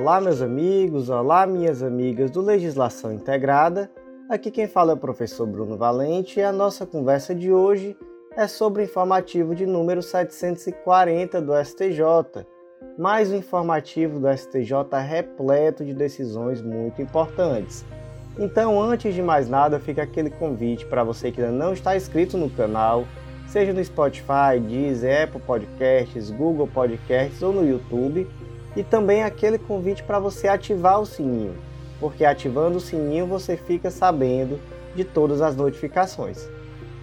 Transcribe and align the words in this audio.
Olá, 0.00 0.18
meus 0.18 0.40
amigos, 0.40 1.10
olá, 1.10 1.46
minhas 1.46 1.82
amigas 1.82 2.30
do 2.30 2.40
Legislação 2.40 3.12
Integrada. 3.12 3.90
Aqui 4.30 4.50
quem 4.50 4.66
fala 4.66 4.92
é 4.92 4.94
o 4.94 4.98
professor 4.98 5.46
Bruno 5.46 5.76
Valente 5.76 6.40
e 6.40 6.42
a 6.42 6.50
nossa 6.50 6.86
conversa 6.86 7.34
de 7.34 7.52
hoje 7.52 7.94
é 8.34 8.46
sobre 8.46 8.80
o 8.80 8.84
informativo 8.86 9.54
de 9.54 9.66
número 9.66 10.00
740 10.00 11.42
do 11.42 11.52
STJ. 11.54 12.46
Mais 12.96 13.30
um 13.30 13.36
informativo 13.36 14.18
do 14.18 14.34
STJ 14.34 14.72
repleto 15.06 15.84
de 15.84 15.92
decisões 15.92 16.62
muito 16.62 17.02
importantes. 17.02 17.84
Então, 18.38 18.80
antes 18.80 19.14
de 19.14 19.20
mais 19.20 19.50
nada, 19.50 19.78
fica 19.78 20.02
aquele 20.02 20.30
convite 20.30 20.86
para 20.86 21.04
você 21.04 21.30
que 21.30 21.42
ainda 21.42 21.52
não 21.52 21.74
está 21.74 21.94
inscrito 21.94 22.38
no 22.38 22.48
canal, 22.48 23.04
seja 23.46 23.74
no 23.74 23.84
Spotify, 23.84 24.58
Deezer, 24.66 25.24
Apple 25.24 25.42
Podcasts, 25.42 26.30
Google 26.30 26.68
Podcasts 26.68 27.42
ou 27.42 27.52
no 27.52 27.68
YouTube 27.68 28.26
e 28.76 28.82
também 28.82 29.22
aquele 29.22 29.58
convite 29.58 30.02
para 30.02 30.18
você 30.18 30.48
ativar 30.48 31.00
o 31.00 31.06
sininho, 31.06 31.54
porque 31.98 32.24
ativando 32.24 32.78
o 32.78 32.80
sininho 32.80 33.26
você 33.26 33.56
fica 33.56 33.90
sabendo 33.90 34.58
de 34.94 35.04
todas 35.04 35.40
as 35.40 35.56
notificações. 35.56 36.48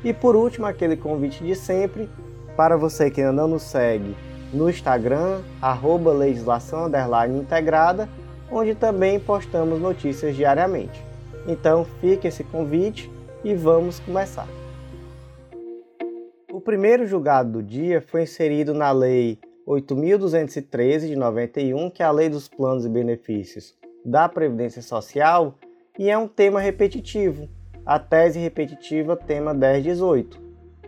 E 0.03 0.13
por 0.13 0.35
último, 0.35 0.65
aquele 0.65 0.95
convite 0.95 1.43
de 1.43 1.55
sempre 1.55 2.09
para 2.55 2.77
você 2.77 3.09
que 3.09 3.21
ainda 3.21 3.33
não 3.33 3.47
nos 3.47 3.63
segue 3.63 4.15
no 4.53 4.69
Instagram, 4.69 5.41
arroba 5.61 6.13
legislação 6.13 6.89
integrada, 7.37 8.07
onde 8.49 8.73
também 8.75 9.19
postamos 9.19 9.79
notícias 9.79 10.35
diariamente. 10.35 11.03
Então 11.47 11.85
fica 11.99 12.27
esse 12.27 12.43
convite 12.43 13.11
e 13.43 13.53
vamos 13.53 13.99
começar. 13.99 14.47
O 16.51 16.61
primeiro 16.61 17.05
julgado 17.05 17.51
do 17.51 17.63
dia 17.63 18.01
foi 18.01 18.23
inserido 18.23 18.73
na 18.73 18.91
Lei 18.91 19.37
8.213 19.67 21.07
de 21.07 21.15
91, 21.17 21.89
que 21.89 22.01
é 22.01 22.05
a 22.05 22.11
Lei 22.11 22.29
dos 22.29 22.47
Planos 22.47 22.85
e 22.85 22.89
Benefícios 22.89 23.75
da 24.05 24.29
Previdência 24.29 24.81
Social, 24.81 25.55
e 25.99 26.09
é 26.09 26.17
um 26.17 26.25
tema 26.25 26.61
repetitivo. 26.61 27.49
A 27.85 27.99
tese 27.99 28.39
repetitiva, 28.39 29.17
tema 29.17 29.53
1018. 29.53 30.39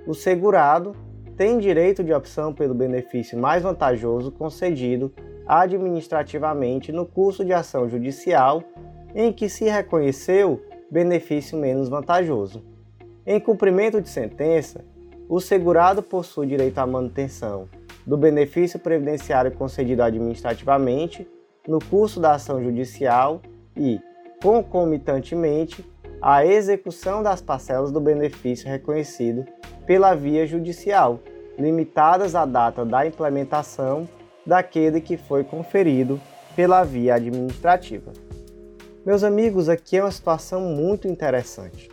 O 0.07 0.13
segurado 0.13 0.95
tem 1.35 1.57
direito 1.57 2.05
de 2.05 2.13
opção 2.13 2.53
pelo 2.53 2.73
benefício 2.73 3.37
mais 3.37 3.63
vantajoso 3.63 4.31
concedido 4.31 5.11
administrativamente 5.45 6.93
no 6.93 7.05
curso 7.05 7.43
de 7.43 7.51
ação 7.51 7.89
judicial 7.89 8.63
em 9.13 9.33
que 9.33 9.49
se 9.49 9.65
reconheceu 9.65 10.61
benefício 10.89 11.57
menos 11.57 11.89
vantajoso. 11.89 12.63
Em 13.25 13.41
cumprimento 13.41 14.01
de 14.01 14.07
sentença, 14.07 14.85
o 15.27 15.41
segurado 15.41 16.01
possui 16.01 16.47
direito 16.47 16.77
à 16.77 16.87
manutenção 16.87 17.67
do 18.09 18.17
benefício 18.17 18.79
previdenciário 18.79 19.51
concedido 19.51 20.01
administrativamente 20.01 21.29
no 21.67 21.77
curso 21.77 22.19
da 22.19 22.33
ação 22.33 22.59
judicial 22.63 23.39
e, 23.77 24.01
concomitantemente, 24.41 25.87
a 26.19 26.43
execução 26.43 27.21
das 27.21 27.39
parcelas 27.39 27.91
do 27.91 28.01
benefício 28.01 28.67
reconhecido 28.67 29.45
pela 29.85 30.15
via 30.15 30.47
judicial, 30.47 31.19
limitadas 31.55 32.33
à 32.33 32.47
data 32.47 32.83
da 32.83 33.05
implementação 33.05 34.09
daquele 34.43 35.01
que 35.01 35.15
foi 35.15 35.43
conferido 35.43 36.19
pela 36.55 36.83
via 36.83 37.13
administrativa. 37.13 38.11
Meus 39.05 39.23
amigos, 39.23 39.69
aqui 39.69 39.97
é 39.97 40.03
uma 40.03 40.09
situação 40.09 40.61
muito 40.61 41.07
interessante. 41.07 41.87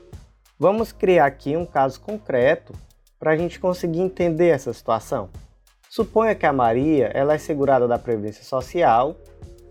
Vamos 0.59 0.92
criar 0.92 1.27
aqui 1.27 1.59
um 1.59 1.67
caso 1.67 2.00
concreto 2.00 2.72
para 3.19 3.33
a 3.33 3.37
gente 3.37 3.61
conseguir 3.61 4.00
entender 4.00 4.48
essa 4.48 4.72
situação. 4.72 5.28
Suponha 5.89 6.34
que 6.34 6.47
a 6.47 6.53
Maria 6.53 7.11
ela 7.15 7.34
é 7.34 7.39
segurada 7.39 7.87
da 7.87 7.98
Previdência 7.98 8.45
Social 8.45 9.17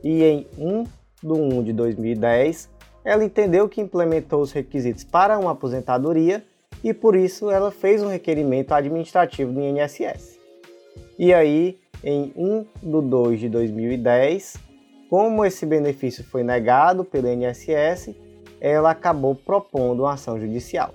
e 0.04 0.24
em 0.24 0.48
1 0.58 0.84
de 0.84 1.32
1 1.32 1.64
de 1.64 1.74
2010 1.74 2.70
ela 3.04 3.24
entendeu 3.24 3.70
que 3.70 3.80
implementou 3.80 4.42
os 4.42 4.52
requisitos 4.52 5.04
para 5.04 5.38
uma 5.38 5.52
aposentadoria 5.52 6.44
e 6.84 6.94
por 6.94 7.16
isso 7.16 7.52
ela 7.52 7.72
fez 7.72 8.02
um 8.02 8.08
requerimento 8.08 8.74
administrativo 8.74 9.52
do 9.52 9.62
INSS. 9.62 10.40
E 11.18 11.34
aí, 11.34 11.80
em 12.04 12.34
1 12.36 12.66
de 12.82 13.02
2 13.10 13.40
de 13.40 13.50
2010, 13.50 14.58
como 15.10 15.46
esse 15.46 15.66
benefício 15.66 16.24
foi 16.24 16.44
negado 16.44 17.06
pelo 17.06 17.28
INSS, 17.28 18.16
ela 18.60 18.92
acabou 18.92 19.36
propondo 19.36 20.02
uma 20.02 20.14
ação 20.14 20.40
judicial. 20.40 20.94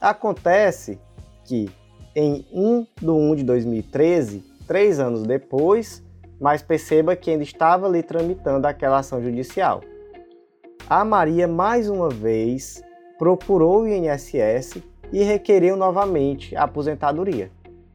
Acontece 0.00 0.98
que 1.44 1.70
em 2.14 2.46
1 2.52 2.86
de 3.00 3.10
1 3.10 3.34
de 3.36 3.44
2013, 3.44 4.44
três 4.66 5.00
anos 5.00 5.22
depois, 5.24 6.02
mas 6.40 6.62
perceba 6.62 7.16
que 7.16 7.30
ainda 7.30 7.42
estava 7.42 7.86
ali 7.86 8.02
tramitando 8.02 8.66
aquela 8.66 8.98
ação 8.98 9.22
judicial. 9.22 9.82
A 10.88 11.04
Maria, 11.04 11.48
mais 11.48 11.88
uma 11.88 12.08
vez, 12.08 12.82
procurou 13.18 13.82
o 13.82 13.88
INSS 13.88 14.82
e 15.12 15.22
requeriu 15.22 15.76
novamente 15.76 16.54
a 16.56 16.64
aposentadoria. 16.64 17.50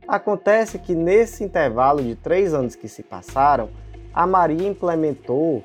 Acontece 0.08 0.80
que 0.80 0.96
nesse 0.96 1.44
intervalo 1.44 2.02
de 2.02 2.16
três 2.16 2.54
anos 2.54 2.76
que 2.76 2.88
se 2.88 3.04
passaram, 3.04 3.70
a 4.14 4.26
Maria 4.26 4.68
implementou 4.68 5.64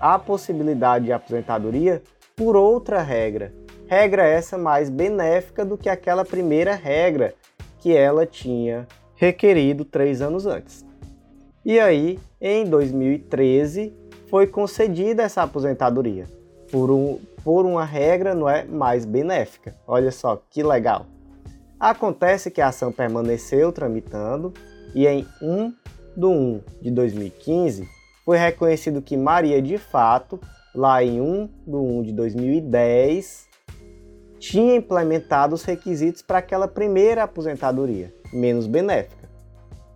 a 0.00 0.18
possibilidade 0.18 1.04
de 1.04 1.12
aposentadoria 1.12 2.02
por 2.34 2.56
outra 2.56 3.02
regra. 3.02 3.52
Regra 3.86 4.26
essa 4.26 4.56
mais 4.56 4.88
benéfica 4.88 5.64
do 5.64 5.76
que 5.76 5.90
aquela 5.90 6.24
primeira 6.24 6.74
regra 6.74 7.34
que 7.82 7.94
ela 7.94 8.24
tinha 8.24 8.86
requerido 9.16 9.84
três 9.84 10.22
anos 10.22 10.46
antes. 10.46 10.86
E 11.64 11.80
aí, 11.80 12.18
em 12.40 12.64
2013, 12.64 13.92
foi 14.30 14.46
concedida 14.46 15.24
essa 15.24 15.42
aposentadoria 15.42 16.26
por, 16.70 16.90
um, 16.90 17.18
por 17.44 17.66
uma 17.66 17.84
regra 17.84 18.34
não 18.34 18.48
é 18.48 18.64
mais 18.64 19.04
benéfica. 19.04 19.74
Olha 19.86 20.10
só 20.10 20.42
que 20.48 20.62
legal. 20.62 21.06
Acontece 21.78 22.50
que 22.50 22.60
a 22.60 22.68
ação 22.68 22.92
permaneceu 22.92 23.72
tramitando 23.72 24.54
e 24.94 25.06
em 25.06 25.26
1 25.42 25.74
de 26.16 26.24
1 26.24 26.60
de 26.80 26.90
2015 26.92 27.88
foi 28.24 28.38
reconhecido 28.38 29.02
que 29.02 29.16
Maria 29.16 29.60
de 29.60 29.76
fato, 29.76 30.40
lá 30.72 31.02
em 31.02 31.20
1 31.20 31.48
de 31.66 31.76
1 31.76 32.02
de 32.04 32.12
2010, 32.12 33.48
tinha 34.42 34.74
implementado 34.74 35.54
os 35.54 35.62
requisitos 35.62 36.20
para 36.20 36.38
aquela 36.38 36.66
primeira 36.66 37.22
aposentadoria, 37.22 38.12
menos 38.32 38.66
benéfica. 38.66 39.30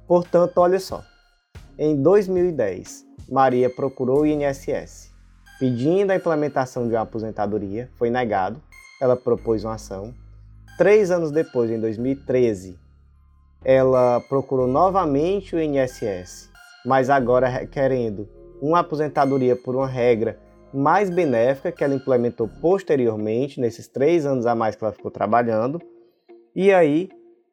Portanto, 0.06 0.58
olha 0.58 0.78
só. 0.78 1.02
Em 1.76 2.00
2010, 2.00 3.04
Maria 3.28 3.68
procurou 3.68 4.20
o 4.20 4.26
INSS 4.26 5.12
pedindo 5.58 6.12
a 6.12 6.16
implementação 6.16 6.86
de 6.86 6.94
uma 6.94 7.00
aposentadoria, 7.00 7.90
foi 7.96 8.08
negado, 8.08 8.62
ela 9.00 9.16
propôs 9.16 9.64
uma 9.64 9.74
ação. 9.74 10.14
Três 10.78 11.10
anos 11.10 11.32
depois, 11.32 11.68
em 11.68 11.80
2013, 11.80 12.78
ela 13.64 14.20
procurou 14.28 14.68
novamente 14.68 15.56
o 15.56 15.60
INSS, 15.60 16.50
mas 16.84 17.10
agora 17.10 17.48
requerendo 17.48 18.28
uma 18.62 18.78
aposentadoria 18.78 19.56
por 19.56 19.74
uma 19.74 19.88
regra 19.88 20.38
mais 20.72 21.10
benéfica 21.10 21.72
que 21.72 21.82
ela 21.82 21.94
implementou 21.94 22.48
posteriormente, 22.60 23.60
nesses 23.60 23.88
três 23.88 24.26
anos 24.26 24.46
a 24.46 24.54
mais 24.54 24.76
que 24.76 24.84
ela 24.84 24.92
ficou 24.92 25.10
trabalhando. 25.10 25.80
E 26.54 26.72
aí, 26.72 27.08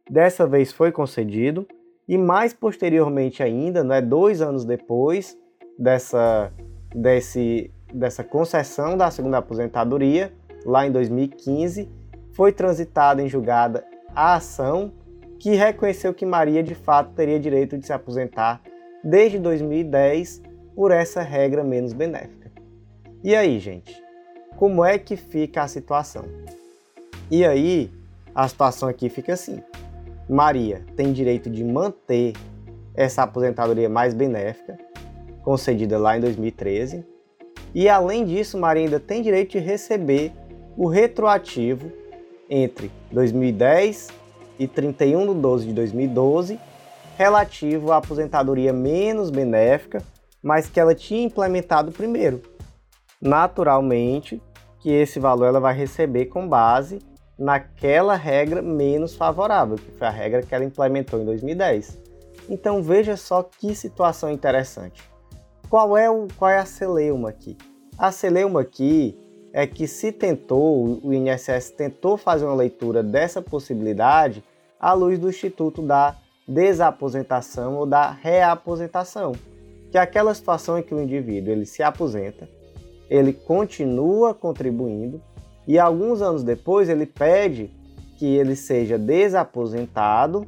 dessa 0.09 0.47
vez 0.47 0.71
foi 0.71 0.91
concedido, 0.91 1.67
e 2.07 2.17
mais 2.17 2.53
posteriormente 2.53 3.41
ainda, 3.41 3.83
né, 3.83 4.01
dois 4.01 4.41
anos 4.41 4.65
depois 4.65 5.37
dessa, 5.77 6.51
desse, 6.93 7.71
dessa 7.93 8.23
concessão 8.23 8.97
da 8.97 9.09
segunda 9.09 9.37
aposentadoria, 9.37 10.33
lá 10.65 10.85
em 10.85 10.91
2015, 10.91 11.89
foi 12.33 12.51
transitada 12.51 13.21
em 13.21 13.29
julgada 13.29 13.85
a 14.15 14.35
ação 14.35 14.91
que 15.39 15.55
reconheceu 15.55 16.13
que 16.13 16.25
Maria 16.25 16.63
de 16.63 16.75
fato 16.75 17.13
teria 17.13 17.39
direito 17.39 17.77
de 17.77 17.85
se 17.85 17.93
aposentar 17.93 18.61
desde 19.03 19.37
2010 19.39 20.41
por 20.75 20.91
essa 20.91 21.21
regra 21.21 21.63
menos 21.63 21.93
benéfica. 21.93 22.42
E 23.23 23.33
aí, 23.37 23.57
gente? 23.57 24.03
Como 24.57 24.83
é 24.83 24.99
que 24.99 25.15
fica 25.15 25.63
a 25.63 25.67
situação? 25.69 26.25
E 27.31 27.45
aí, 27.45 27.89
a 28.35 28.45
situação 28.49 28.89
aqui 28.89 29.07
fica 29.07 29.31
assim. 29.31 29.63
Maria 30.29 30.85
tem 30.97 31.13
direito 31.13 31.49
de 31.49 31.63
manter 31.63 32.33
essa 32.93 33.23
aposentadoria 33.23 33.87
mais 33.87 34.13
benéfica, 34.13 34.77
concedida 35.41 35.97
lá 35.97 36.17
em 36.17 36.19
2013. 36.19 37.05
E 37.73 37.87
além 37.87 38.25
disso, 38.25 38.57
Maria 38.57 38.83
ainda 38.83 38.99
tem 38.99 39.21
direito 39.21 39.51
de 39.51 39.59
receber 39.59 40.33
o 40.75 40.89
retroativo 40.89 41.89
entre 42.49 42.91
2010 43.09 44.09
e 44.59 44.67
31 44.67 45.33
de 45.33 45.39
12 45.39 45.67
de 45.67 45.73
2012, 45.73 46.59
relativo 47.17 47.93
à 47.93 47.97
aposentadoria 47.97 48.73
menos 48.73 49.29
benéfica, 49.29 50.03
mas 50.43 50.69
que 50.69 50.77
ela 50.77 50.93
tinha 50.93 51.23
implementado 51.23 51.89
primeiro 51.89 52.51
naturalmente 53.23 54.41
que 54.79 54.91
esse 54.91 55.17
valor 55.17 55.47
ela 55.47 55.59
vai 55.59 55.73
receber 55.73 56.25
com 56.25 56.47
base 56.47 56.99
naquela 57.39 58.15
regra 58.15 58.61
menos 58.61 59.15
favorável, 59.15 59.77
que 59.77 59.91
foi 59.91 60.07
a 60.07 60.11
regra 60.11 60.43
que 60.43 60.53
ela 60.53 60.65
implementou 60.65 61.21
em 61.21 61.25
2010. 61.25 61.99
Então 62.49 62.83
veja 62.83 63.15
só 63.15 63.41
que 63.41 63.73
situação 63.73 64.29
interessante. 64.29 65.01
qual 65.69 65.97
é, 65.97 66.09
o, 66.09 66.27
qual 66.37 66.51
é 66.51 66.59
a 66.59 66.65
celeuma 66.65 67.29
aqui? 67.29 67.57
A 67.97 68.11
celeuma 68.11 68.61
aqui 68.61 69.17
é 69.53 69.65
que 69.65 69.87
se 69.87 70.11
tentou, 70.11 70.99
o 71.01 71.13
INSS 71.13 71.71
tentou 71.71 72.17
fazer 72.17 72.45
uma 72.45 72.55
leitura 72.55 73.01
dessa 73.01 73.41
possibilidade 73.41 74.43
à 74.79 74.93
luz 74.93 75.17
do 75.17 75.29
Instituto 75.29 75.81
da 75.81 76.15
Desaposentação 76.47 77.75
ou 77.77 77.85
da 77.85 78.11
Reaposentação, 78.11 79.31
que 79.89 79.97
é 79.97 80.01
aquela 80.01 80.33
situação 80.33 80.77
em 80.77 80.83
que 80.83 80.93
o 80.93 81.01
indivíduo 81.01 81.53
ele 81.53 81.65
se 81.65 81.81
aposenta, 81.81 82.49
ele 83.13 83.31
continua 83.31 84.33
contribuindo 84.33 85.21
e 85.67 85.77
alguns 85.77 86.19
anos 86.19 86.43
depois 86.43 86.89
ele 86.89 87.05
pede 87.05 87.69
que 88.17 88.25
ele 88.25 88.55
seja 88.55 88.97
desaposentado 88.97 90.47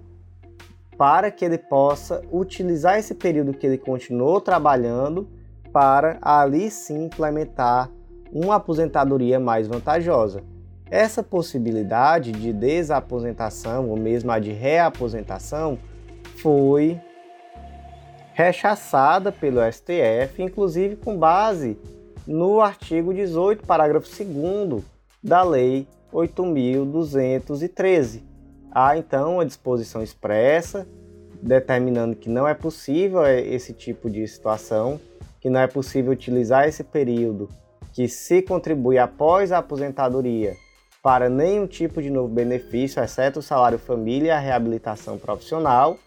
para 0.97 1.29
que 1.29 1.45
ele 1.45 1.59
possa 1.59 2.23
utilizar 2.31 2.97
esse 2.97 3.13
período 3.13 3.53
que 3.53 3.67
ele 3.67 3.77
continuou 3.77 4.41
trabalhando 4.41 5.27
para 5.71 6.17
ali 6.23 6.71
sim 6.71 7.05
implementar 7.05 7.91
uma 8.33 8.55
aposentadoria 8.55 9.39
mais 9.39 9.67
vantajosa. 9.67 10.41
Essa 10.89 11.21
possibilidade 11.21 12.31
de 12.31 12.51
desaposentação 12.51 13.89
ou 13.91 13.95
mesmo 13.95 14.31
a 14.31 14.39
de 14.39 14.51
reaposentação 14.51 15.77
foi 16.37 16.99
rechaçada 18.33 19.31
pelo 19.31 19.59
STF, 19.71 20.41
inclusive 20.41 20.95
com 20.95 21.15
base 21.15 21.77
no 22.27 22.61
artigo 22.61 23.13
18, 23.13 23.65
parágrafo 23.65 24.07
2 24.07 24.83
da 25.23 25.43
Lei 25.43 25.87
8.213. 26.11 28.21
Há 28.71 28.97
então 28.97 29.35
uma 29.35 29.45
disposição 29.45 30.01
expressa 30.01 30.87
determinando 31.41 32.15
que 32.15 32.29
não 32.29 32.47
é 32.47 32.53
possível 32.53 33.25
esse 33.27 33.73
tipo 33.73 34.09
de 34.09 34.27
situação, 34.27 34.99
que 35.39 35.49
não 35.49 35.59
é 35.59 35.67
possível 35.67 36.11
utilizar 36.11 36.67
esse 36.67 36.83
período 36.83 37.49
que 37.93 38.07
se 38.07 38.41
contribui 38.41 38.97
após 38.97 39.51
a 39.51 39.59
aposentadoria 39.59 40.55
para 41.03 41.29
nenhum 41.29 41.67
tipo 41.67 42.01
de 42.01 42.09
novo 42.09 42.27
benefício, 42.27 43.01
exceto 43.01 43.39
o 43.39 43.43
salário 43.43 43.77
família 43.77 44.29
e 44.29 44.31
a 44.31 44.39
reabilitação 44.39 45.19
profissional. 45.19 45.97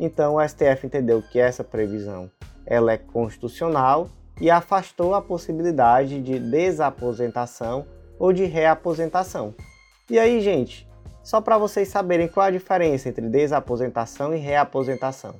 Então 0.00 0.36
o 0.36 0.48
STF 0.48 0.86
entendeu 0.86 1.22
que 1.22 1.38
essa 1.38 1.62
previsão 1.62 2.30
ela 2.64 2.92
é 2.92 2.96
constitucional 2.96 4.08
e 4.40 4.50
afastou 4.50 5.14
a 5.14 5.22
possibilidade 5.22 6.20
de 6.20 6.38
desaposentação 6.38 7.86
ou 8.18 8.32
de 8.32 8.44
reaposentação. 8.44 9.54
E 10.10 10.18
aí, 10.18 10.40
gente, 10.40 10.88
só 11.22 11.40
para 11.40 11.58
vocês 11.58 11.88
saberem 11.88 12.28
qual 12.28 12.46
a 12.46 12.50
diferença 12.50 13.08
entre 13.08 13.28
desaposentação 13.28 14.34
e 14.34 14.38
reaposentação. 14.38 15.34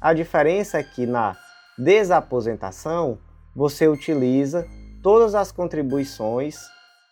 A 0.00 0.14
diferença 0.14 0.78
é 0.78 0.82
que 0.82 1.06
na 1.06 1.36
desaposentação 1.76 3.18
você 3.54 3.88
utiliza 3.88 4.66
todas 5.02 5.34
as 5.34 5.50
contribuições, 5.50 6.56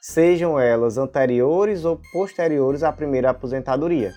sejam 0.01 0.59
elas 0.59 0.99
anteriores 0.99 1.85
ou 1.85 2.01
posteriores 2.13 2.85
à 2.85 2.93
primeira 2.93 3.31
aposentadoria. 3.31 4.13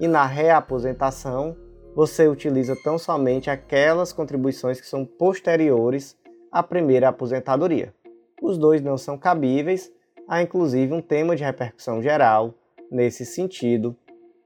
E 0.00 0.08
na 0.08 0.24
reaposentação, 0.24 1.56
você 1.94 2.26
utiliza 2.26 2.74
tão 2.82 2.98
somente 2.98 3.50
aquelas 3.50 4.12
contribuições 4.12 4.80
que 4.80 4.86
são 4.86 5.04
posteriores 5.04 6.16
à 6.54 6.62
primeira 6.62 7.08
aposentadoria. 7.08 7.92
Os 8.40 8.56
dois 8.56 8.80
não 8.80 8.96
são 8.96 9.18
cabíveis, 9.18 9.90
há 10.28 10.40
inclusive 10.40 10.94
um 10.94 11.02
tema 11.02 11.34
de 11.34 11.42
repercussão 11.42 12.00
geral 12.00 12.54
nesse 12.88 13.26
sentido, 13.26 13.96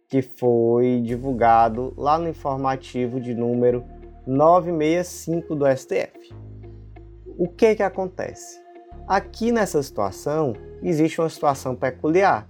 que 0.09 0.23
foi 0.23 1.03
divulgado 1.05 1.93
lá 1.99 2.19
no 2.19 2.27
informativo 2.27 3.21
de 3.21 3.35
número 3.35 3.85
965 4.27 5.55
do 5.55 5.67
STF. 5.77 6.35
O 7.37 7.47
que 7.47 7.77
que 7.77 7.83
acontece? 7.83 8.59
Aqui 9.07 9.53
nessa 9.53 9.83
situação 9.83 10.55
existe 10.83 11.21
uma 11.21 11.29
situação 11.29 11.77
peculiar, 11.77 12.49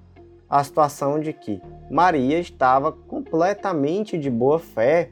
a 0.48 0.62
situação 0.62 1.18
de 1.18 1.32
que 1.32 1.60
Maria 1.90 2.38
estava 2.38 2.92
completamente 2.92 4.16
de 4.16 4.30
boa 4.30 4.60
fé 4.60 5.10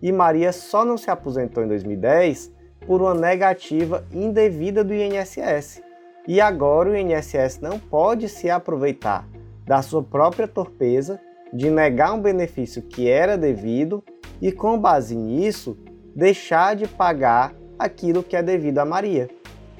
e 0.00 0.10
Maria 0.10 0.50
só 0.50 0.82
não 0.82 0.96
se 0.96 1.10
aposentou 1.10 1.62
em 1.62 1.68
2010 1.68 2.51
por 2.86 3.00
uma 3.00 3.14
negativa 3.14 4.04
indevida 4.12 4.82
do 4.82 4.94
INSS. 4.94 5.82
E 6.26 6.40
agora 6.40 6.90
o 6.90 6.96
INSS 6.96 7.60
não 7.60 7.78
pode 7.78 8.28
se 8.28 8.48
aproveitar 8.48 9.26
da 9.66 9.82
sua 9.82 10.02
própria 10.02 10.46
torpeza 10.46 11.20
de 11.52 11.70
negar 11.70 12.12
um 12.12 12.20
benefício 12.20 12.82
que 12.82 13.08
era 13.08 13.36
devido 13.36 14.02
e, 14.40 14.50
com 14.50 14.78
base 14.78 15.14
nisso, 15.14 15.76
deixar 16.14 16.76
de 16.76 16.86
pagar 16.86 17.54
aquilo 17.78 18.22
que 18.22 18.36
é 18.36 18.42
devido 18.42 18.78
a 18.78 18.84
Maria. 18.84 19.28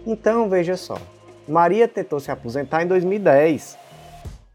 Então 0.07 0.49
veja 0.49 0.77
só, 0.77 0.99
Maria 1.49 1.87
tentou 1.87 2.19
se 2.21 2.31
aposentar 2.31 2.83
em 2.83 2.87
2010, 2.87 3.79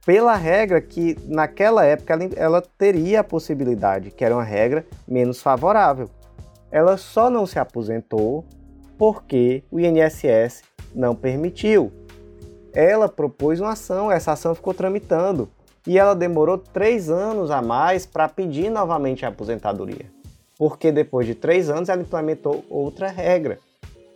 pela 0.06 0.36
regra 0.36 0.80
que 0.82 1.18
naquela 1.26 1.86
época 1.86 2.14
ela, 2.14 2.30
ela 2.36 2.64
teria 2.78 3.20
a 3.20 3.24
possibilidade, 3.24 4.12
que 4.12 4.24
era 4.24 4.34
uma 4.34 4.44
regra 4.44 4.86
menos 5.08 5.42
favorável. 5.42 6.10
Ela 6.72 6.98
só 6.98 7.30
não 7.30 7.46
se 7.46 7.60
aposentou 7.60 8.46
porque 8.98 9.64
o 9.72 9.80
INSS 9.80 10.64
não 10.94 11.16
permitiu. 11.16 11.92
Ela 12.74 13.08
propôs 13.08 13.60
uma 13.60 13.72
ação, 13.72 14.12
essa 14.12 14.34
ação 14.34 14.54
ficou 14.54 14.74
tramitando 14.74 15.50
e 15.86 15.98
ela 15.98 16.14
demorou 16.14 16.58
três 16.58 17.10
anos 17.10 17.50
a 17.50 17.62
mais 17.62 18.06
para 18.06 18.28
pedir 18.28 18.70
novamente 18.70 19.26
a 19.26 19.30
aposentadoria, 19.30 20.06
porque 20.58 20.92
depois 20.92 21.26
de 21.26 21.34
três 21.34 21.70
anos 21.70 21.88
ela 21.88 22.02
implementou 22.02 22.66
outra 22.70 23.08
regra. 23.08 23.58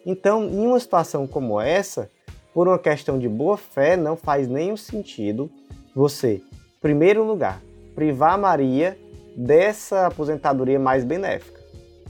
Então, 0.05 0.43
em 0.43 0.67
uma 0.67 0.79
situação 0.79 1.25
como 1.25 1.61
essa, 1.61 2.09
por 2.53 2.67
uma 2.67 2.77
questão 2.77 3.17
de 3.17 3.29
boa 3.29 3.55
fé, 3.55 3.95
não 3.95 4.17
faz 4.17 4.47
nenhum 4.47 4.75
sentido 4.75 5.49
você, 5.95 6.35
em 6.35 6.81
primeiro 6.81 7.23
lugar, 7.23 7.61
privar 7.95 8.37
Maria 8.37 8.97
dessa 9.35 10.07
aposentadoria 10.07 10.79
mais 10.79 11.05
benéfica, 11.05 11.60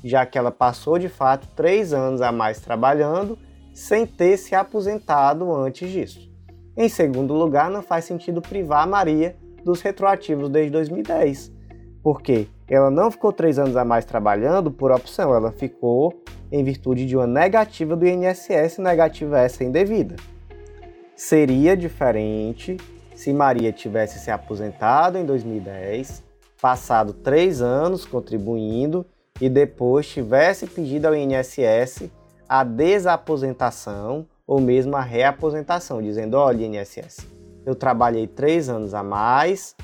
já 0.04 0.26
que 0.26 0.38
ela 0.38 0.52
passou 0.52 0.98
de 0.98 1.10
fato 1.10 1.48
três 1.56 1.94
anos 1.94 2.22
a 2.22 2.32
mais 2.32 2.60
trabalhando 2.60 3.38
sem 3.74 4.06
ter 4.06 4.38
se 4.38 4.54
aposentado 4.54 5.54
antes 5.54 5.90
disso. 5.90 6.30
Em 6.76 6.90
segundo 6.90 7.34
lugar, 7.34 7.70
não 7.70 7.82
faz 7.82 8.06
sentido 8.06 8.42
privar 8.42 8.88
Maria 8.88 9.36
dos 9.64 9.82
retroativos 9.82 10.50
desde 10.50 10.72
2010, 10.72 11.52
porque 12.02 12.48
ela 12.68 12.90
não 12.90 13.12
ficou 13.12 13.32
três 13.32 13.60
anos 13.60 13.76
a 13.76 13.86
mais 13.86 14.06
trabalhando 14.06 14.72
por 14.72 14.92
opção, 14.92 15.34
ela 15.36 15.52
ficou 15.52 16.22
em 16.52 16.64
virtude 16.64 17.06
de 17.06 17.16
uma 17.16 17.28
negativa 17.28 17.96
do 17.96 18.08
INSS, 18.08 18.78
negativa 18.78 19.40
essa 19.40 19.64
indevida. 19.64 20.16
Seria 21.16 21.78
diferente 21.78 22.78
se 23.14 23.32
Maria 23.32 23.72
tivesse 23.72 24.20
se 24.20 24.32
aposentado 24.32 25.18
em 25.18 25.26
2010, 25.26 26.24
passado 26.62 27.14
três 27.14 27.62
anos 27.62 28.06
contribuindo 28.06 29.06
e 29.42 29.50
depois 29.50 30.08
tivesse 30.08 30.68
pedido 30.68 31.08
ao 31.08 31.16
INSS 31.16 32.10
a 32.48 32.64
desaposentação 32.64 34.28
ou 34.46 34.62
mesmo 34.62 34.96
a 34.96 35.02
reaposentação, 35.02 36.02
dizendo: 36.02 36.38
olha, 36.38 36.64
INSS, 36.64 37.26
eu 37.66 37.74
trabalhei 37.74 38.28
três 38.28 38.70
anos 38.70 38.94
a 38.94 39.02
mais, 39.02 39.76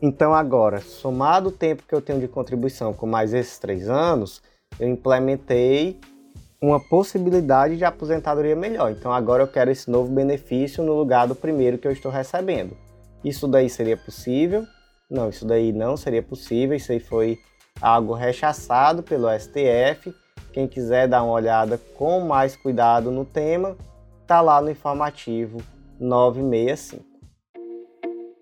então 0.00 0.34
agora, 0.34 0.80
somado 0.80 1.50
o 1.50 1.52
tempo 1.52 1.84
que 1.86 1.94
eu 1.94 2.00
tenho 2.00 2.18
de 2.18 2.26
contribuição 2.26 2.94
com 2.94 3.06
mais 3.06 3.34
esses 3.34 3.58
três 3.58 3.88
anos, 3.88 4.42
eu 4.80 4.88
implementei 4.88 6.00
uma 6.60 6.80
possibilidade 6.80 7.76
de 7.76 7.84
aposentadoria 7.84 8.56
melhor. 8.56 8.92
Então 8.92 9.12
agora 9.12 9.42
eu 9.42 9.48
quero 9.48 9.70
esse 9.70 9.90
novo 9.90 10.10
benefício 10.10 10.82
no 10.82 10.94
lugar 10.94 11.26
do 11.26 11.34
primeiro 11.34 11.76
que 11.76 11.86
eu 11.86 11.92
estou 11.92 12.10
recebendo. 12.10 12.76
Isso 13.24 13.46
daí 13.48 13.68
seria 13.68 13.96
possível? 13.96 14.64
Não, 15.10 15.28
isso 15.28 15.44
daí 15.44 15.72
não 15.72 15.96
seria 15.96 16.22
possível. 16.22 16.76
Isso 16.76 16.92
aí 16.92 17.00
foi 17.00 17.38
algo 17.80 18.14
rechaçado 18.14 19.02
pelo 19.02 19.28
STF. 19.38 20.14
Quem 20.52 20.68
quiser 20.68 21.08
dar 21.08 21.22
uma 21.22 21.32
olhada 21.32 21.78
com 21.96 22.20
mais 22.20 22.56
cuidado 22.56 23.10
no 23.10 23.24
tema, 23.24 23.76
tá 24.26 24.40
lá 24.40 24.60
no 24.60 24.70
informativo 24.70 25.62
965. 25.98 27.04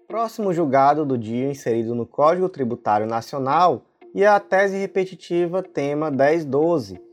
Próximo 0.08 0.52
julgado 0.52 1.04
do 1.04 1.16
dia 1.16 1.50
inserido 1.50 1.94
no 1.94 2.04
Código 2.04 2.48
Tributário 2.48 3.06
Nacional 3.06 3.82
e 4.14 4.24
a 4.24 4.40
tese 4.40 4.76
repetitiva 4.76 5.62
tema 5.62 6.10
1012 6.10 7.10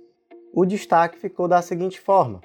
o 0.59 0.65
destaque 0.65 1.19
ficou 1.19 1.47
da 1.47 1.61
seguinte 1.61 2.01
forma: 2.01 2.41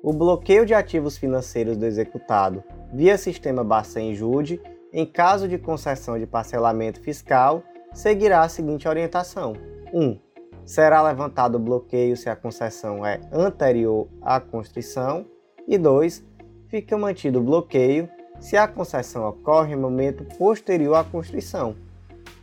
o 0.00 0.12
bloqueio 0.12 0.64
de 0.64 0.74
ativos 0.74 1.18
financeiros 1.18 1.76
do 1.76 1.86
executado 1.86 2.62
via 2.92 3.18
sistema 3.18 3.64
Bacen 3.64 4.14
Jude, 4.14 4.60
em 4.92 5.04
caso 5.04 5.48
de 5.48 5.58
concessão 5.58 6.16
de 6.16 6.24
parcelamento 6.24 7.00
fiscal, 7.00 7.64
seguirá 7.98 8.42
a 8.42 8.48
seguinte 8.48 8.86
orientação: 8.86 9.54
1. 9.92 10.16
será 10.64 11.02
levantado 11.02 11.58
bloqueio 11.58 12.16
se 12.16 12.30
a 12.30 12.36
concessão 12.36 13.04
é 13.04 13.20
anterior 13.32 14.06
à 14.22 14.38
constrição, 14.38 15.26
e 15.66 15.76
2. 15.76 16.24
fica 16.68 16.96
mantido 16.96 17.40
o 17.40 17.42
bloqueio 17.42 18.08
se 18.38 18.56
a 18.56 18.68
concessão 18.68 19.28
ocorre 19.28 19.72
em 19.72 19.76
momento 19.76 20.24
posterior 20.36 20.94
à 20.94 21.02
constrição. 21.02 21.74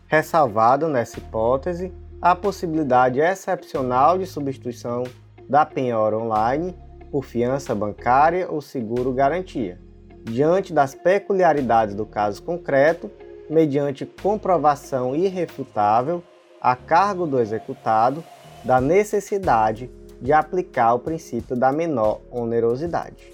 Ressalvado 0.08 0.90
nessa 0.90 1.20
hipótese 1.20 1.94
a 2.22 2.36
possibilidade 2.36 3.22
excepcional 3.22 4.18
de 4.18 4.26
substituição 4.26 5.04
da 5.48 5.66
penhora 5.66 6.18
online 6.18 6.76
por 7.10 7.24
fiança 7.24 7.74
bancária 7.74 8.52
ou 8.52 8.60
seguro 8.60 9.14
garantia, 9.14 9.80
diante 10.26 10.74
das 10.74 10.94
peculiaridades 10.94 11.96
do 11.96 12.06
caso 12.06 12.44
concreto, 12.44 13.10
mediante 13.50 14.06
comprovação 14.06 15.16
irrefutável 15.16 16.24
a 16.62 16.76
cargo 16.76 17.28
do 17.28 17.40
executado 17.40 18.24
da 18.64 18.82
necessidade 18.82 19.90
de 20.22 20.34
aplicar 20.34 20.94
o 20.96 21.00
princípio 21.00 21.56
da 21.56 21.72
menor 21.72 22.22
onerosidade. 22.32 23.32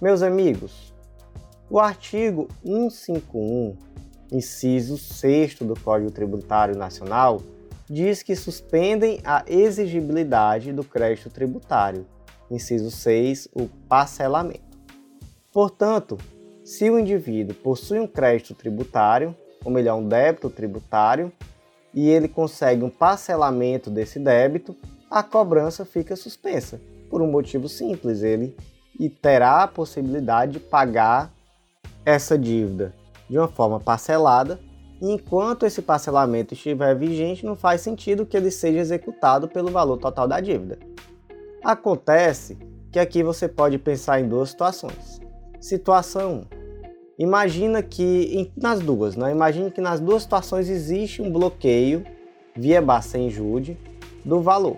Meus 0.00 0.22
amigos, 0.22 0.94
o 1.68 1.80
artigo 1.80 2.46
151, 2.64 3.76
inciso 4.30 4.96
6 4.96 5.60
do 5.60 5.78
Código 5.80 6.10
Tributário 6.10 6.76
Nacional, 6.76 7.40
diz 7.88 8.22
que 8.22 8.36
suspendem 8.36 9.20
a 9.24 9.44
exigibilidade 9.46 10.72
do 10.72 10.84
crédito 10.84 11.30
tributário. 11.30 12.06
Inciso 12.50 12.90
6, 12.90 13.48
o 13.52 13.66
parcelamento. 13.88 14.78
Portanto, 15.52 16.18
se 16.64 16.90
o 16.90 16.98
indivíduo 16.98 17.54
possui 17.54 18.00
um 18.00 18.06
crédito 18.06 18.54
tributário, 18.54 19.36
ou 19.62 19.70
melhor, 19.70 19.96
um 19.96 20.08
débito 20.08 20.48
tributário, 20.48 21.30
e 21.92 22.08
ele 22.08 22.26
consegue 22.26 22.82
um 22.82 22.90
parcelamento 22.90 23.90
desse 23.90 24.18
débito, 24.18 24.74
a 25.10 25.22
cobrança 25.22 25.84
fica 25.84 26.16
suspensa. 26.16 26.80
Por 27.10 27.22
um 27.22 27.30
motivo 27.30 27.68
simples, 27.68 28.22
ele 28.22 28.56
terá 29.22 29.62
a 29.62 29.68
possibilidade 29.68 30.52
de 30.52 30.60
pagar 30.60 31.30
essa 32.04 32.36
dívida 32.36 32.94
de 33.28 33.38
uma 33.38 33.48
forma 33.48 33.78
parcelada 33.78 34.58
enquanto 35.00 35.66
esse 35.66 35.82
parcelamento 35.82 36.54
estiver 36.54 36.96
vigente, 36.96 37.44
não 37.44 37.56
faz 37.56 37.82
sentido 37.82 38.24
que 38.24 38.36
ele 38.36 38.50
seja 38.50 38.78
executado 38.78 39.48
pelo 39.48 39.70
valor 39.70 39.98
total 39.98 40.26
da 40.26 40.40
dívida. 40.40 40.78
Acontece 41.62 42.56
que 42.90 42.98
aqui 42.98 43.22
você 43.22 43.48
pode 43.48 43.78
pensar 43.78 44.20
em 44.20 44.28
duas 44.28 44.50
situações. 44.50 45.23
Situação 45.64 46.46
1. 46.50 47.20
Imagina 47.20 47.82
que 47.82 48.52
nas 48.54 48.80
duas, 48.80 49.16
né? 49.16 49.32
Imagine 49.32 49.70
que 49.70 49.80
nas 49.80 49.98
duas 49.98 50.22
situações 50.22 50.68
existe 50.68 51.22
um 51.22 51.32
bloqueio 51.32 52.04
via 52.54 52.82
Bacen 52.82 53.30
Jude 53.30 53.74
do 54.22 54.42
valor. 54.42 54.76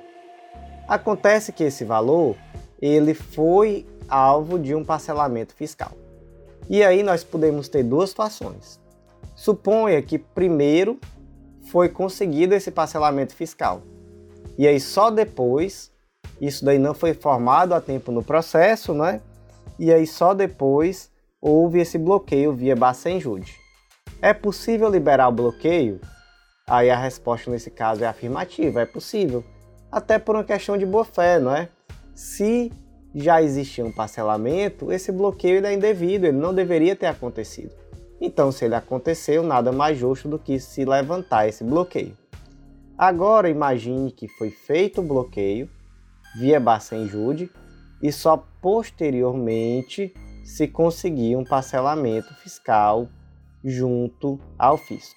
Acontece 0.86 1.50
que 1.50 1.64
esse 1.64 1.84
valor 1.84 2.36
ele 2.80 3.14
foi 3.14 3.84
alvo 4.08 4.60
de 4.60 4.76
um 4.76 4.84
parcelamento 4.84 5.56
fiscal. 5.56 5.90
E 6.70 6.84
aí 6.84 7.02
nós 7.02 7.24
podemos 7.24 7.68
ter 7.68 7.82
duas 7.82 8.10
situações. 8.10 8.78
Suponha 9.34 10.00
que 10.00 10.20
primeiro 10.20 11.00
foi 11.68 11.88
conseguido 11.88 12.54
esse 12.54 12.70
parcelamento 12.70 13.34
fiscal. 13.34 13.82
E 14.56 14.68
aí 14.68 14.78
só 14.78 15.10
depois, 15.10 15.90
isso 16.40 16.64
daí 16.64 16.78
não 16.78 16.94
foi 16.94 17.12
formado 17.12 17.74
a 17.74 17.80
tempo 17.80 18.12
no 18.12 18.22
processo, 18.22 18.94
né? 18.94 19.20
E 19.78 19.92
aí 19.92 20.06
só 20.06 20.34
depois 20.34 21.10
houve 21.40 21.80
esse 21.80 21.98
bloqueio 21.98 22.52
via 22.52 22.74
Bacen 22.74 23.20
Jude. 23.20 23.54
É 24.20 24.32
possível 24.32 24.88
liberar 24.88 25.28
o 25.28 25.32
bloqueio? 25.32 26.00
Aí 26.66 26.90
a 26.90 26.96
resposta 26.96 27.50
nesse 27.50 27.70
caso 27.70 28.02
é 28.02 28.06
afirmativa, 28.06 28.80
é 28.80 28.86
possível. 28.86 29.44
Até 29.92 30.18
por 30.18 30.34
uma 30.34 30.44
questão 30.44 30.76
de 30.76 30.84
boa 30.84 31.04
fé, 31.04 31.38
não 31.38 31.54
é? 31.54 31.68
Se 32.14 32.72
já 33.14 33.40
existia 33.40 33.84
um 33.84 33.92
parcelamento, 33.92 34.90
esse 34.90 35.12
bloqueio 35.12 35.64
é 35.64 35.72
indevido, 35.72 36.26
ele 36.26 36.36
não 36.36 36.54
deveria 36.54 36.96
ter 36.96 37.06
acontecido. 37.06 37.72
Então, 38.20 38.50
se 38.50 38.64
ele 38.64 38.74
aconteceu, 38.74 39.42
nada 39.42 39.70
mais 39.70 39.98
justo 39.98 40.28
do 40.28 40.38
que 40.38 40.58
se 40.58 40.84
levantar 40.84 41.46
esse 41.48 41.62
bloqueio. 41.62 42.16
Agora 42.96 43.48
imagine 43.48 44.10
que 44.10 44.26
foi 44.26 44.50
feito 44.50 45.00
o 45.00 45.04
bloqueio 45.04 45.68
via 46.38 46.58
Bacen 46.58 47.06
Jude 47.06 47.50
e 48.02 48.10
só 48.10 48.42
posteriormente 48.66 50.12
se 50.44 50.66
conseguir 50.66 51.36
um 51.36 51.44
parcelamento 51.44 52.34
fiscal 52.34 53.08
junto 53.62 54.40
ao 54.58 54.76
fisco. 54.76 55.14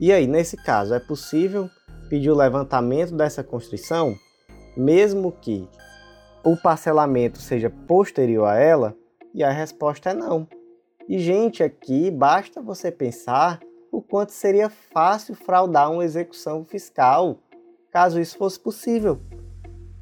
E 0.00 0.10
aí, 0.10 0.26
nesse 0.26 0.56
caso, 0.56 0.94
é 0.94 0.98
possível 0.98 1.68
pedir 2.08 2.30
o 2.30 2.34
levantamento 2.34 3.14
dessa 3.14 3.44
constrição, 3.44 4.16
mesmo 4.74 5.32
que 5.32 5.68
o 6.42 6.56
parcelamento 6.56 7.42
seja 7.42 7.68
posterior 7.68 8.46
a 8.46 8.56
ela? 8.56 8.96
E 9.34 9.44
a 9.44 9.50
resposta 9.50 10.08
é 10.08 10.14
não. 10.14 10.48
E, 11.06 11.18
gente, 11.18 11.62
aqui 11.62 12.10
basta 12.10 12.62
você 12.62 12.90
pensar 12.90 13.60
o 13.92 14.00
quanto 14.00 14.32
seria 14.32 14.70
fácil 14.70 15.34
fraudar 15.34 15.92
uma 15.92 16.06
execução 16.06 16.64
fiscal, 16.64 17.38
caso 17.90 18.18
isso 18.18 18.38
fosse 18.38 18.58
possível. 18.58 19.20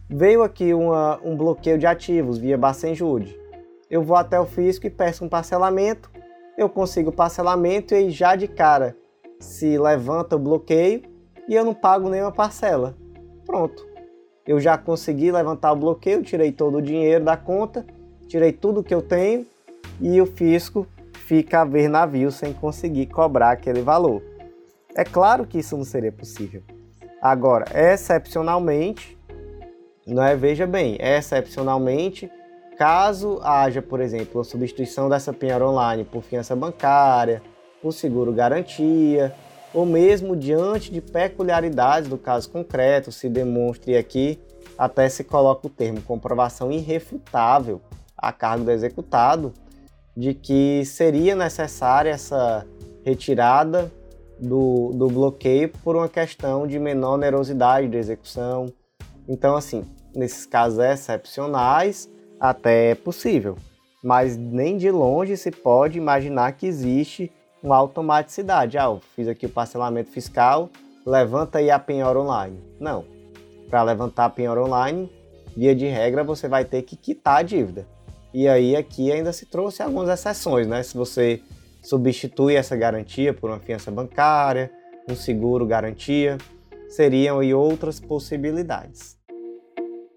Veio 0.08 0.42
aqui 0.42 0.74
uma, 0.74 1.18
um 1.24 1.34
bloqueio 1.34 1.78
de 1.78 1.86
ativos 1.86 2.36
via 2.36 2.58
Bacen 2.58 2.94
Jude. 2.94 3.38
Eu 3.90 4.02
vou 4.02 4.16
até 4.16 4.38
o 4.38 4.44
fisco 4.44 4.86
e 4.86 4.90
peço 4.90 5.24
um 5.24 5.28
parcelamento, 5.28 6.10
eu 6.58 6.68
consigo 6.68 7.10
o 7.10 7.14
parcelamento 7.14 7.94
e 7.94 8.10
já 8.10 8.36
de 8.36 8.46
cara 8.46 8.96
se 9.40 9.78
levanta 9.78 10.36
o 10.36 10.38
bloqueio 10.38 11.02
e 11.48 11.54
eu 11.54 11.64
não 11.64 11.74
pago 11.74 12.08
nenhuma 12.08 12.32
parcela. 12.32 12.94
Pronto. 13.46 13.86
Eu 14.46 14.60
já 14.60 14.76
consegui 14.76 15.32
levantar 15.32 15.72
o 15.72 15.76
bloqueio, 15.76 16.22
tirei 16.22 16.52
todo 16.52 16.78
o 16.78 16.82
dinheiro 16.82 17.24
da 17.24 17.36
conta, 17.36 17.84
tirei 18.28 18.52
tudo 18.52 18.84
que 18.84 18.94
eu 18.94 19.00
tenho 19.00 19.46
e 20.00 20.20
o 20.20 20.26
fisco 20.26 20.86
fica 21.14 21.62
a 21.62 21.64
ver 21.64 21.88
navio 21.88 22.30
sem 22.30 22.52
conseguir 22.52 23.06
cobrar 23.06 23.52
aquele 23.52 23.80
valor. 23.80 24.22
É 24.94 25.02
claro 25.02 25.46
que 25.46 25.58
isso 25.58 25.76
não 25.78 25.84
seria 25.84 26.12
possível. 26.12 26.62
Agora, 27.22 27.64
excepcionalmente, 27.74 29.13
não 30.06 30.22
é? 30.22 30.36
Veja 30.36 30.66
bem, 30.66 30.96
excepcionalmente, 31.00 32.30
caso 32.76 33.40
haja, 33.42 33.80
por 33.80 34.00
exemplo, 34.00 34.40
a 34.40 34.44
substituição 34.44 35.08
dessa 35.08 35.32
penhora 35.32 35.66
online 35.66 36.04
por 36.04 36.22
fiança 36.22 36.54
bancária, 36.54 37.42
por 37.80 37.92
seguro 37.92 38.32
garantia, 38.32 39.34
ou 39.72 39.84
mesmo 39.84 40.36
diante 40.36 40.92
de 40.92 41.00
peculiaridades 41.00 42.08
do 42.08 42.16
caso 42.16 42.48
concreto, 42.50 43.10
se 43.10 43.28
demonstre 43.28 43.96
aqui, 43.96 44.38
até 44.78 45.08
se 45.08 45.24
coloca 45.24 45.66
o 45.66 45.70
termo 45.70 46.00
comprovação 46.02 46.70
irrefutável 46.70 47.80
a 48.16 48.32
cargo 48.32 48.64
do 48.64 48.70
executado, 48.70 49.52
de 50.16 50.32
que 50.32 50.84
seria 50.84 51.34
necessária 51.34 52.10
essa 52.10 52.64
retirada 53.04 53.90
do, 54.38 54.92
do 54.94 55.08
bloqueio 55.08 55.68
por 55.82 55.96
uma 55.96 56.08
questão 56.08 56.66
de 56.66 56.78
menor 56.78 57.14
onerosidade 57.14 57.88
de 57.88 57.96
execução. 57.96 58.72
Então, 59.28 59.56
assim, 59.56 59.84
nesses 60.14 60.46
casos 60.46 60.78
excepcionais, 60.78 62.08
até 62.38 62.90
é 62.90 62.94
possível, 62.94 63.56
mas 64.02 64.36
nem 64.36 64.76
de 64.76 64.90
longe 64.90 65.36
se 65.36 65.50
pode 65.50 65.96
imaginar 65.96 66.52
que 66.52 66.66
existe 66.66 67.32
uma 67.62 67.76
automaticidade. 67.76 68.76
Ah, 68.76 68.84
eu 68.84 69.00
fiz 69.16 69.26
aqui 69.26 69.46
o 69.46 69.50
parcelamento 69.50 70.10
fiscal, 70.10 70.68
levanta 71.06 71.58
aí 71.58 71.70
a 71.70 71.78
penhora 71.78 72.20
online. 72.20 72.58
Não. 72.78 73.04
Para 73.70 73.82
levantar 73.82 74.26
a 74.26 74.30
penhora 74.30 74.62
online, 74.62 75.10
via 75.56 75.74
de 75.74 75.86
regra, 75.86 76.22
você 76.22 76.46
vai 76.46 76.64
ter 76.64 76.82
que 76.82 76.96
quitar 76.96 77.38
a 77.38 77.42
dívida. 77.42 77.86
E 78.32 78.46
aí 78.46 78.76
aqui 78.76 79.10
ainda 79.10 79.32
se 79.32 79.46
trouxe 79.46 79.82
algumas 79.82 80.08
exceções, 80.08 80.66
né? 80.66 80.82
Se 80.82 80.94
você 80.94 81.40
substitui 81.82 82.56
essa 82.56 82.76
garantia 82.76 83.32
por 83.32 83.48
uma 83.48 83.60
fiança 83.60 83.90
bancária, 83.90 84.70
um 85.08 85.14
seguro 85.14 85.66
garantia, 85.66 86.36
seriam 86.94 87.40
aí 87.40 87.52
outras 87.52 87.98
possibilidades. 87.98 89.18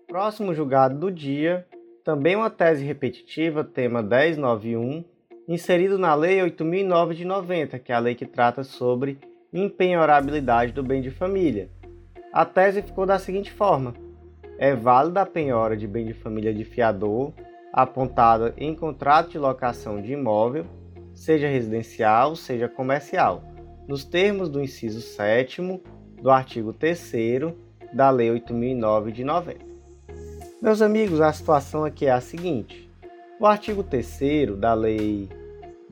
Próximo 0.07 0.53
julgado 0.53 0.97
do 0.97 1.11
dia, 1.11 1.65
também 2.03 2.35
uma 2.35 2.51
tese 2.51 2.85
repetitiva, 2.85 3.63
tema 3.63 4.01
1091, 4.03 5.03
inserido 5.47 5.97
na 5.97 6.13
Lei 6.13 6.41
8009 6.41 7.15
de 7.15 7.25
90, 7.25 7.79
que 7.79 7.91
é 7.91 7.95
a 7.95 7.99
lei 7.99 8.13
que 8.13 8.25
trata 8.25 8.63
sobre 8.63 9.17
empenhorabilidade 9.51 10.71
do 10.71 10.83
bem 10.83 11.01
de 11.01 11.09
família. 11.09 11.69
A 12.31 12.45
tese 12.45 12.83
ficou 12.83 13.07
da 13.07 13.17
seguinte 13.17 13.51
forma: 13.51 13.95
é 14.59 14.75
válida 14.75 15.21
a 15.21 15.25
penhora 15.25 15.75
de 15.75 15.87
bem 15.87 16.05
de 16.05 16.13
família 16.13 16.53
de 16.53 16.63
fiador 16.63 17.33
apontada 17.73 18.53
em 18.55 18.75
contrato 18.75 19.31
de 19.31 19.39
locação 19.39 20.01
de 20.01 20.13
imóvel, 20.13 20.65
seja 21.13 21.47
residencial, 21.47 22.35
seja 22.35 22.69
comercial, 22.69 23.43
nos 23.87 24.05
termos 24.05 24.47
do 24.47 24.61
inciso 24.61 25.01
7 25.01 25.61
do 26.21 26.29
artigo 26.31 26.73
3 26.73 27.13
da 27.93 28.09
Lei 28.09 28.31
8009 28.31 29.11
de 29.11 29.23
90. 29.23 29.59
Meus 30.61 30.81
amigos, 30.81 31.21
a 31.21 31.31
situação 31.31 31.85
aqui 31.85 32.07
é 32.07 32.11
a 32.11 32.21
seguinte: 32.21 32.89
o 33.39 33.45
artigo 33.45 33.83
3 33.83 34.57
da 34.57 34.73
Lei 34.73 35.29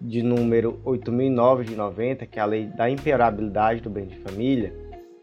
de 0.02 0.22
número 0.22 0.80
8009 0.84 1.64
de 1.66 1.76
90, 1.76 2.26
que 2.26 2.40
é 2.40 2.42
a 2.42 2.46
Lei 2.46 2.66
da 2.66 2.90
Imperabilidade 2.90 3.82
do 3.82 3.90
Bem 3.90 4.08
de 4.08 4.18
Família, 4.18 4.74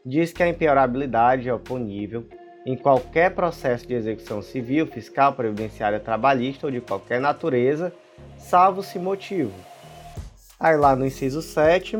diz 0.04 0.32
que 0.32 0.42
a 0.42 0.48
imperabilidade 0.48 1.48
é 1.48 1.54
oponível 1.54 2.24
em 2.64 2.76
qualquer 2.76 3.34
processo 3.34 3.86
de 3.86 3.94
execução 3.94 4.40
civil, 4.40 4.86
fiscal, 4.86 5.32
previdenciária, 5.32 5.98
trabalhista 5.98 6.66
ou 6.66 6.72
de 6.72 6.80
qualquer 6.80 7.20
natureza, 7.20 7.92
salvo-se 8.38 8.98
motivo. 8.98 9.52
Aí 10.58 10.76
lá 10.76 10.94
no 10.94 11.04
inciso 11.04 11.42
7 11.42 11.96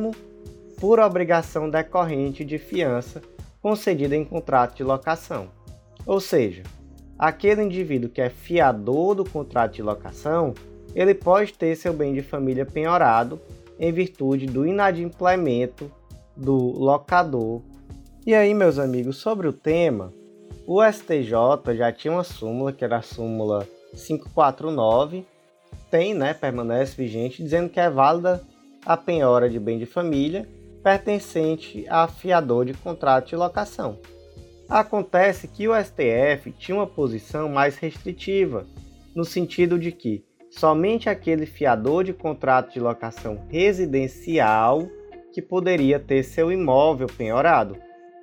por 0.83 0.99
obrigação 0.99 1.71
decorrente 1.71 2.45
de 2.45 2.59
fiança 2.59 3.23
concedida 3.63 4.17
em 4.17 4.25
contrato 4.25 4.79
de 4.79 4.83
locação. 4.83 5.47
Ou 6.05 6.19
seja, 6.19 6.65
aquele 7.17 7.63
indivíduo 7.63 8.11
que 8.11 8.21
é 8.21 8.29
fiador 8.29 9.15
do 9.15 9.25
contrato 9.25 9.75
de 9.75 9.83
locação, 9.83 10.53
ele 10.93 11.15
pode 11.15 11.55
ter 11.55 11.77
seu 11.77 11.93
bem 11.93 12.13
de 12.13 12.21
família 12.21 12.67
penhorado 12.67 13.41
em 13.79 13.93
virtude 13.93 14.47
do 14.47 14.67
inadimplemento 14.67 15.89
do 16.37 16.57
locador. 16.57 17.63
E 18.27 18.35
aí, 18.35 18.53
meus 18.53 18.77
amigos, 18.77 19.19
sobre 19.19 19.47
o 19.47 19.53
tema, 19.53 20.13
o 20.67 20.83
STJ 20.83 21.77
já 21.77 21.93
tinha 21.93 22.13
uma 22.13 22.25
súmula, 22.25 22.73
que 22.73 22.85
era 22.85 22.97
a 22.97 23.03
súmula 23.03 23.69
549, 23.93 25.25
tem, 25.89 26.13
né, 26.13 26.35
permanece 26.35 26.97
vigente, 26.97 27.41
dizendo 27.41 27.71
que 27.71 27.79
é 27.79 27.89
válida 27.89 28.43
a 28.85 28.97
penhora 28.97 29.49
de 29.49 29.61
bem 29.61 29.79
de 29.79 29.87
família 29.87 30.45
pertencente 30.83 31.87
a 31.89 32.09
fiador 32.09 32.65
de 32.65 32.75
contrato 32.75 33.29
de 33.29 33.37
locação. 33.37 33.99
Acontece 34.69 35.47
que 35.47 35.69
o 35.69 35.75
STF 35.75 36.51
tinha 36.59 36.77
uma 36.77 36.87
posição 36.87 37.49
mais 37.49 37.77
restritiva, 37.77 38.67
no 39.15 39.25
sentido 39.25 39.79
de 39.79 39.93
que 39.93 40.25
somente 40.51 41.09
aquele 41.09 41.47
fiador 41.47 42.05
de 42.05 42.13
contrato 42.13 42.73
de 42.73 42.81
locação 42.81 43.47
residencial 43.49 44.89
que 45.33 45.41
poderia 45.41 45.99
ter 45.99 46.23
seu 46.23 46.51
imóvel 46.51 47.07
penhorado. 47.07 47.77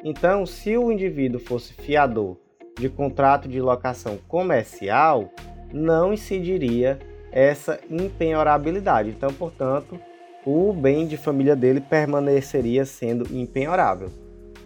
Então, 0.04 0.46
se 0.46 0.78
o 0.78 0.92
indivíduo 0.92 1.40
fosse 1.40 1.74
fiador 1.74 2.38
de 2.78 2.90
contrato 2.90 3.48
de 3.48 3.60
locação 3.60 4.18
comercial, 4.28 5.32
não 5.74 6.14
incidiria 6.14 7.00
essa 7.32 7.80
impenhorabilidade. 7.90 9.10
Então, 9.10 9.34
portanto, 9.34 10.00
o 10.46 10.74
bem 10.74 11.08
de 11.08 11.18
família 11.18 11.56
dele 11.56 11.82
permaneceria 11.82 12.86
sendo 12.86 13.36
impenhorável. 13.36 14.10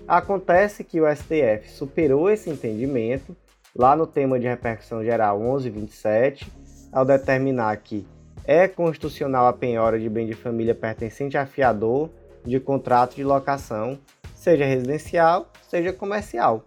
Acontece 0.08 0.84
que 0.84 1.00
o 1.00 1.16
STF 1.16 1.70
superou 1.70 2.30
esse 2.30 2.50
entendimento 2.50 3.36
lá 3.76 3.96
no 3.96 4.06
tema 4.06 4.40
de 4.40 4.48
repercussão 4.48 5.04
geral 5.04 5.40
1127, 5.40 6.52
ao 6.92 7.06
determinar 7.06 7.76
que 7.78 8.06
é 8.46 8.68
constitucional 8.68 9.48
a 9.48 9.54
penhora 9.54 10.00
de 10.00 10.10
bem 10.10 10.28
de 10.28 10.34
família 10.34 10.76
pertencente 10.76 11.38
a 11.38 11.46
fiador 11.46 12.10
de 12.46 12.60
contrato 12.60 13.16
de 13.16 13.24
locação, 13.24 13.98
seja 14.36 14.66
residencial, 14.66 15.50
seja 15.68 15.94
comercial. 15.94 16.66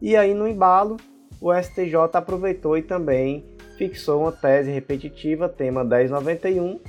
E 0.00 0.16
aí 0.16 0.32
no 0.32 0.46
embalo, 0.46 0.96
o 1.40 1.52
STJ 1.52 1.96
aproveitou 2.14 2.78
e 2.78 2.82
também 2.82 3.44
fixou 3.76 4.22
uma 4.22 4.32
tese 4.32 4.70
repetitiva, 4.70 5.48
tema 5.48 5.84
1091, 5.84 6.80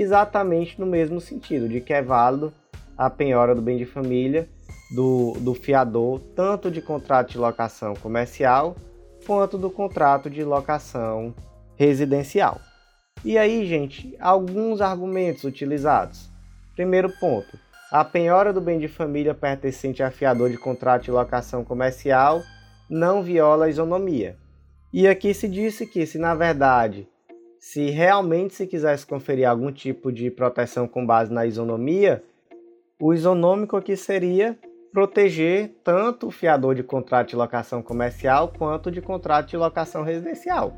exatamente 0.00 0.78
no 0.80 0.86
mesmo 0.86 1.20
sentido, 1.20 1.68
de 1.68 1.80
que 1.80 1.92
é 1.92 2.02
válido 2.02 2.52
a 2.96 3.08
penhora 3.08 3.54
do 3.54 3.62
bem 3.62 3.76
de 3.76 3.84
família 3.86 4.48
do, 4.94 5.34
do 5.40 5.54
fiador, 5.54 6.20
tanto 6.34 6.70
de 6.70 6.80
contrato 6.80 7.32
de 7.32 7.38
locação 7.38 7.94
comercial 7.94 8.76
quanto 9.26 9.58
do 9.58 9.70
contrato 9.70 10.30
de 10.30 10.42
locação 10.42 11.34
residencial. 11.76 12.60
E 13.24 13.36
aí, 13.36 13.66
gente, 13.66 14.16
alguns 14.20 14.80
argumentos 14.80 15.44
utilizados. 15.44 16.30
Primeiro 16.74 17.10
ponto: 17.18 17.58
a 17.90 18.04
penhora 18.04 18.52
do 18.52 18.60
bem 18.60 18.78
de 18.78 18.88
família 18.88 19.34
pertencente 19.34 20.02
a 20.02 20.10
fiador 20.10 20.50
de 20.50 20.56
contrato 20.56 21.04
de 21.04 21.10
locação 21.10 21.64
comercial 21.64 22.42
não 22.88 23.22
viola 23.22 23.66
a 23.66 23.68
isonomia. 23.68 24.36
E 24.92 25.06
aqui 25.06 25.34
se 25.34 25.48
disse 25.48 25.86
que, 25.86 26.06
se 26.06 26.18
na 26.18 26.34
verdade, 26.34 27.06
se 27.58 27.90
realmente 27.90 28.54
se 28.54 28.66
quisesse 28.66 29.06
conferir 29.06 29.48
algum 29.48 29.72
tipo 29.72 30.12
de 30.12 30.30
proteção 30.30 30.86
com 30.86 31.04
base 31.04 31.32
na 31.32 31.46
isonomia, 31.46 32.22
o 33.00 33.12
isonômico 33.12 33.76
aqui 33.76 33.96
seria 33.96 34.58
proteger 34.92 35.76
tanto 35.84 36.28
o 36.28 36.30
fiador 36.30 36.74
de 36.74 36.82
contrato 36.82 37.28
de 37.28 37.36
locação 37.36 37.82
comercial 37.82 38.52
quanto 38.56 38.90
de 38.90 39.00
contrato 39.00 39.48
de 39.48 39.56
locação 39.56 40.02
residencial. 40.02 40.74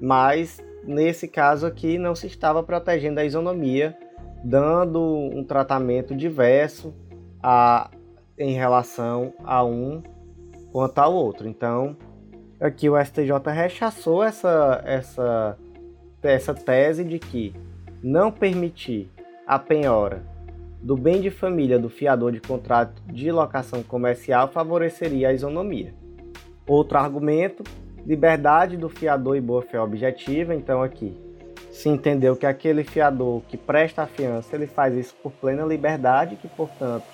Mas 0.00 0.62
nesse 0.86 1.26
caso 1.26 1.66
aqui 1.66 1.98
não 1.98 2.14
se 2.14 2.26
estava 2.26 2.62
protegendo 2.62 3.20
a 3.20 3.24
isonomia, 3.24 3.96
dando 4.44 5.00
um 5.02 5.42
tratamento 5.42 6.14
diverso 6.14 6.94
a, 7.42 7.90
em 8.38 8.52
relação 8.52 9.32
a 9.42 9.64
um 9.64 10.02
quanto 10.70 10.98
ao 10.98 11.14
outro. 11.14 11.48
Então, 11.48 11.96
aqui 12.60 12.88
o 12.88 13.02
STJ 13.02 13.30
rechaçou 13.52 14.22
essa, 14.22 14.82
essa, 14.84 15.58
essa 16.28 16.54
tese 16.54 17.04
de 17.04 17.18
que 17.18 17.54
não 18.02 18.30
permitir 18.30 19.10
a 19.46 19.58
penhora 19.58 20.22
do 20.82 20.96
bem 20.96 21.20
de 21.20 21.30
família 21.30 21.78
do 21.78 21.88
fiador 21.88 22.32
de 22.32 22.40
contrato 22.40 23.02
de 23.06 23.30
locação 23.30 23.82
comercial 23.82 24.48
favoreceria 24.48 25.28
a 25.28 25.32
isonomia. 25.32 25.94
Outro 26.66 26.98
argumento, 26.98 27.62
liberdade 28.06 28.76
do 28.76 28.88
fiador 28.88 29.36
e 29.36 29.40
boa-fé 29.40 29.80
objetiva. 29.80 30.54
Então 30.54 30.82
aqui 30.82 31.16
se 31.70 31.88
entendeu 31.88 32.36
que 32.36 32.46
aquele 32.46 32.84
fiador 32.84 33.42
que 33.48 33.56
presta 33.56 34.02
a 34.02 34.06
fiança, 34.06 34.54
ele 34.54 34.66
faz 34.66 34.94
isso 34.94 35.14
por 35.22 35.32
plena 35.32 35.64
liberdade, 35.64 36.36
que 36.36 36.48
portanto 36.48 37.04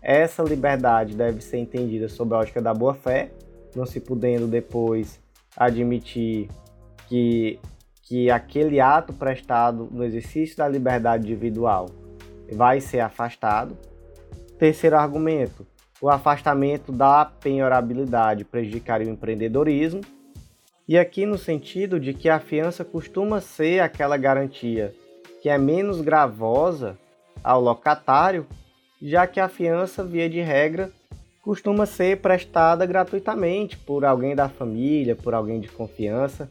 essa 0.00 0.42
liberdade 0.42 1.14
deve 1.14 1.40
ser 1.40 1.58
entendida 1.58 2.08
sob 2.08 2.34
a 2.34 2.38
ótica 2.38 2.62
da 2.62 2.72
boa-fé, 2.72 3.30
não 3.74 3.84
se 3.84 4.00
podendo 4.00 4.46
depois 4.46 5.20
admitir 5.56 6.48
que, 7.08 7.58
que 8.08 8.30
aquele 8.30 8.80
ato 8.80 9.12
prestado 9.12 9.86
no 9.90 10.02
exercício 10.02 10.56
da 10.56 10.66
liberdade 10.66 11.26
individual 11.26 11.90
vai 12.50 12.80
ser 12.80 13.00
afastado. 13.00 13.76
Terceiro 14.58 14.96
argumento, 14.96 15.66
o 16.00 16.08
afastamento 16.08 16.90
da 16.90 17.26
penhorabilidade 17.26 18.46
prejudicaria 18.46 19.06
o 19.06 19.10
empreendedorismo. 19.10 20.00
E 20.88 20.96
aqui 20.96 21.26
no 21.26 21.36
sentido 21.36 22.00
de 22.00 22.14
que 22.14 22.30
a 22.30 22.40
fiança 22.40 22.82
costuma 22.82 23.42
ser 23.42 23.80
aquela 23.80 24.16
garantia 24.16 24.94
que 25.42 25.50
é 25.50 25.58
menos 25.58 26.00
gravosa 26.00 26.98
ao 27.44 27.60
locatário, 27.60 28.46
já 29.00 29.26
que 29.26 29.38
a 29.38 29.48
fiança, 29.50 30.02
via 30.02 30.30
de 30.30 30.40
regra, 30.40 30.90
costuma 31.42 31.84
ser 31.84 32.20
prestada 32.20 32.86
gratuitamente 32.86 33.76
por 33.76 34.04
alguém 34.04 34.34
da 34.34 34.48
família, 34.48 35.14
por 35.14 35.34
alguém 35.34 35.60
de 35.60 35.68
confiança, 35.68 36.50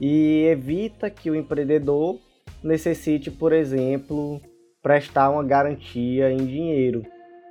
e 0.00 0.44
evita 0.46 1.08
que 1.10 1.30
o 1.30 1.34
empreendedor 1.34 2.18
necessite, 2.62 3.30
por 3.30 3.52
exemplo, 3.52 4.40
prestar 4.82 5.30
uma 5.30 5.44
garantia 5.44 6.30
em 6.30 6.38
dinheiro. 6.38 7.02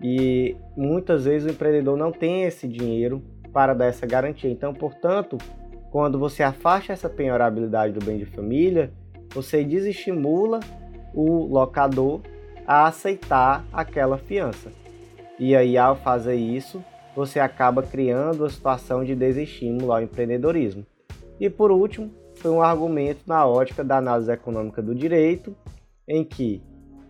E 0.01 0.55
muitas 0.75 1.25
vezes 1.25 1.47
o 1.47 1.51
empreendedor 1.51 1.97
não 1.97 2.12
tem 2.12 2.43
esse 2.43 2.67
dinheiro 2.67 3.23
para 3.53 3.73
dar 3.73 3.86
essa 3.86 4.05
garantia. 4.05 4.49
Então, 4.49 4.73
portanto, 4.73 5.38
quando 5.89 6.19
você 6.19 6.43
afasta 6.43 6.91
essa 6.91 7.10
penhorabilidade 7.10 7.93
do 7.93 8.05
bem 8.05 8.17
de 8.17 8.25
família, 8.25 8.91
você 9.34 9.63
desestimula 9.63 10.60
o 11.13 11.45
locador 11.45 12.21
a 12.67 12.88
aceitar 12.88 13.65
aquela 13.71 14.17
fiança. 14.17 14.71
E 15.39 15.55
aí, 15.55 15.77
ao 15.77 15.95
fazer 15.95 16.36
isso, 16.36 16.84
você 17.15 17.39
acaba 17.39 17.81
criando 17.81 18.43
a 18.43 18.49
situação 18.49 19.03
de 19.03 19.15
desestímulo 19.15 19.91
ao 19.91 20.01
empreendedorismo. 20.01 20.86
E 21.39 21.49
por 21.49 21.71
último, 21.71 22.12
foi 22.36 22.52
um 22.52 22.62
argumento 22.62 23.21
na 23.26 23.45
ótica 23.45 23.84
da 23.84 23.98
análise 23.98 24.32
econômica 24.32 24.82
do 24.82 24.93
direito, 24.93 25.56
em 26.08 26.24
que 26.24 26.62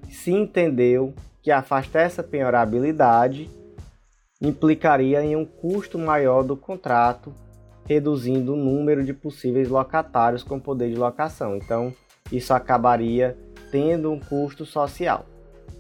se 0.10 0.32
entendeu 0.32 1.14
que 1.42 1.52
afastar 1.52 2.02
essa 2.02 2.24
penhorabilidade 2.24 3.50
implicaria 4.42 5.24
em 5.24 5.36
um 5.36 5.46
custo 5.46 5.98
maior 5.98 6.44
do 6.44 6.56
contrato, 6.56 7.34
reduzindo 7.86 8.54
o 8.54 8.58
número 8.58 9.04
de 9.04 9.14
possíveis 9.14 9.70
locatários 9.70 10.44
com 10.44 10.60
poder 10.60 10.90
de 10.90 10.96
locação. 10.96 11.56
Então, 11.56 11.94
isso 12.32 12.54
acabaria 12.54 13.38
tendo 13.72 14.12
um 14.12 14.20
custo 14.20 14.66
social. 14.66 15.26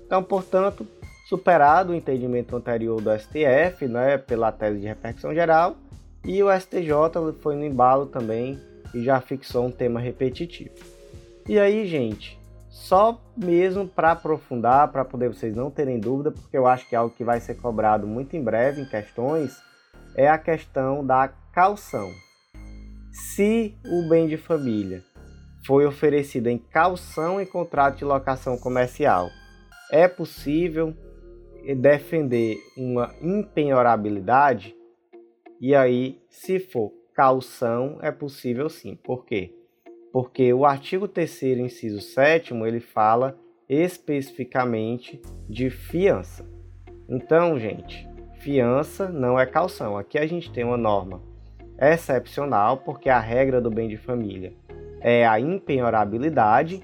Então, 0.05 0.21
portanto, 0.21 0.85
superado 1.27 1.91
o 1.91 1.95
entendimento 1.95 2.55
anterior 2.55 3.01
do 3.01 3.11
STF, 3.17 3.87
né, 3.87 4.17
pela 4.17 4.51
tese 4.51 4.79
de 4.79 4.87
repercussão 4.87 5.33
geral, 5.33 5.75
e 6.23 6.43
o 6.43 6.59
STJ 6.59 7.33
foi 7.39 7.55
no 7.55 7.65
embalo 7.65 8.05
também 8.05 8.59
e 8.95 9.03
já 9.03 9.19
fixou 9.19 9.65
um 9.65 9.71
tema 9.71 9.99
repetitivo. 9.99 10.73
E 11.47 11.59
aí, 11.59 11.85
gente, 11.85 12.39
só 12.69 13.21
mesmo 13.35 13.87
para 13.87 14.13
aprofundar, 14.13 14.91
para 14.91 15.05
poder 15.05 15.27
vocês 15.27 15.55
não 15.55 15.69
terem 15.69 15.99
dúvida, 15.99 16.31
porque 16.31 16.57
eu 16.57 16.65
acho 16.65 16.87
que 16.87 16.95
é 16.95 16.97
algo 16.97 17.13
que 17.13 17.23
vai 17.23 17.39
ser 17.39 17.55
cobrado 17.55 18.07
muito 18.07 18.35
em 18.35 18.43
breve 18.43 18.81
em 18.81 18.85
questões, 18.85 19.55
é 20.15 20.27
a 20.29 20.37
questão 20.37 21.05
da 21.05 21.27
calção. 21.53 22.09
Se 23.11 23.77
o 23.85 24.07
bem 24.09 24.27
de 24.27 24.37
família 24.37 25.03
foi 25.65 25.85
oferecido 25.85 26.47
em 26.47 26.57
calção 26.57 27.39
em 27.39 27.45
contrato 27.45 27.97
de 27.97 28.05
locação 28.05 28.57
comercial, 28.57 29.29
é 29.91 30.07
possível 30.07 30.95
defender 31.73 32.57
uma 32.77 33.13
impenhorabilidade? 33.21 34.75
E 35.59 35.73
aí, 35.73 36.21
se 36.29 36.59
for 36.59 36.91
calção, 37.15 37.97
é 38.01 38.11
possível 38.11 38.69
sim. 38.69 38.95
Por 38.95 39.25
quê? 39.25 39.51
porque 40.15 40.53
o 40.53 40.63
artigo 40.63 41.09
3 41.09 41.43
inciso 41.59 41.99
7 41.99 42.53
ele 42.65 42.79
fala 42.79 43.37
especificamente 43.67 45.21
de 45.49 45.69
fiança. 45.69 46.49
Então, 47.09 47.59
gente, 47.59 48.07
fiança 48.39 49.09
não 49.09 49.37
é 49.37 49.45
calção. 49.45 49.97
Aqui 49.97 50.17
a 50.17 50.25
gente 50.25 50.49
tem 50.53 50.63
uma 50.63 50.77
norma 50.77 51.21
excepcional, 51.77 52.77
porque 52.77 53.09
a 53.09 53.19
regra 53.19 53.59
do 53.59 53.69
bem 53.69 53.89
de 53.89 53.97
família 53.97 54.53
é 55.01 55.27
a 55.27 55.37
impenhorabilidade, 55.37 56.81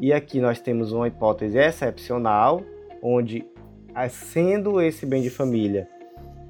e 0.00 0.12
aqui 0.12 0.40
nós 0.40 0.60
temos 0.60 0.90
uma 0.90 1.06
hipótese 1.06 1.58
excepcional, 1.58 2.64
onde, 3.00 3.46
sendo 4.10 4.80
esse 4.80 5.06
bem 5.06 5.22
de 5.22 5.30
família 5.30 5.88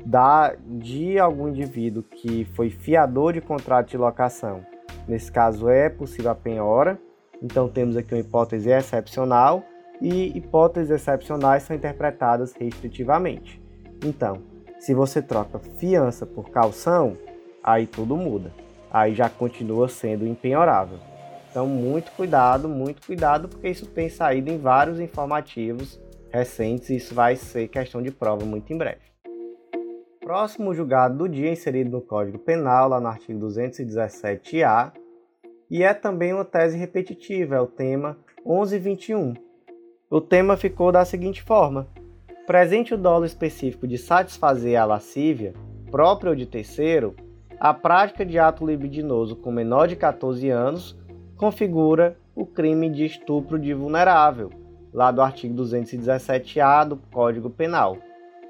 da, 0.04 0.54
de 0.66 1.18
algum 1.18 1.48
indivíduo 1.48 2.02
que 2.02 2.44
foi 2.54 2.70
fiador 2.70 3.32
de 3.32 3.40
contrato 3.40 3.90
de 3.90 3.96
locação, 3.96 4.64
nesse 5.06 5.30
caso 5.30 5.68
é 5.68 5.88
possível 5.88 6.30
a 6.30 6.34
penhora, 6.34 6.98
então 7.42 7.68
temos 7.68 7.96
aqui 7.96 8.14
uma 8.14 8.20
hipótese 8.20 8.70
excepcional, 8.70 9.64
e 10.00 10.36
hipóteses 10.36 10.90
excepcionais 10.90 11.62
são 11.62 11.76
interpretadas 11.76 12.52
restritivamente. 12.54 13.62
Então, 14.04 14.42
se 14.80 14.92
você 14.92 15.22
troca 15.22 15.60
fiança 15.78 16.26
por 16.26 16.50
calção, 16.50 17.16
aí 17.62 17.86
tudo 17.86 18.16
muda. 18.16 18.52
Aí 18.90 19.14
já 19.14 19.28
continua 19.28 19.88
sendo 19.88 20.26
impenhorável. 20.26 20.98
Então, 21.48 21.68
muito 21.68 22.10
cuidado, 22.12 22.68
muito 22.68 23.06
cuidado, 23.06 23.48
porque 23.48 23.68
isso 23.68 23.86
tem 23.86 24.08
saído 24.08 24.50
em 24.50 24.58
vários 24.58 24.98
informativos 24.98 26.00
recentes 26.32 26.90
e 26.90 26.96
isso 26.96 27.14
vai 27.14 27.36
ser 27.36 27.68
questão 27.68 28.02
de 28.02 28.10
prova 28.10 28.44
muito 28.44 28.72
em 28.72 28.76
breve. 28.76 29.12
Próximo 30.22 30.72
julgado 30.72 31.18
do 31.18 31.28
dia 31.28 31.50
inserido 31.50 31.90
no 31.90 32.00
Código 32.00 32.38
Penal, 32.38 32.88
lá 32.88 33.00
no 33.00 33.08
artigo 33.08 33.44
217-A, 33.44 34.92
e 35.68 35.82
é 35.82 35.92
também 35.92 36.32
uma 36.32 36.44
tese 36.44 36.78
repetitiva, 36.78 37.56
é 37.56 37.61
o 37.61 37.66
tema 37.66 38.16
1121. 38.46 39.35
O 40.08 40.20
tema 40.20 40.56
ficou 40.56 40.92
da 40.92 41.04
seguinte 41.04 41.42
forma: 41.42 41.88
presente 42.46 42.94
o 42.94 42.96
dolo 42.96 43.24
específico 43.24 43.85
de 43.85 43.98
satisfazer 43.98 44.80
a 44.80 44.85
lascívia, 44.85 45.54
própria 45.90 46.30
ou 46.30 46.37
de 46.37 46.46
terceiro, 46.46 47.16
a 47.58 47.74
prática 47.74 48.24
de 48.24 48.38
ato 48.38 48.64
libidinoso 48.64 49.35
com 49.35 49.50
menor 49.50 49.88
de 49.88 49.96
14 49.96 50.48
anos 50.50 50.96
configura 51.37 52.16
o 52.32 52.46
crime 52.46 52.88
de 52.88 53.04
estupro 53.04 53.58
de 53.58 53.74
vulnerável, 53.74 54.50
lá 54.94 55.11
do 55.11 55.20
artigo 55.20 55.52
217-A 55.61 56.85
do 56.85 56.96
Código 56.96 57.50
Penal, 57.50 57.98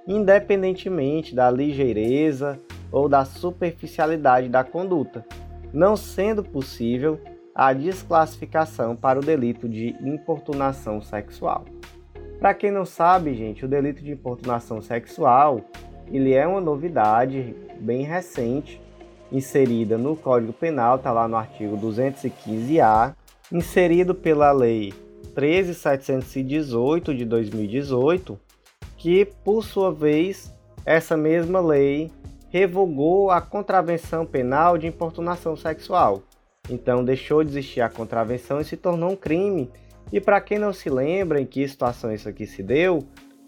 independentemente 0.07 1.35
da 1.35 1.51
ligeireza 1.51 2.61
ou 2.91 3.09
da 3.09 3.25
superficialidade 3.25 4.49
da 4.49 4.63
conduta, 4.63 5.25
não 5.73 5.97
sendo 5.97 6.43
possível 6.43 7.19
a 7.55 7.73
desclassificação 7.73 8.97
para 8.97 9.19
o 9.19 9.23
delito 9.23 9.69
de 9.69 9.97
importunação 10.01 11.01
sexual. 11.01 11.65
Para 12.39 12.55
quem 12.55 12.71
não 12.71 12.85
sabe, 12.85 13.35
gente, 13.35 13.65
o 13.65 13.69
delito 13.69 14.03
de 14.03 14.11
importunação 14.11 14.83
sexual, 14.83 15.61
ele 16.11 16.33
é 16.33 16.47
uma 16.47 16.61
novidade 16.61 17.55
bem 17.79 18.03
recente, 18.03 18.81
inserida 19.31 19.97
no 19.97 20.17
Código 20.17 20.53
Penal, 20.53 20.97
está 20.97 21.13
lá 21.13 21.29
no 21.29 21.37
artigo 21.37 21.77
215-A, 21.79 23.15
inserido 23.51 24.15
pela 24.15 24.51
Lei 24.53 24.93
13.718 25.35 27.17
de 27.17 27.25
2018, 27.25 28.39
que, 29.03 29.25
por 29.25 29.65
sua 29.65 29.93
vez, 29.93 30.55
essa 30.87 31.17
mesma 31.17 31.59
lei 31.61 32.09
revogou 32.51 33.33
a 33.33 33.41
contravenção 33.41 34.25
penal 34.25 34.79
de 34.79 34.87
importunação 34.87 35.57
sexual. 35.57 36.23
Então, 36.71 37.05
deixou 37.05 37.43
de 37.43 37.51
existir 37.51 37.81
a 37.81 37.89
contravenção 37.89 38.61
e 38.61 38.65
se 38.65 38.77
tornou 38.77 39.11
um 39.11 39.17
crime 39.17 39.69
e 40.13 40.21
para 40.21 40.41
quem 40.41 40.57
não 40.57 40.73
se 40.73 40.89
lembra 40.89 41.41
em 41.41 41.47
que 41.47 41.67
situação 41.67 42.15
isso 42.15 42.29
aqui 42.29 42.47
se 42.47 42.63
deu, 42.63 43.03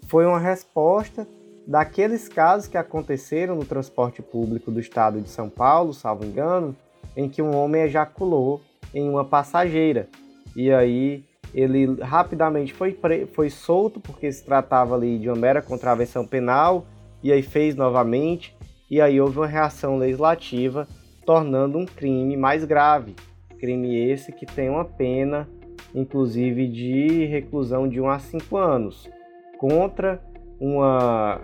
foi 0.07 0.25
uma 0.25 0.39
resposta 0.39 1.25
daqueles 1.65 2.27
casos 2.27 2.67
que 2.67 2.77
aconteceram 2.77 3.55
no 3.55 3.63
transporte 3.63 4.21
público 4.21 4.69
do 4.69 4.79
estado 4.81 5.21
de 5.21 5.29
São 5.29 5.49
Paulo, 5.49 5.93
salvo 5.93 6.25
engano, 6.25 6.75
em 7.15 7.29
que 7.29 7.41
um 7.41 7.55
homem 7.55 7.83
ejaculou 7.83 8.61
em 8.93 9.07
uma 9.07 9.23
passageira. 9.23 10.09
E 10.53 10.69
aí 10.69 11.23
ele 11.55 12.01
rapidamente 12.01 12.73
foi, 12.73 12.97
foi 13.33 13.49
solto 13.49 13.99
porque 13.99 14.31
se 14.31 14.43
tratava 14.43 14.95
ali 14.95 15.17
de 15.17 15.29
uma 15.29 15.37
mera 15.37 15.61
contravenção 15.61 16.27
penal 16.27 16.85
e 17.23 17.31
aí 17.31 17.41
fez 17.41 17.75
novamente 17.75 18.55
e 18.91 18.99
aí 18.99 19.19
houve 19.21 19.39
uma 19.39 19.47
reação 19.47 19.97
legislativa 19.97 20.85
tornando 21.25 21.77
um 21.77 21.85
crime 21.85 22.35
mais 22.35 22.65
grave. 22.65 23.15
Crime 23.57 23.95
esse 23.95 24.33
que 24.33 24.45
tem 24.45 24.69
uma 24.69 24.83
pena 24.83 25.47
inclusive 25.95 26.67
de 26.67 27.25
reclusão 27.25 27.87
de 27.87 28.01
1 28.01 28.09
a 28.09 28.19
5 28.19 28.57
anos, 28.57 29.09
contra 29.57 30.21
uma, 30.59 31.39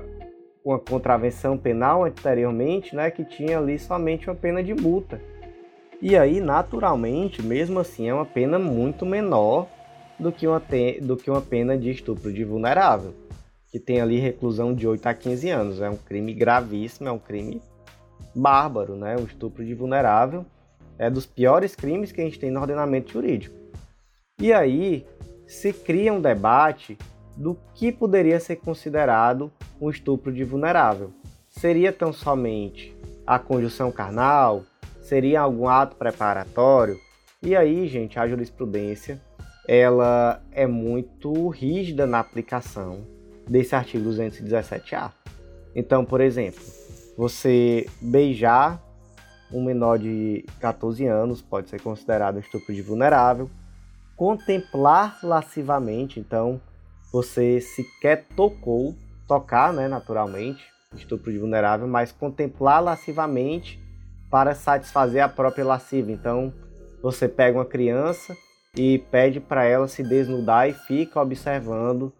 uma 0.63 0.77
contravenção 0.77 1.57
penal 1.57 2.03
anteriormente, 2.03 2.93
né, 2.93 3.09
que 3.09 3.23
tinha 3.23 3.57
ali 3.57 3.79
somente 3.79 4.29
uma 4.29 4.35
pena 4.35 4.61
de 4.61 4.73
multa. 4.73 5.21
E 6.01 6.17
aí, 6.17 6.41
naturalmente, 6.41 7.41
mesmo 7.41 7.79
assim, 7.79 8.09
é 8.09 8.13
uma 8.13 8.25
pena 8.25 8.59
muito 8.59 9.05
menor 9.05 9.67
do 10.19 10.31
que 10.31 10.47
uma, 10.47 10.59
te, 10.59 10.99
do 11.01 11.17
que 11.17 11.29
uma 11.29 11.41
pena 11.41 11.77
de 11.77 11.89
estupro 11.89 12.31
de 12.31 12.43
vulnerável, 12.43 13.13
que 13.71 13.79
tem 13.79 14.01
ali 14.01 14.19
reclusão 14.19 14.73
de 14.73 14.87
8 14.87 15.05
a 15.07 15.13
15 15.13 15.49
anos. 15.49 15.81
É 15.81 15.89
um 15.89 15.97
crime 15.97 16.33
gravíssimo, 16.33 17.09
é 17.09 17.11
um 17.11 17.19
crime 17.19 17.61
bárbaro, 18.35 18.95
né? 18.95 19.15
O 19.17 19.23
estupro 19.23 19.65
de 19.65 19.73
vulnerável 19.73 20.45
é 20.97 21.09
dos 21.09 21.25
piores 21.25 21.75
crimes 21.75 22.11
que 22.11 22.21
a 22.21 22.23
gente 22.23 22.39
tem 22.39 22.51
no 22.51 22.59
ordenamento 22.59 23.11
jurídico. 23.11 23.55
E 24.39 24.53
aí 24.53 25.05
se 25.47 25.73
cria 25.73 26.13
um 26.13 26.21
debate 26.21 26.97
do 27.35 27.57
que 27.73 27.91
poderia 27.91 28.39
ser 28.39 28.57
considerado 28.57 29.51
um 29.79 29.89
estupro 29.89 30.31
de 30.31 30.43
vulnerável. 30.43 31.11
Seria 31.49 31.91
tão 31.91 32.13
somente 32.13 32.95
a 33.25 33.37
conjunção 33.39 33.91
carnal? 33.91 34.63
Seria 35.01 35.41
algum 35.41 35.67
ato 35.67 35.95
preparatório? 35.95 36.99
E 37.41 37.55
aí, 37.55 37.87
gente, 37.87 38.19
a 38.19 38.27
jurisprudência 38.27 39.19
ela 39.73 40.43
é 40.51 40.67
muito 40.67 41.47
rígida 41.47 42.05
na 42.05 42.19
aplicação 42.19 43.07
desse 43.47 43.73
artigo 43.73 44.09
217-A. 44.09 45.13
Então, 45.73 46.03
por 46.03 46.19
exemplo, 46.19 46.61
você 47.17 47.87
beijar 48.01 48.83
um 49.49 49.63
menor 49.63 49.97
de 49.97 50.45
14 50.59 51.05
anos 51.05 51.41
pode 51.41 51.69
ser 51.69 51.79
considerado 51.79 52.35
um 52.35 52.39
estupro 52.39 52.75
de 52.75 52.81
vulnerável 52.81 53.49
contemplar 54.17 55.17
lascivamente, 55.23 56.19
então 56.19 56.59
você 57.09 57.61
sequer 57.61 58.25
tocou, 58.35 58.93
tocar, 59.25 59.71
né, 59.71 59.87
naturalmente, 59.87 60.65
estupro 60.93 61.31
de 61.31 61.37
vulnerável, 61.37 61.87
mas 61.87 62.11
contemplar 62.11 62.83
lascivamente 62.83 63.81
para 64.29 64.53
satisfazer 64.53 65.23
a 65.23 65.29
própria 65.29 65.63
lasciva. 65.63 66.11
Então, 66.11 66.53
você 67.01 67.29
pega 67.29 67.57
uma 67.57 67.65
criança 67.65 68.35
e 68.75 68.99
pede 69.11 69.39
para 69.39 69.65
ela 69.65 69.87
se 69.87 70.01
desnudar 70.01 70.69
e 70.69 70.73
fica 70.73 71.21
observando 71.21 72.13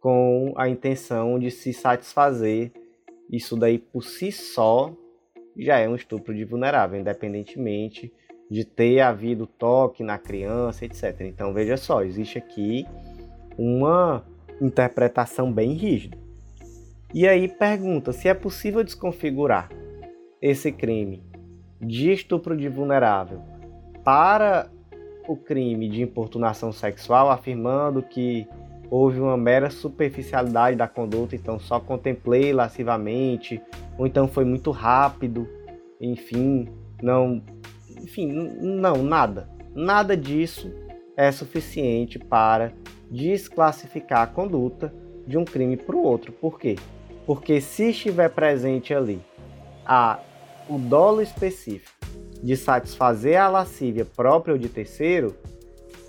com 0.00 0.54
a 0.56 0.68
intenção 0.68 1.38
de 1.38 1.50
se 1.50 1.72
satisfazer. 1.72 2.72
Isso 3.30 3.56
daí 3.56 3.78
por 3.78 4.02
si 4.02 4.32
só 4.32 4.94
já 5.56 5.78
é 5.78 5.88
um 5.88 5.96
estupro 5.96 6.34
de 6.34 6.44
vulnerável, 6.44 6.98
independentemente 7.00 8.12
de 8.50 8.64
ter 8.64 9.00
havido 9.00 9.46
toque 9.46 10.02
na 10.02 10.16
criança, 10.16 10.84
etc. 10.86 11.20
Então 11.20 11.52
veja 11.52 11.76
só, 11.76 12.02
existe 12.02 12.38
aqui 12.38 12.86
uma 13.58 14.24
interpretação 14.60 15.52
bem 15.52 15.72
rígida. 15.72 16.16
E 17.12 17.26
aí 17.28 17.48
pergunta 17.48 18.12
se 18.12 18.28
é 18.28 18.34
possível 18.34 18.82
desconfigurar 18.82 19.68
esse 20.40 20.72
crime 20.72 21.22
de 21.80 22.12
estupro 22.12 22.56
de 22.56 22.68
vulnerável 22.68 23.42
para 24.02 24.70
o 25.28 25.36
crime 25.36 25.88
de 25.88 26.02
importunação 26.02 26.72
sexual, 26.72 27.30
afirmando 27.30 28.02
que 28.02 28.48
houve 28.90 29.20
uma 29.20 29.36
mera 29.36 29.68
superficialidade 29.68 30.76
da 30.76 30.88
conduta, 30.88 31.36
então 31.36 31.60
só 31.60 31.78
contemplei 31.78 32.52
lascivamente, 32.52 33.60
ou 33.98 34.06
então 34.06 34.26
foi 34.26 34.44
muito 34.44 34.70
rápido, 34.70 35.46
enfim, 36.00 36.66
não 37.02 37.42
enfim, 38.02 38.26
não, 38.32 39.02
nada. 39.02 39.48
Nada 39.74 40.16
disso 40.16 40.72
é 41.16 41.30
suficiente 41.30 42.18
para 42.18 42.72
desclassificar 43.10 44.22
a 44.22 44.26
conduta 44.26 44.92
de 45.26 45.36
um 45.36 45.44
crime 45.44 45.76
para 45.76 45.94
o 45.94 46.02
outro. 46.02 46.32
Por 46.32 46.58
quê? 46.58 46.76
Porque 47.26 47.60
se 47.60 47.90
estiver 47.90 48.30
presente 48.30 48.94
ali 48.94 49.20
a, 49.84 50.18
o 50.68 50.78
dolo 50.78 51.20
específico 51.20 51.97
de 52.42 52.56
satisfazer 52.56 53.40
a 53.40 53.48
lascívia 53.48 54.04
própria 54.04 54.52
ou 54.52 54.58
de 54.58 54.68
terceiro, 54.68 55.34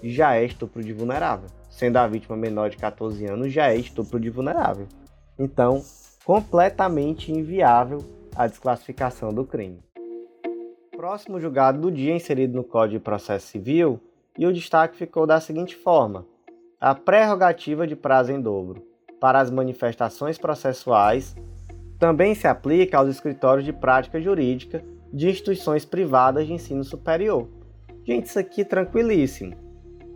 já 0.04 0.36
é 0.36 0.46
estupro 0.46 0.84
de 0.84 0.94
vulnerável. 0.94 1.50
Sendo 1.70 1.98
a 1.98 2.08
vítima 2.08 2.36
menor 2.36 2.70
de 2.70 2.78
14 2.78 3.26
anos, 3.26 3.54
já 3.54 3.72
é 3.72 3.76
estupro 3.76 4.20
de 4.20 4.30
vulnerável. 4.30 4.88
Então, 5.38 5.84
completamente 6.24 7.32
inviável 7.32 8.00
a 8.36 8.48
desclassificação 8.48 9.34
do 9.34 9.46
crime 9.46 9.80
próximo 11.00 11.40
julgado 11.40 11.80
do 11.80 11.90
dia 11.90 12.14
inserido 12.14 12.58
no 12.58 12.62
Código 12.62 13.00
de 13.00 13.04
Processo 13.06 13.48
Civil 13.48 14.02
e 14.38 14.46
o 14.46 14.52
destaque 14.52 14.98
ficou 14.98 15.26
da 15.26 15.40
seguinte 15.40 15.74
forma: 15.74 16.26
a 16.78 16.94
prerrogativa 16.94 17.88
de 17.88 17.96
prazo 17.96 18.34
em 18.34 18.42
dobro 18.42 18.86
para 19.18 19.40
as 19.40 19.50
manifestações 19.50 20.38
processuais 20.38 21.38
também 21.98 22.36
se 22.36 22.48
aplica 22.48 22.98
aos 22.98 23.08
escritórios 23.08 23.64
de 23.64 23.72
prática 23.72 24.20
jurídica 24.20 24.84
de 25.12 25.30
instituições 25.30 25.86
privadas 25.86 26.48
de 26.48 26.54
ensino 26.54 26.84
superior. 26.84 27.48
Gente, 28.04 28.26
isso 28.26 28.40
aqui 28.40 28.62
é 28.62 28.66
tranquilíssimo. 28.66 29.56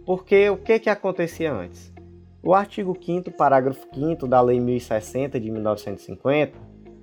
Porque 0.06 0.49
o 0.49 0.58
que, 0.58 0.79
que 0.79 0.89
acontecia 0.89 1.53
antes? 1.53 1.93
O 2.41 2.53
artigo 2.53 2.97
5 2.99 3.32
parágrafo 3.32 3.88
5 3.93 4.27
da 4.27 4.41
Lei 4.41 4.60
1060 4.60 5.39
de 5.39 5.49
1950 5.49 6.58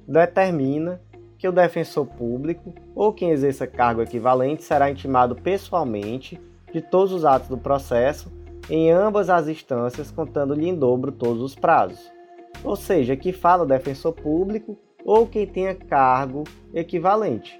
determina 0.06 1.00
que 1.38 1.48
o 1.48 1.52
defensor 1.52 2.04
público 2.04 2.74
ou 2.94 3.14
quem 3.14 3.30
exerça 3.30 3.66
cargo 3.66 4.02
equivalente 4.02 4.62
será 4.62 4.90
intimado 4.90 5.34
pessoalmente 5.34 6.38
de 6.70 6.82
todos 6.82 7.12
os 7.12 7.24
atos 7.24 7.48
do 7.48 7.56
processo 7.56 8.30
em 8.68 8.90
ambas 8.90 9.30
as 9.30 9.48
instâncias, 9.48 10.10
contando-lhe 10.10 10.68
em 10.68 10.74
dobro 10.74 11.10
todos 11.10 11.42
os 11.42 11.54
prazos. 11.54 12.12
Ou 12.62 12.76
seja, 12.76 13.16
que 13.16 13.32
fala 13.32 13.64
o 13.64 13.66
defensor 13.66 14.12
público 14.12 14.76
ou 15.04 15.26
quem 15.26 15.46
tenha 15.46 15.74
cargo 15.74 16.44
equivalente. 16.74 17.58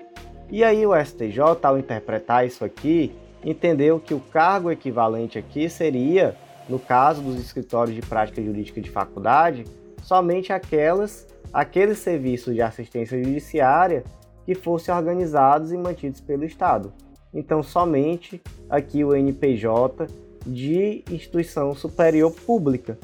E 0.51 0.65
aí 0.65 0.85
o 0.85 0.93
STJ, 0.95 1.41
ao 1.63 1.79
interpretar 1.79 2.45
isso 2.45 2.65
aqui, 2.65 3.15
entendeu 3.45 4.01
que 4.01 4.13
o 4.13 4.21
cargo 4.21 4.71
equivalente 4.71 5.39
aqui 5.39 5.69
seria, 5.69 6.37
no 6.69 6.79
caso 6.79 7.23
dos 7.23 7.39
escritórios 7.39 7.95
de 7.95 8.03
prática 8.03 8.43
jurídica 8.43 8.81
de 8.81 8.91
faculdade, 8.91 9.65
somente 10.03 10.53
aquelas 10.53 11.29
aqueles 11.53 11.99
serviços 11.99 12.55
de 12.55 12.63
assistência 12.63 13.23
judiciária 13.23 14.05
que 14.45 14.55
fossem 14.55 14.95
organizados 14.95 15.73
e 15.73 15.77
mantidos 15.77 16.21
pelo 16.21 16.45
Estado. 16.45 16.93
Então, 17.33 17.63
somente 17.63 18.41
aqui 18.69 19.05
o 19.05 19.15
NPJ 19.15 20.07
de 20.47 21.05
instituição 21.11 21.75
superior 21.75 22.33
pública. 22.33 22.99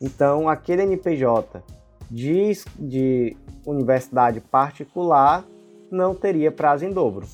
Então, 0.00 0.48
aquele 0.48 0.82
NPJ 0.82 1.62
de, 2.10 2.52
de 2.78 3.36
universidade 3.66 4.40
particular 4.40 5.44
não 5.90 6.14
teria 6.14 6.50
prazo 6.50 6.84
em 6.84 6.92
dobro. 6.92 7.26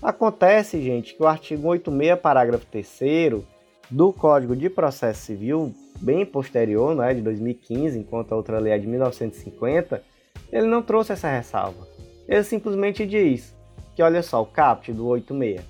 Acontece, 0.00 0.82
gente, 0.82 1.14
que 1.14 1.22
o 1.22 1.26
artigo 1.26 1.68
86, 1.68 2.18
parágrafo 2.20 2.66
3 2.66 3.42
do 3.90 4.12
Código 4.12 4.56
de 4.56 4.68
Processo 4.68 5.22
Civil 5.22 5.72
bem 6.00 6.26
posterior, 6.26 6.94
né, 6.96 7.14
de 7.14 7.20
2015, 7.20 7.98
enquanto 7.98 8.32
a 8.32 8.36
outra 8.36 8.58
lei 8.58 8.72
é 8.72 8.78
de 8.78 8.86
1950, 8.86 10.02
ele 10.50 10.66
não 10.66 10.82
trouxe 10.82 11.12
essa 11.12 11.28
ressalva. 11.28 11.86
Ele 12.26 12.42
simplesmente 12.42 13.06
diz 13.06 13.54
que, 13.94 14.02
olha 14.02 14.22
só, 14.22 14.42
o 14.42 14.46
CAPT 14.46 14.92
do 14.92 15.06
86. 15.06 15.60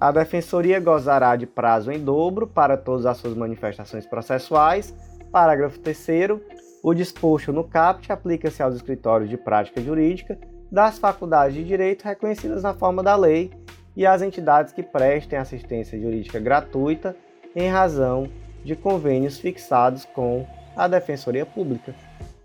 A 0.00 0.10
Defensoria 0.10 0.80
gozará 0.80 1.36
de 1.36 1.46
prazo 1.46 1.90
em 1.90 1.98
dobro 1.98 2.46
para 2.46 2.76
todas 2.76 3.04
as 3.06 3.16
suas 3.18 3.34
manifestações 3.34 4.06
processuais. 4.06 4.94
Parágrafo 5.30 5.78
3 5.80 6.40
o 6.82 6.94
disposto 6.94 7.52
no 7.52 7.64
CAPT 7.64 8.12
aplica-se 8.12 8.62
aos 8.62 8.76
escritórios 8.76 9.28
de 9.28 9.36
prática 9.36 9.80
jurídica 9.80 10.38
das 10.70 10.98
faculdades 10.98 11.54
de 11.54 11.64
direito 11.64 12.04
reconhecidas 12.04 12.62
na 12.62 12.74
forma 12.74 13.02
da 13.02 13.16
lei 13.16 13.50
e 13.96 14.06
às 14.06 14.22
entidades 14.22 14.72
que 14.72 14.82
prestem 14.82 15.38
assistência 15.38 15.98
jurídica 15.98 16.38
gratuita 16.38 17.16
em 17.54 17.68
razão 17.68 18.28
de 18.64 18.76
convênios 18.76 19.38
fixados 19.38 20.04
com 20.04 20.46
a 20.76 20.86
Defensoria 20.86 21.46
Pública. 21.46 21.94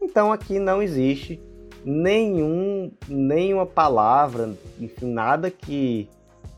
Então 0.02 0.32
aqui 0.32 0.58
não 0.58 0.82
existe 0.82 1.42
nenhum, 1.86 2.92
nenhuma 3.08 3.66
palavra, 3.66 4.54
enfim, 4.80 5.12
nada 5.12 5.52
que, 5.52 6.10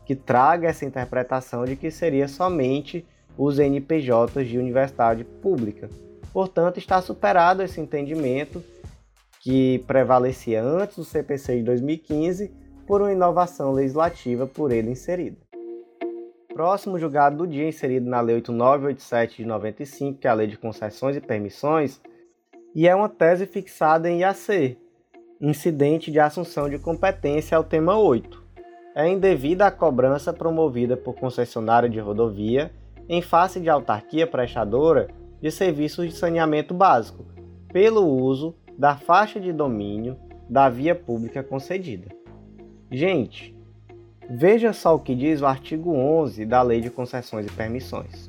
que 0.04 0.14
traga 0.14 0.68
essa 0.68 0.84
interpretação 0.84 1.64
de 1.64 1.76
que 1.76 1.90
seria 1.90 2.28
somente 2.28 3.04
os 3.36 3.58
NPJs 3.58 4.48
de 4.48 4.58
universidade 4.58 5.24
pública. 5.24 5.90
Portanto, 6.32 6.78
está 6.78 7.00
superado 7.00 7.62
esse 7.62 7.80
entendimento 7.80 8.62
que 9.46 9.78
prevalecia 9.86 10.60
antes 10.60 10.96
do 10.96 11.04
CPC 11.04 11.58
de 11.58 11.62
2015 11.62 12.52
por 12.84 13.00
uma 13.00 13.12
inovação 13.12 13.70
legislativa 13.70 14.44
por 14.44 14.72
ele 14.72 14.90
inserida 14.90 15.46
próximo 16.52 16.98
julgado 16.98 17.36
do 17.36 17.46
dia 17.46 17.68
inserido 17.68 18.08
na 18.08 18.18
Lei 18.18 18.36
8987 18.36 19.42
de 19.42 19.44
95, 19.46 20.18
que 20.18 20.26
é 20.26 20.30
a 20.30 20.32
Lei 20.32 20.46
de 20.46 20.56
Concessões 20.56 21.14
e 21.14 21.20
Permissões, 21.20 22.00
e 22.74 22.88
é 22.88 22.94
uma 22.94 23.10
tese 23.10 23.44
fixada 23.44 24.08
em 24.08 24.20
IAC, 24.20 24.78
incidente 25.38 26.10
de 26.10 26.18
assunção 26.18 26.70
de 26.70 26.78
competência 26.78 27.58
ao 27.58 27.62
tema 27.62 27.98
8. 27.98 28.42
É 28.94 29.06
indevida 29.06 29.66
a 29.66 29.70
cobrança 29.70 30.32
promovida 30.32 30.96
por 30.96 31.14
concessionária 31.16 31.90
de 31.90 32.00
rodovia 32.00 32.72
em 33.06 33.20
face 33.20 33.60
de 33.60 33.68
autarquia 33.68 34.26
prestadora 34.26 35.08
de 35.42 35.50
serviços 35.50 36.06
de 36.06 36.14
saneamento 36.14 36.72
básico, 36.72 37.26
pelo 37.70 38.02
uso 38.02 38.54
da 38.78 38.96
faixa 38.96 39.40
de 39.40 39.52
domínio 39.52 40.16
da 40.48 40.68
via 40.68 40.94
pública 40.94 41.42
concedida. 41.42 42.08
Gente, 42.90 43.56
Veja 44.28 44.72
só 44.72 44.96
o 44.96 44.98
que 44.98 45.14
diz 45.14 45.40
o 45.40 45.46
artigo 45.46 45.92
11 45.94 46.44
da 46.46 46.60
Lei 46.60 46.80
de 46.80 46.90
Concessões 46.90 47.46
e 47.46 47.50
Permissões. 47.50 48.28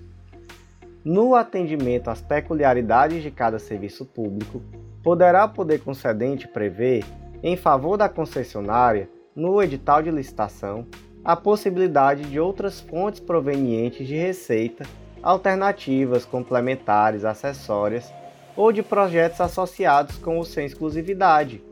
No 1.04 1.34
atendimento 1.34 2.10
às 2.10 2.22
peculiaridades 2.22 3.24
de 3.24 3.32
cada 3.32 3.58
serviço 3.58 4.06
público, 4.06 4.62
poderá 5.02 5.46
o 5.46 5.50
poder 5.50 5.80
concedente 5.80 6.48
prever, 6.48 7.04
em 7.42 7.58
favor 7.58 7.98
da 7.98 8.08
concessionária, 8.08 9.10
no 9.36 9.62
edital 9.62 10.04
de 10.04 10.12
licitação, 10.12 10.86
a 11.26 11.36
possibilidade 11.36 12.30
de 12.30 12.40
outras 12.40 12.80
fontes 12.80 13.20
provenientes 13.20 14.08
de 14.08 14.16
receita, 14.16 14.86
alternativas, 15.24 16.26
complementares, 16.26 17.26
acessórias 17.26 18.14
ou 18.58 18.72
de 18.72 18.82
projetos 18.82 19.40
associados 19.40 20.18
com 20.18 20.40
o 20.40 20.44
sem 20.44 20.66
exclusividade, 20.66 21.64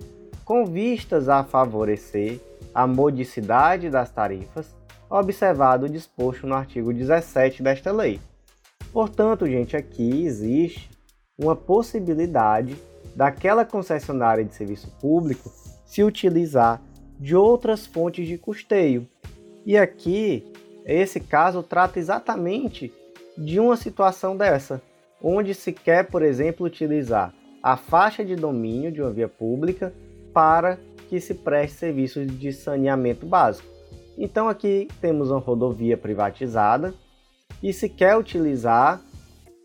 com 0.46 0.66
vistas 0.66 1.28
a 1.28 1.44
favorecer 1.44 2.40
a 2.74 2.86
modicidade 2.86 3.90
das 3.90 4.12
tarifas, 4.12 4.76
observado 5.10 5.88
o 5.88 5.90
disposto 5.90 6.46
no 6.46 6.54
artigo 6.54 6.94
17 6.94 7.64
desta 7.64 7.92
lei. 7.92 8.20
Portanto, 8.94 9.48
gente, 9.48 9.76
aqui 9.76 10.26
existe 10.26 10.90
uma 11.38 11.56
possibilidade 11.56 12.76
daquela 13.16 13.66
concessionária 13.66 14.44
de 14.44 14.54
serviço 14.54 14.90
público 15.02 15.52
se 15.86 16.04
utilizar 16.04 16.82
de 17.20 17.36
outras 17.36 17.86
fontes 17.86 18.28
de 18.28 18.38
custeio. 18.38 19.08
E 19.66 19.78
aqui, 19.78 20.46
esse 20.86 21.20
caso 21.20 21.64
trata 21.64 21.98
exatamente 21.98 22.94
de 23.38 23.60
uma 23.60 23.76
situação 23.76 24.36
dessa, 24.38 24.82
onde 25.28 25.56
se 25.56 25.74
quer, 25.74 26.06
por 26.06 26.22
exemplo, 26.22 26.68
utilizar 26.68 27.34
a 27.64 27.76
faixa 27.76 28.24
de 28.24 28.36
domínio 28.36 28.92
de 28.92 29.02
uma 29.02 29.10
via 29.10 29.28
pública 29.28 29.92
para 30.32 30.78
que 31.10 31.20
se 31.20 31.34
preste 31.34 31.78
serviços 31.78 32.28
de 32.28 32.54
saneamento 32.54 33.26
básico. 33.26 33.68
Então 34.20 34.48
aqui 34.48 34.88
temos 35.02 35.32
uma 35.32 35.40
rodovia 35.40 35.98
privatizada 35.98 36.94
e 37.64 37.74
se 37.74 37.90
quer 37.90 38.16
utilizar 38.16 39.02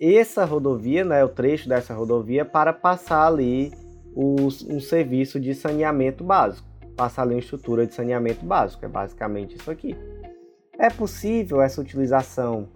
essa 0.01 0.46
rodovia, 0.46 1.05
né, 1.05 1.23
o 1.23 1.29
trecho 1.29 1.68
dessa 1.68 1.92
rodovia, 1.92 2.42
para 2.42 2.73
passar 2.73 3.27
ali 3.27 3.70
os, 4.16 4.62
um 4.62 4.81
serviço 4.81 5.38
de 5.38 5.55
saneamento 5.55 6.25
básico, 6.25 6.66
passar 6.96 7.23
ali 7.23 7.35
uma 7.35 7.40
estrutura 7.40 7.87
de 7.87 7.92
saneamento 7.92 8.46
básico, 8.46 8.83
é 8.83 8.88
basicamente 8.88 9.57
isso 9.57 9.70
aqui. 9.70 9.94
É 10.79 10.88
possível 10.88 11.61
essa 11.61 11.83
utilização, 11.83 12.66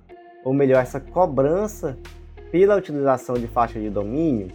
ou 0.44 0.52
melhor, 0.52 0.82
essa 0.82 1.00
cobrança 1.00 1.98
pela 2.54 2.76
utilização 2.76 3.34
de 3.34 3.48
faixa 3.48 3.80
de 3.80 3.90
domínio 3.90 4.52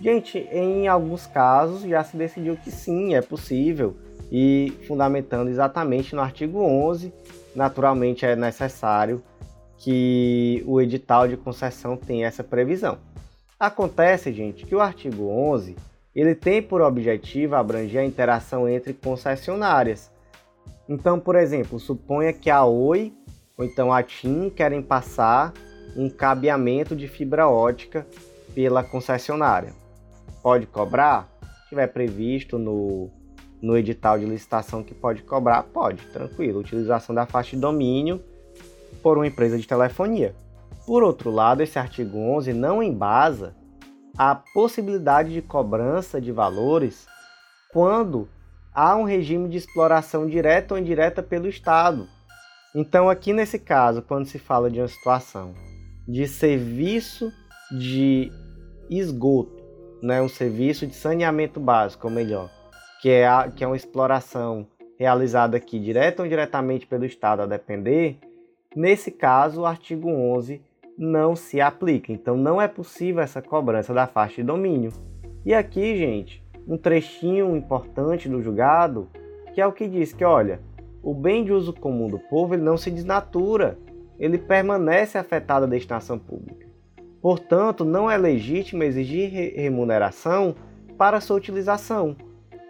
Gente, 0.00 0.38
em 0.50 0.88
alguns 0.88 1.28
casos 1.28 1.82
já 1.82 2.02
se 2.02 2.16
decidiu 2.16 2.56
que 2.56 2.72
sim, 2.72 3.14
é 3.14 3.20
possível, 3.20 3.94
e 4.32 4.72
fundamentando 4.88 5.48
exatamente 5.48 6.14
no 6.14 6.22
artigo 6.22 6.58
11, 6.60 7.12
naturalmente 7.54 8.24
é 8.24 8.34
necessário 8.34 9.22
que 9.76 10.64
o 10.66 10.80
edital 10.80 11.28
de 11.28 11.36
concessão 11.36 11.96
tenha 11.98 12.26
essa 12.26 12.42
previsão. 12.42 12.98
Acontece, 13.58 14.32
gente, 14.32 14.64
que 14.64 14.74
o 14.74 14.80
artigo 14.80 15.28
11 15.28 15.76
ele 16.16 16.34
tem 16.34 16.60
por 16.60 16.80
objetivo 16.80 17.54
abranger 17.54 18.00
a 18.00 18.06
interação 18.06 18.66
entre 18.68 18.94
concessionárias. 18.94 20.10
Então, 20.88 21.20
por 21.20 21.36
exemplo, 21.36 21.78
suponha 21.78 22.32
que 22.32 22.48
a 22.48 22.64
Oi 22.64 23.12
ou 23.56 23.64
então 23.64 23.92
a 23.92 24.02
TIM 24.02 24.48
querem 24.48 24.80
passar 24.82 25.52
um 25.96 26.08
cabeamento 26.08 26.94
de 26.94 27.08
fibra 27.08 27.48
ótica 27.48 28.06
pela 28.54 28.82
concessionária 28.82 29.72
pode 30.42 30.66
cobrar, 30.66 31.28
tiver 31.68 31.86
previsto 31.88 32.58
no, 32.58 33.10
no 33.60 33.76
edital 33.76 34.18
de 34.18 34.24
licitação 34.24 34.82
que 34.82 34.94
pode 34.94 35.22
cobrar, 35.22 35.62
pode, 35.64 36.04
tranquilo. 36.06 36.60
Utilização 36.60 37.14
da 37.14 37.26
faixa 37.26 37.56
de 37.56 37.62
domínio 37.62 38.22
por 39.02 39.16
uma 39.16 39.26
empresa 39.26 39.58
de 39.58 39.66
telefonia. 39.66 40.34
Por 40.86 41.02
outro 41.02 41.30
lado, 41.30 41.62
esse 41.62 41.78
artigo 41.78 42.18
11 42.18 42.52
não 42.52 42.82
embasa 42.82 43.54
a 44.16 44.34
possibilidade 44.34 45.32
de 45.32 45.42
cobrança 45.42 46.20
de 46.20 46.32
valores 46.32 47.06
quando 47.72 48.28
há 48.74 48.96
um 48.96 49.04
regime 49.04 49.48
de 49.48 49.56
exploração 49.56 50.26
direta 50.26 50.74
ou 50.74 50.80
indireta 50.80 51.22
pelo 51.22 51.48
Estado. 51.48 52.08
Então, 52.74 53.08
aqui 53.08 53.32
nesse 53.32 53.58
caso, 53.58 54.02
quando 54.02 54.26
se 54.26 54.38
fala 54.38 54.70
de 54.70 54.80
uma 54.80 54.88
situação 54.88 55.54
de 56.10 56.26
serviço 56.26 57.32
de 57.70 58.30
esgoto 58.88 59.60
né, 60.02 60.20
um 60.20 60.28
serviço 60.28 60.86
de 60.86 60.94
saneamento 60.94 61.60
básico, 61.60 62.06
ou 62.06 62.12
melhor, 62.12 62.50
que 63.00 63.10
é, 63.10 63.26
a, 63.26 63.50
que 63.50 63.62
é 63.62 63.66
uma 63.66 63.76
exploração 63.76 64.66
realizada 64.98 65.56
aqui 65.56 65.78
direta 65.78 66.22
ou 66.22 66.26
indiretamente 66.26 66.86
pelo 66.86 67.04
Estado 67.04 67.42
a 67.42 67.46
depender, 67.46 68.18
nesse 68.74 69.10
caso 69.10 69.62
o 69.62 69.66
artigo 69.66 70.08
11 70.08 70.60
não 70.96 71.34
se 71.34 71.60
aplica. 71.60 72.12
Então 72.12 72.36
não 72.36 72.60
é 72.60 72.68
possível 72.68 73.22
essa 73.22 73.40
cobrança 73.40 73.94
da 73.94 74.06
faixa 74.06 74.36
de 74.36 74.42
domínio. 74.42 74.92
E 75.44 75.54
aqui, 75.54 75.96
gente, 75.96 76.42
um 76.68 76.76
trechinho 76.76 77.56
importante 77.56 78.28
do 78.28 78.42
julgado, 78.42 79.08
que 79.54 79.60
é 79.60 79.66
o 79.66 79.72
que 79.72 79.88
diz 79.88 80.12
que, 80.12 80.24
olha, 80.24 80.60
o 81.02 81.14
bem 81.14 81.44
de 81.44 81.52
uso 81.52 81.72
comum 81.72 82.08
do 82.08 82.18
povo 82.18 82.54
ele 82.54 82.62
não 82.62 82.76
se 82.76 82.90
desnatura, 82.90 83.78
ele 84.20 84.38
permanece 84.38 85.18
afetado 85.18 85.64
à 85.64 85.68
destinação 85.68 86.18
pública. 86.18 86.68
Portanto, 87.20 87.84
não 87.84 88.10
é 88.10 88.16
legítimo 88.16 88.82
exigir 88.82 89.54
remuneração 89.56 90.54
para 90.96 91.20
sua 91.20 91.36
utilização, 91.36 92.16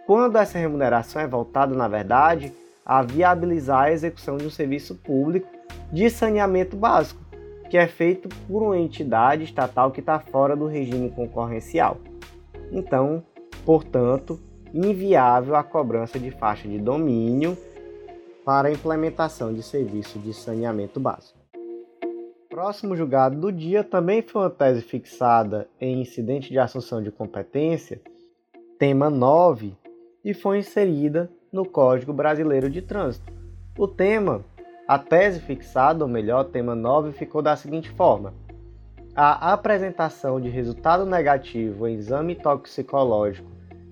quando 0.07 0.37
essa 0.37 0.57
remuneração 0.57 1.21
é 1.21 1.27
voltada, 1.27 1.75
na 1.75 1.87
verdade, 1.87 2.53
a 2.85 3.01
viabilizar 3.01 3.83
a 3.83 3.91
execução 3.91 4.37
de 4.37 4.45
um 4.45 4.49
serviço 4.49 4.95
público 4.95 5.47
de 5.91 6.09
saneamento 6.09 6.75
básico, 6.75 7.21
que 7.69 7.77
é 7.77 7.87
feito 7.87 8.27
por 8.47 8.63
uma 8.63 8.77
entidade 8.77 9.43
estatal 9.43 9.91
que 9.91 9.99
está 9.99 10.19
fora 10.19 10.55
do 10.55 10.67
regime 10.67 11.09
concorrencial. 11.11 11.97
Então, 12.71 13.23
portanto, 13.65 14.39
inviável 14.73 15.55
a 15.55 15.63
cobrança 15.63 16.17
de 16.17 16.31
faixa 16.31 16.67
de 16.67 16.79
domínio 16.79 17.57
para 18.43 18.69
a 18.69 18.71
implementação 18.71 19.53
de 19.53 19.61
serviço 19.61 20.17
de 20.19 20.33
saneamento 20.33 20.99
básico. 20.99 21.40
Próximo 22.51 22.97
julgado 22.97 23.39
do 23.39 23.49
dia 23.49 23.81
também 23.81 24.21
foi 24.21 24.41
uma 24.41 24.49
tese 24.49 24.81
fixada 24.81 25.69
em 25.79 26.01
incidente 26.01 26.49
de 26.49 26.59
assunção 26.59 27.01
de 27.01 27.09
competência, 27.09 28.01
tema 28.77 29.09
9, 29.09 29.73
e 30.21 30.33
foi 30.33 30.59
inserida 30.59 31.31
no 31.49 31.63
Código 31.63 32.11
Brasileiro 32.11 32.69
de 32.69 32.81
Trânsito. 32.81 33.31
O 33.77 33.87
tema, 33.87 34.43
a 34.85 34.99
tese 34.99 35.39
fixada, 35.39 36.03
ou 36.03 36.09
melhor, 36.09 36.43
tema 36.43 36.75
9, 36.75 37.13
ficou 37.13 37.41
da 37.41 37.55
seguinte 37.55 37.89
forma: 37.91 38.33
a 39.15 39.53
apresentação 39.53 40.41
de 40.41 40.49
resultado 40.49 41.05
negativo 41.05 41.87
em 41.87 41.95
exame 41.95 42.35
toxicológico 42.35 43.49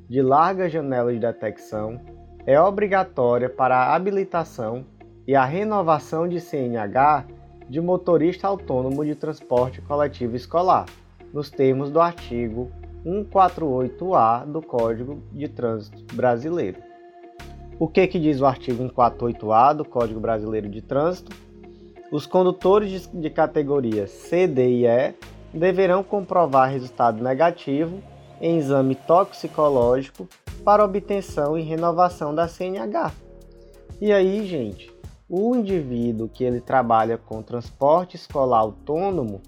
de 0.09 0.21
larga 0.21 0.67
janela 0.67 1.13
de 1.13 1.19
detecção 1.19 1.97
é 2.45 2.59
obrigatória 2.59 3.49
para 3.49 3.77
a 3.77 3.95
habilitação 3.95 4.85
e 5.25 5.33
a 5.33 5.45
renovação 5.45 6.27
de 6.27 6.41
CNH 6.41 7.38
de 7.69 7.79
motorista 7.79 8.47
autônomo 8.47 9.05
de 9.05 9.13
transporte 9.13 9.81
coletivo 9.81 10.35
escolar, 10.35 10.87
nos 11.31 11.51
termos 11.51 11.91
do 11.91 12.01
artigo 12.01 12.71
148A 13.05 14.45
do 14.45 14.61
Código 14.61 15.21
de 15.31 15.47
Trânsito 15.47 16.15
Brasileiro. 16.15 16.81
O 17.79 17.87
que, 17.87 18.07
que 18.07 18.19
diz 18.19 18.41
o 18.41 18.45
artigo 18.45 18.83
148A 18.83 19.73
do 19.73 19.85
Código 19.85 20.19
Brasileiro 20.19 20.67
de 20.67 20.81
Trânsito? 20.81 21.31
Os 22.11 22.25
condutores 22.25 23.07
de 23.13 23.29
categoria 23.29 24.07
C, 24.07 24.47
D 24.47 24.67
e 24.67 24.87
E 24.87 25.13
deverão 25.53 26.03
comprovar 26.03 26.71
resultado 26.71 27.23
negativo 27.23 28.01
em 28.41 28.57
exame 28.57 28.95
toxicológico 28.95 30.27
para 30.65 30.83
obtenção 30.83 31.57
e 31.57 31.61
renovação 31.61 32.33
da 32.33 32.47
CNH. 32.47 33.11
E 34.01 34.11
aí, 34.11 34.45
gente, 34.45 34.91
o 35.29 35.55
indivíduo 35.55 36.27
que 36.27 36.43
ele 36.43 36.59
trabalha 36.59 37.17
com 37.17 37.43
transporte 37.43 38.15
escolar 38.15 38.59
autônomo, 38.59 39.41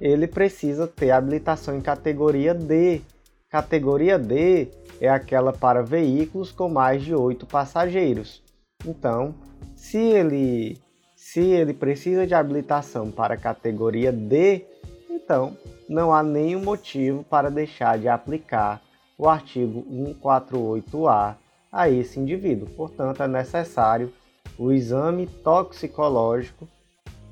ele 0.00 0.26
precisa 0.26 0.86
ter 0.86 1.10
habilitação 1.10 1.76
em 1.76 1.80
categoria 1.80 2.54
D. 2.54 3.02
Categoria 3.50 4.18
D 4.18 4.68
é 5.00 5.08
aquela 5.08 5.52
para 5.52 5.82
veículos 5.82 6.50
com 6.50 6.68
mais 6.68 7.02
de 7.04 7.14
8 7.14 7.46
passageiros. 7.46 8.42
Então, 8.84 9.34
se 9.74 9.98
ele 9.98 10.78
se 11.14 11.40
ele 11.40 11.74
precisa 11.74 12.26
de 12.26 12.34
habilitação 12.34 13.10
para 13.10 13.36
categoria 13.36 14.12
D, 14.12 14.64
então 15.10 15.56
não 15.88 16.14
há 16.14 16.22
nenhum 16.22 16.62
motivo 16.62 17.24
para 17.24 17.50
deixar 17.50 17.98
de 17.98 18.08
aplicar 18.08 18.80
o 19.18 19.28
artigo 19.28 19.84
148A 20.22 21.36
a 21.72 21.90
esse 21.90 22.20
indivíduo. 22.20 22.68
Portanto, 22.76 23.22
é 23.22 23.28
necessário 23.28 24.12
o 24.58 24.72
exame 24.72 25.26
toxicológico 25.26 26.66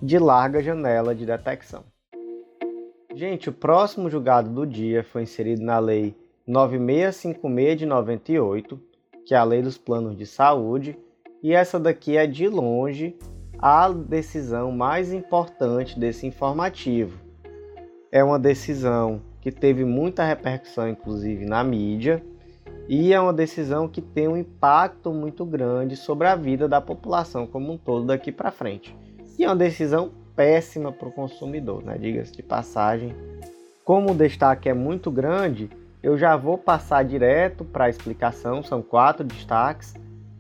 de 0.00 0.18
larga 0.18 0.62
janela 0.62 1.14
de 1.14 1.24
detecção. 1.24 1.84
Gente, 3.14 3.48
o 3.48 3.52
próximo 3.52 4.10
julgado 4.10 4.50
do 4.50 4.66
dia 4.66 5.02
foi 5.02 5.22
inserido 5.22 5.62
na 5.62 5.78
Lei 5.78 6.14
9656 6.46 7.78
de 7.78 7.86
98, 7.86 8.80
que 9.24 9.34
é 9.34 9.38
a 9.38 9.44
Lei 9.44 9.62
dos 9.62 9.78
Planos 9.78 10.16
de 10.16 10.26
Saúde, 10.26 10.98
e 11.42 11.52
essa 11.52 11.78
daqui 11.78 12.16
é 12.16 12.26
de 12.26 12.48
longe 12.48 13.16
a 13.58 13.88
decisão 13.88 14.72
mais 14.72 15.12
importante 15.12 15.98
desse 15.98 16.26
informativo. 16.26 17.18
É 18.12 18.22
uma 18.22 18.38
decisão 18.38 19.22
que 19.40 19.50
teve 19.50 19.84
muita 19.84 20.24
repercussão, 20.24 20.88
inclusive 20.88 21.46
na 21.46 21.64
mídia, 21.64 22.22
e 22.88 23.12
é 23.12 23.20
uma 23.20 23.32
decisão 23.32 23.88
que 23.88 24.02
tem 24.02 24.28
um 24.28 24.36
impacto 24.36 25.12
muito 25.12 25.44
grande 25.44 25.96
sobre 25.96 26.28
a 26.28 26.36
vida 26.36 26.68
da 26.68 26.80
população 26.80 27.46
como 27.46 27.72
um 27.72 27.78
todo 27.78 28.06
daqui 28.06 28.30
para 28.30 28.50
frente. 28.50 28.94
E 29.38 29.44
é 29.44 29.48
uma 29.48 29.56
decisão 29.56 30.12
péssima 30.36 30.92
para 30.92 31.08
o 31.08 31.12
consumidor, 31.12 31.82
né? 31.82 31.96
diga-se 31.98 32.32
de 32.32 32.42
passagem. 32.42 33.14
Como 33.84 34.12
o 34.12 34.14
destaque 34.14 34.68
é 34.68 34.74
muito 34.74 35.10
grande, 35.10 35.70
eu 36.02 36.18
já 36.18 36.36
vou 36.36 36.58
passar 36.58 37.04
direto 37.04 37.64
para 37.64 37.86
a 37.86 37.88
explicação, 37.88 38.62
são 38.62 38.82
quatro 38.82 39.24
destaques, 39.24 39.94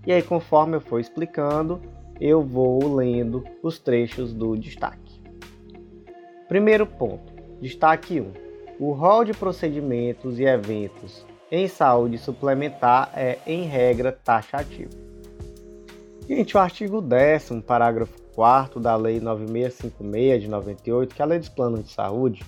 e 0.06 0.12
aí 0.12 0.22
conforme 0.22 0.76
eu 0.76 0.80
for 0.80 1.00
explicando, 1.00 1.80
eu 2.20 2.42
vou 2.42 2.94
lendo 2.94 3.42
os 3.62 3.78
trechos 3.78 4.32
do 4.34 4.56
destaque. 4.56 5.20
Primeiro 6.46 6.86
ponto, 6.86 7.32
destaque 7.60 8.20
1. 8.20 8.32
O 8.78 8.92
rol 8.92 9.24
de 9.24 9.32
procedimentos 9.32 10.38
e 10.38 10.44
eventos 10.44 11.24
em 11.54 11.68
saúde 11.68 12.18
suplementar 12.18 13.12
é, 13.14 13.38
em 13.46 13.62
regra, 13.62 14.10
taxativo. 14.10 14.90
Gente, 16.28 16.56
o 16.56 16.60
artigo 16.60 17.00
10, 17.00 17.60
parágrafo 17.64 18.20
4 18.34 18.80
da 18.80 18.96
Lei 18.96 19.20
9656 19.20 20.42
de 20.42 20.48
98, 20.48 21.14
que 21.14 21.22
é 21.22 21.24
a 21.24 21.28
Lei 21.28 21.38
dos 21.38 21.48
Planos 21.48 21.84
de 21.84 21.92
Saúde, 21.92 22.44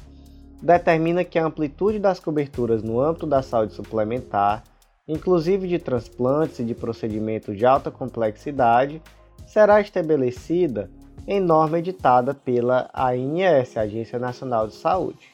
determina 0.60 1.22
que 1.22 1.38
a 1.38 1.44
amplitude 1.44 2.00
das 2.00 2.18
coberturas 2.18 2.82
no 2.82 3.00
âmbito 3.00 3.26
da 3.26 3.42
saúde 3.42 3.74
suplementar, 3.74 4.64
inclusive 5.06 5.68
de 5.68 5.78
transplantes 5.78 6.58
e 6.58 6.64
de 6.64 6.74
procedimentos 6.74 7.56
de 7.56 7.64
alta 7.64 7.92
complexidade, 7.92 9.00
será 9.46 9.80
estabelecida 9.80 10.90
em 11.28 11.38
norma 11.38 11.78
editada 11.78 12.34
pela 12.34 12.90
ANS, 12.92 13.76
Agência 13.76 14.18
Nacional 14.18 14.66
de 14.66 14.74
Saúde. 14.74 15.28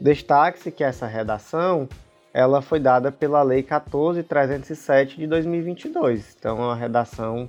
Destaque-se 0.00 0.70
que 0.70 0.84
essa 0.84 1.08
redação 1.08 1.88
ela 2.32 2.60
foi 2.60 2.78
dada 2.78 3.10
pela 3.10 3.42
Lei 3.42 3.62
14307 3.62 5.16
de 5.16 5.26
2022. 5.26 6.36
Então 6.38 6.58
é 6.58 6.60
uma 6.60 6.76
redação 6.76 7.48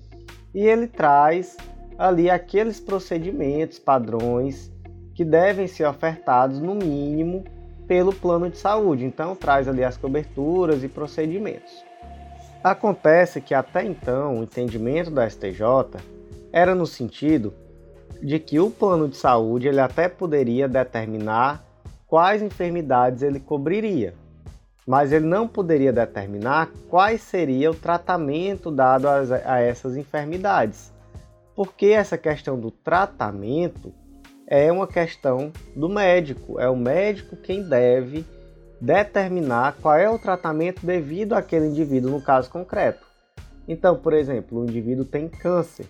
e 0.54 0.66
ele 0.66 0.86
traz 0.86 1.56
ali 1.98 2.30
aqueles 2.30 2.80
procedimentos, 2.80 3.78
padrões 3.78 4.72
que 5.14 5.24
devem 5.24 5.66
ser 5.66 5.84
ofertados 5.84 6.60
no 6.60 6.76
mínimo 6.76 7.44
pelo 7.88 8.12
plano 8.12 8.50
de 8.50 8.58
saúde. 8.58 9.04
Então 9.04 9.34
traz 9.34 9.66
ali 9.66 9.82
as 9.82 9.96
coberturas 9.96 10.84
e 10.84 10.88
procedimentos. 10.88 11.72
Acontece 12.62 13.40
que 13.40 13.54
até 13.54 13.84
então 13.84 14.38
o 14.38 14.42
entendimento 14.42 15.10
da 15.10 15.28
STJ 15.28 15.62
era 16.52 16.74
no 16.74 16.86
sentido 16.86 17.54
de 18.22 18.38
que 18.38 18.60
o 18.60 18.70
plano 18.70 19.08
de 19.08 19.16
saúde 19.16 19.68
ele 19.68 19.80
até 19.80 20.08
poderia 20.08 20.68
determinar 20.68 21.64
quais 22.06 22.42
enfermidades 22.42 23.22
ele 23.22 23.38
cobriria, 23.38 24.14
mas 24.86 25.12
ele 25.12 25.26
não 25.26 25.46
poderia 25.46 25.92
determinar 25.92 26.68
quais 26.88 27.22
seria 27.22 27.70
o 27.70 27.74
tratamento 27.74 28.70
dado 28.70 29.06
a, 29.06 29.60
essas 29.60 29.96
enfermidades. 29.96 30.92
Porque 31.54 31.86
essa 31.86 32.18
questão 32.18 32.58
do 32.58 32.70
tratamento 32.70 33.92
é 34.50 34.72
uma 34.72 34.86
questão 34.86 35.52
do 35.76 35.88
médico. 35.90 36.58
É 36.58 36.68
o 36.68 36.76
médico 36.76 37.36
quem 37.36 37.62
deve 37.62 38.24
determinar 38.80 39.76
qual 39.82 39.96
é 39.96 40.08
o 40.08 40.18
tratamento 40.18 40.84
devido 40.84 41.34
àquele 41.34 41.66
indivíduo 41.66 42.10
no 42.10 42.22
caso 42.22 42.48
concreto. 42.48 43.06
Então, 43.68 43.96
por 43.96 44.14
exemplo, 44.14 44.60
o 44.60 44.64
indivíduo 44.64 45.04
tem 45.04 45.28
câncer. 45.28 45.86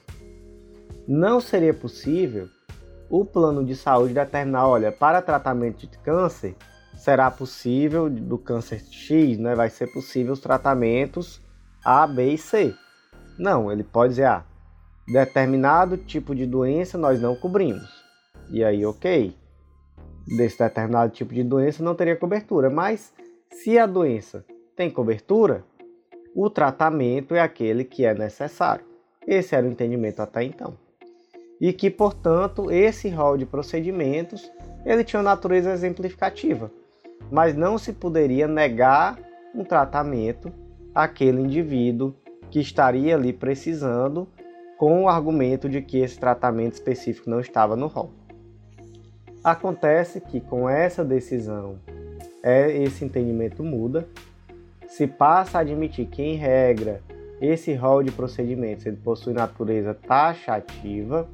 Não 1.06 1.40
seria 1.40 1.72
possível 1.72 2.48
o 3.08 3.24
plano 3.24 3.64
de 3.64 3.76
saúde 3.76 4.12
determinar, 4.12 4.66
olha, 4.66 4.90
para 4.90 5.22
tratamento 5.22 5.86
de 5.86 5.96
câncer, 5.98 6.56
será 6.96 7.30
possível 7.30 8.10
do 8.10 8.36
câncer 8.36 8.82
X, 8.90 9.38
né, 9.38 9.54
vai 9.54 9.70
ser 9.70 9.86
possível 9.92 10.32
os 10.32 10.40
tratamentos 10.40 11.40
A, 11.84 12.06
B 12.06 12.32
e 12.32 12.38
C. 12.38 12.74
Não, 13.38 13.70
ele 13.70 13.84
pode 13.84 14.14
dizer, 14.14 14.24
ah, 14.24 14.44
determinado 15.06 15.96
tipo 15.96 16.34
de 16.34 16.44
doença 16.44 16.98
nós 16.98 17.20
não 17.20 17.36
cobrimos. 17.36 17.97
E 18.50 18.64
aí, 18.64 18.84
ok. 18.84 19.34
Desse 20.26 20.58
determinado 20.58 21.12
tipo 21.12 21.32
de 21.34 21.42
doença 21.42 21.82
não 21.82 21.94
teria 21.94 22.16
cobertura. 22.16 22.70
Mas 22.70 23.12
se 23.50 23.78
a 23.78 23.86
doença 23.86 24.44
tem 24.76 24.90
cobertura, 24.90 25.64
o 26.34 26.48
tratamento 26.48 27.34
é 27.34 27.40
aquele 27.40 27.84
que 27.84 28.04
é 28.04 28.14
necessário. 28.14 28.84
Esse 29.26 29.54
era 29.54 29.66
o 29.66 29.70
entendimento 29.70 30.20
até 30.20 30.42
então. 30.44 30.74
E 31.60 31.72
que, 31.72 31.90
portanto, 31.90 32.70
esse 32.70 33.08
rol 33.08 33.36
de 33.36 33.44
procedimentos 33.44 34.50
ele 34.84 35.04
tinha 35.04 35.22
natureza 35.22 35.72
exemplificativa, 35.72 36.70
mas 37.30 37.54
não 37.54 37.76
se 37.76 37.92
poderia 37.92 38.46
negar 38.46 39.18
um 39.54 39.64
tratamento 39.64 40.52
àquele 40.94 41.42
indivíduo 41.42 42.14
que 42.50 42.60
estaria 42.60 43.14
ali 43.14 43.32
precisando 43.32 44.28
com 44.78 45.02
o 45.02 45.08
argumento 45.08 45.68
de 45.68 45.82
que 45.82 45.98
esse 45.98 46.18
tratamento 46.18 46.74
específico 46.74 47.28
não 47.28 47.40
estava 47.40 47.74
no 47.74 47.88
rol. 47.88 48.12
Acontece 49.42 50.20
que 50.20 50.40
com 50.40 50.68
essa 50.68 51.04
decisão, 51.04 51.76
é, 52.42 52.70
esse 52.82 53.04
entendimento 53.04 53.62
muda, 53.62 54.06
se 54.88 55.06
passa 55.06 55.58
a 55.58 55.60
admitir 55.60 56.06
que, 56.06 56.22
em 56.22 56.36
regra, 56.36 57.00
esse 57.40 57.72
rol 57.74 58.02
de 58.02 58.10
procedimentos 58.10 58.84
ele 58.84 58.96
possui 58.96 59.32
natureza 59.32 59.94
taxativa 59.94 61.28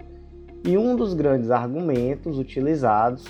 e 0.64 0.76
um 0.76 0.94
dos 0.94 1.14
grandes 1.14 1.50
argumentos 1.50 2.38
utilizados 2.38 3.24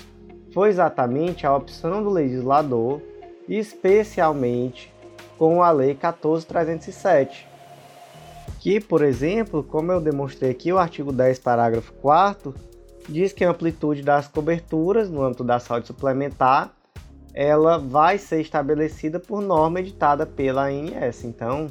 foi 0.53 0.69
exatamente 0.69 1.45
a 1.45 1.55
opção 1.55 2.03
do 2.03 2.09
legislador, 2.09 3.01
especialmente 3.47 4.93
com 5.37 5.61
a 5.61 5.71
Lei 5.71 5.93
14307, 5.93 7.47
que, 8.59 8.79
por 8.79 9.03
exemplo, 9.03 9.63
como 9.63 9.91
eu 9.91 9.99
demonstrei 9.99 10.51
aqui, 10.51 10.71
o 10.71 10.79
artigo 10.79 11.11
10, 11.11 11.39
parágrafo 11.39 11.93
4 12.01 12.53
diz 13.07 13.33
que 13.33 13.43
a 13.43 13.49
amplitude 13.49 14.01
das 14.01 14.27
coberturas 14.27 15.09
no 15.09 15.23
âmbito 15.23 15.43
da 15.43 15.59
saúde 15.59 15.87
suplementar 15.87 16.75
ela 17.35 17.77
vai 17.77 18.17
ser 18.17 18.39
estabelecida 18.39 19.19
por 19.19 19.41
norma 19.41 19.81
editada 19.81 20.25
pela 20.25 20.69
ANS. 20.69 21.25
Então, 21.25 21.67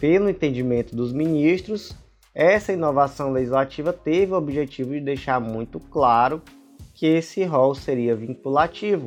pelo 0.00 0.30
entendimento 0.30 0.96
dos 0.96 1.12
ministros, 1.12 1.94
essa 2.34 2.72
inovação 2.72 3.30
legislativa 3.30 3.92
teve 3.92 4.32
o 4.32 4.36
objetivo 4.36 4.92
de 4.92 5.00
deixar 5.00 5.38
muito 5.38 5.78
claro 5.78 6.40
que 6.94 7.06
esse 7.06 7.44
rol 7.44 7.74
seria 7.74 8.16
vinculativo. 8.16 9.06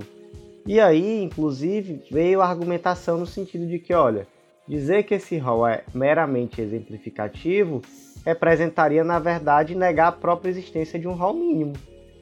E 0.67 0.79
aí, 0.79 1.23
inclusive, 1.23 2.03
veio 2.11 2.39
a 2.39 2.47
argumentação 2.47 3.17
no 3.17 3.25
sentido 3.25 3.67
de 3.67 3.79
que, 3.79 3.93
olha, 3.93 4.27
dizer 4.67 5.03
que 5.03 5.15
esse 5.15 5.39
rol 5.39 5.67
é 5.67 5.83
meramente 5.91 6.61
exemplificativo 6.61 7.81
representaria, 8.25 9.03
na 9.03 9.19
verdade, 9.19 9.75
negar 9.75 10.07
a 10.07 10.11
própria 10.11 10.49
existência 10.49 10.99
de 10.99 11.07
um 11.07 11.13
rol 11.13 11.33
mínimo. 11.33 11.73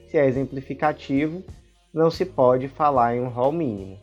Se 0.10 0.18
é 0.18 0.28
exemplificativo, 0.28 1.42
não 1.94 2.12
se 2.12 2.26
pode 2.26 2.68
falar 2.68 3.16
em 3.16 3.22
um 3.22 3.30
rol 3.30 3.52
mínimo. 3.52 3.98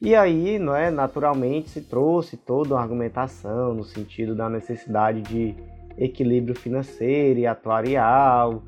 E 0.00 0.14
aí, 0.14 0.58
não 0.58 0.76
é, 0.76 0.90
naturalmente, 0.90 1.70
se 1.70 1.80
trouxe 1.80 2.36
toda 2.36 2.74
uma 2.74 2.82
argumentação 2.82 3.72
no 3.72 3.84
sentido 3.84 4.34
da 4.34 4.50
necessidade 4.50 5.22
de 5.22 5.54
equilíbrio 5.96 6.54
financeiro 6.54 7.38
e 7.40 7.46
atuarial, 7.46 8.62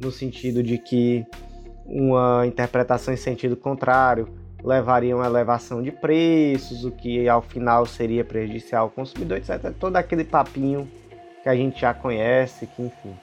no 0.00 0.10
sentido 0.10 0.62
de 0.62 0.78
que 0.78 1.24
uma 1.84 2.46
interpretação 2.46 3.12
em 3.12 3.16
sentido 3.16 3.56
contrário 3.56 4.28
levaria 4.64 5.14
a 5.14 5.16
uma 5.16 5.26
elevação 5.26 5.82
de 5.82 5.92
preços, 5.92 6.84
o 6.84 6.90
que 6.90 7.28
ao 7.28 7.42
final 7.42 7.86
seria 7.86 8.24
prejudicial 8.24 8.84
ao 8.84 8.90
consumidor, 8.90 9.38
etc. 9.38 9.72
Todo 9.78 9.96
aquele 9.96 10.24
papinho 10.24 10.88
que 11.42 11.48
a 11.48 11.54
gente 11.54 11.80
já 11.80 11.94
conhece, 11.94 12.66
que 12.66 12.82
enfim, 12.82 13.16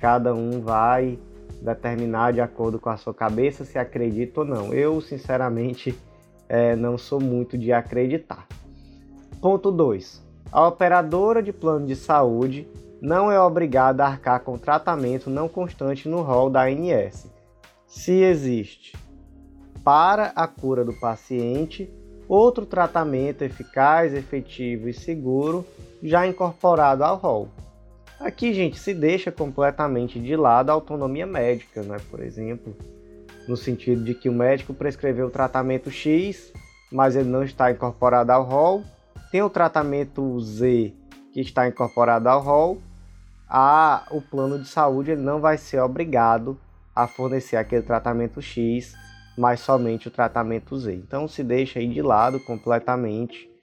cada 0.00 0.34
um 0.34 0.60
vai 0.60 1.18
determinar 1.62 2.32
de 2.32 2.40
acordo 2.40 2.78
com 2.78 2.90
a 2.90 2.96
sua 2.96 3.14
cabeça 3.14 3.64
se 3.64 3.78
acredita 3.78 4.40
ou 4.40 4.46
não. 4.46 4.72
Eu, 4.72 5.00
sinceramente, 5.00 5.98
é, 6.48 6.76
não 6.76 6.98
sou 6.98 7.20
muito 7.20 7.56
de 7.56 7.72
acreditar. 7.72 8.46
Ponto 9.40 9.72
2. 9.72 10.22
A 10.52 10.68
operadora 10.68 11.42
de 11.42 11.52
plano 11.52 11.86
de 11.86 11.96
saúde 11.96 12.68
não 13.00 13.30
é 13.30 13.40
obrigada 13.40 14.04
a 14.04 14.08
arcar 14.08 14.40
com 14.40 14.56
tratamento 14.56 15.28
não 15.28 15.48
constante 15.48 16.08
no 16.08 16.22
rol 16.22 16.48
da 16.48 16.64
ANS, 16.64 17.30
se 17.86 18.22
existe 18.22 18.96
para 19.84 20.32
a 20.34 20.48
cura 20.48 20.84
do 20.84 20.94
paciente 20.94 21.92
outro 22.26 22.64
tratamento 22.64 23.42
eficaz, 23.42 24.14
efetivo 24.14 24.88
e 24.88 24.94
seguro 24.94 25.66
já 26.04 26.26
incorporado 26.26 27.02
ao 27.02 27.16
rol. 27.16 27.48
Aqui, 28.20 28.52
gente, 28.52 28.78
se 28.78 28.92
deixa 28.92 29.32
completamente 29.32 30.20
de 30.20 30.36
lado 30.36 30.68
a 30.70 30.74
autonomia 30.74 31.26
médica, 31.26 31.82
né? 31.82 31.96
por 32.10 32.20
exemplo, 32.20 32.76
no 33.48 33.56
sentido 33.56 34.04
de 34.04 34.14
que 34.14 34.28
o 34.28 34.32
médico 34.32 34.74
prescreveu 34.74 35.26
o 35.26 35.30
tratamento 35.30 35.90
X, 35.90 36.52
mas 36.92 37.16
ele 37.16 37.28
não 37.28 37.42
está 37.42 37.70
incorporado 37.70 38.30
ao 38.30 38.44
rol. 38.44 38.84
Tem 39.32 39.42
o 39.42 39.50
tratamento 39.50 40.38
Z 40.40 40.92
que 41.32 41.40
está 41.40 41.66
incorporado 41.66 42.28
ao 42.28 42.40
rol. 42.40 42.78
A, 43.48 44.06
o 44.10 44.20
plano 44.20 44.58
de 44.58 44.68
saúde 44.68 45.12
ele 45.12 45.22
não 45.22 45.40
vai 45.40 45.56
ser 45.56 45.80
obrigado 45.80 46.58
a 46.94 47.06
fornecer 47.06 47.56
aquele 47.56 47.82
tratamento 47.82 48.40
X, 48.40 48.94
mas 49.36 49.60
somente 49.60 50.08
o 50.08 50.10
tratamento 50.10 50.78
Z. 50.78 50.94
Então 50.94 51.26
se 51.26 51.42
deixa 51.42 51.78
aí 51.78 51.88
de 51.88 52.00
lado 52.00 52.38
completamente 52.40 53.53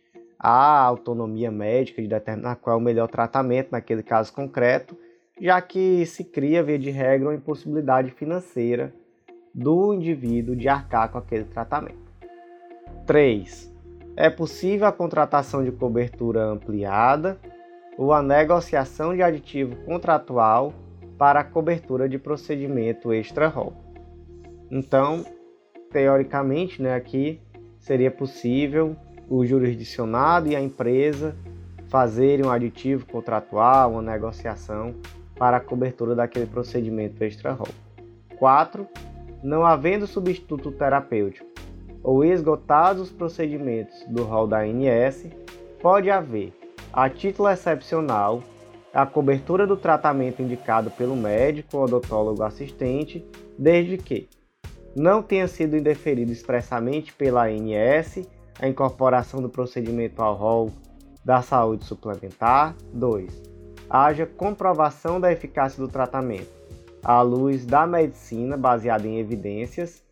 a 0.43 0.81
autonomia 0.81 1.51
médica 1.51 2.01
de 2.01 2.07
determinar 2.07 2.55
qual 2.55 2.75
é 2.75 2.79
o 2.79 2.81
melhor 2.81 3.07
tratamento 3.07 3.69
naquele 3.71 4.01
caso 4.01 4.33
concreto, 4.33 4.97
já 5.39 5.61
que 5.61 6.03
se 6.07 6.23
cria, 6.23 6.63
via 6.63 6.79
de 6.79 6.89
regra, 6.89 7.29
uma 7.29 7.35
impossibilidade 7.35 8.09
financeira 8.09 8.91
do 9.53 9.93
indivíduo 9.93 10.55
de 10.55 10.67
arcar 10.67 11.11
com 11.11 11.19
aquele 11.19 11.43
tratamento. 11.43 12.11
3. 13.05 13.71
É 14.15 14.29
possível 14.29 14.87
a 14.87 14.91
contratação 14.91 15.63
de 15.63 15.71
cobertura 15.71 16.43
ampliada 16.45 17.39
ou 17.95 18.11
a 18.11 18.23
negociação 18.23 19.15
de 19.15 19.21
aditivo 19.21 19.75
contratual 19.85 20.73
para 21.19 21.41
a 21.41 21.43
cobertura 21.43 22.09
de 22.09 22.17
procedimento 22.17 23.13
extra-rol. 23.13 23.73
Então, 24.71 25.23
teoricamente, 25.91 26.81
né, 26.81 26.95
aqui 26.95 27.39
seria 27.79 28.09
possível 28.09 28.95
o 29.31 29.45
jurisdicionado 29.45 30.49
e 30.49 30.55
a 30.57 30.61
empresa 30.61 31.33
fazerem 31.87 32.45
um 32.45 32.51
aditivo 32.51 33.05
contratual, 33.05 33.93
uma 33.93 34.01
negociação 34.01 34.93
para 35.37 35.55
a 35.55 35.59
cobertura 35.61 36.13
daquele 36.13 36.45
procedimento 36.45 37.23
extra-rol. 37.23 37.69
4. 38.37 38.85
Não 39.41 39.65
havendo 39.65 40.05
substituto 40.05 40.69
terapêutico 40.69 41.49
ou 42.03 42.25
esgotados 42.25 43.03
os 43.03 43.11
procedimentos 43.11 44.03
do 44.09 44.23
rol 44.23 44.47
da 44.47 44.63
ANS, 44.63 45.25
pode 45.81 46.09
haver, 46.09 46.51
a 46.91 47.09
título 47.09 47.47
excepcional, 47.47 48.43
a 48.93 49.05
cobertura 49.05 49.65
do 49.65 49.77
tratamento 49.77 50.41
indicado 50.41 50.91
pelo 50.91 51.15
médico 51.15 51.77
ou 51.77 51.85
odontólogo 51.85 52.43
assistente, 52.43 53.25
desde 53.57 53.97
que 53.97 54.27
não 54.93 55.23
tenha 55.23 55.47
sido 55.47 55.77
indeferido 55.77 56.33
expressamente 56.33 57.13
pela 57.13 57.45
ANS 57.45 58.27
a 58.59 58.67
incorporação 58.67 59.41
do 59.41 59.49
procedimento 59.49 60.21
ao 60.21 60.35
rol 60.35 60.71
da 61.23 61.41
saúde 61.41 61.85
suplementar. 61.85 62.75
2. 62.93 63.41
Haja 63.89 64.25
comprovação 64.25 65.19
da 65.19 65.31
eficácia 65.31 65.81
do 65.81 65.87
tratamento 65.87 66.61
à 67.03 67.21
luz 67.21 67.65
da 67.65 67.85
medicina 67.87 68.55
baseada 68.55 69.07
em 69.07 69.19
evidências. 69.19 70.03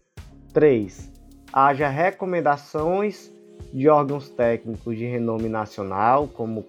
3. 0.54 1.12
Haja 1.54 1.88
recomendações 1.88 3.32
de 3.74 3.88
órgãos 3.88 4.30
técnicos 4.30 4.98
de 4.98 5.06
renome 5.06 5.48
nacional, 5.48 6.28
como 6.28 6.66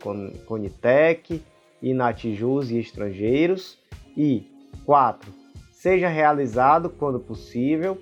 Conitec, 0.46 1.42
Inatijus 1.82 2.70
e 2.70 2.78
estrangeiros. 2.78 3.78
E 4.16 4.46
4. 4.84 5.32
Seja 5.70 6.08
realizado, 6.08 6.90
quando 6.90 7.18
possível, 7.18 7.96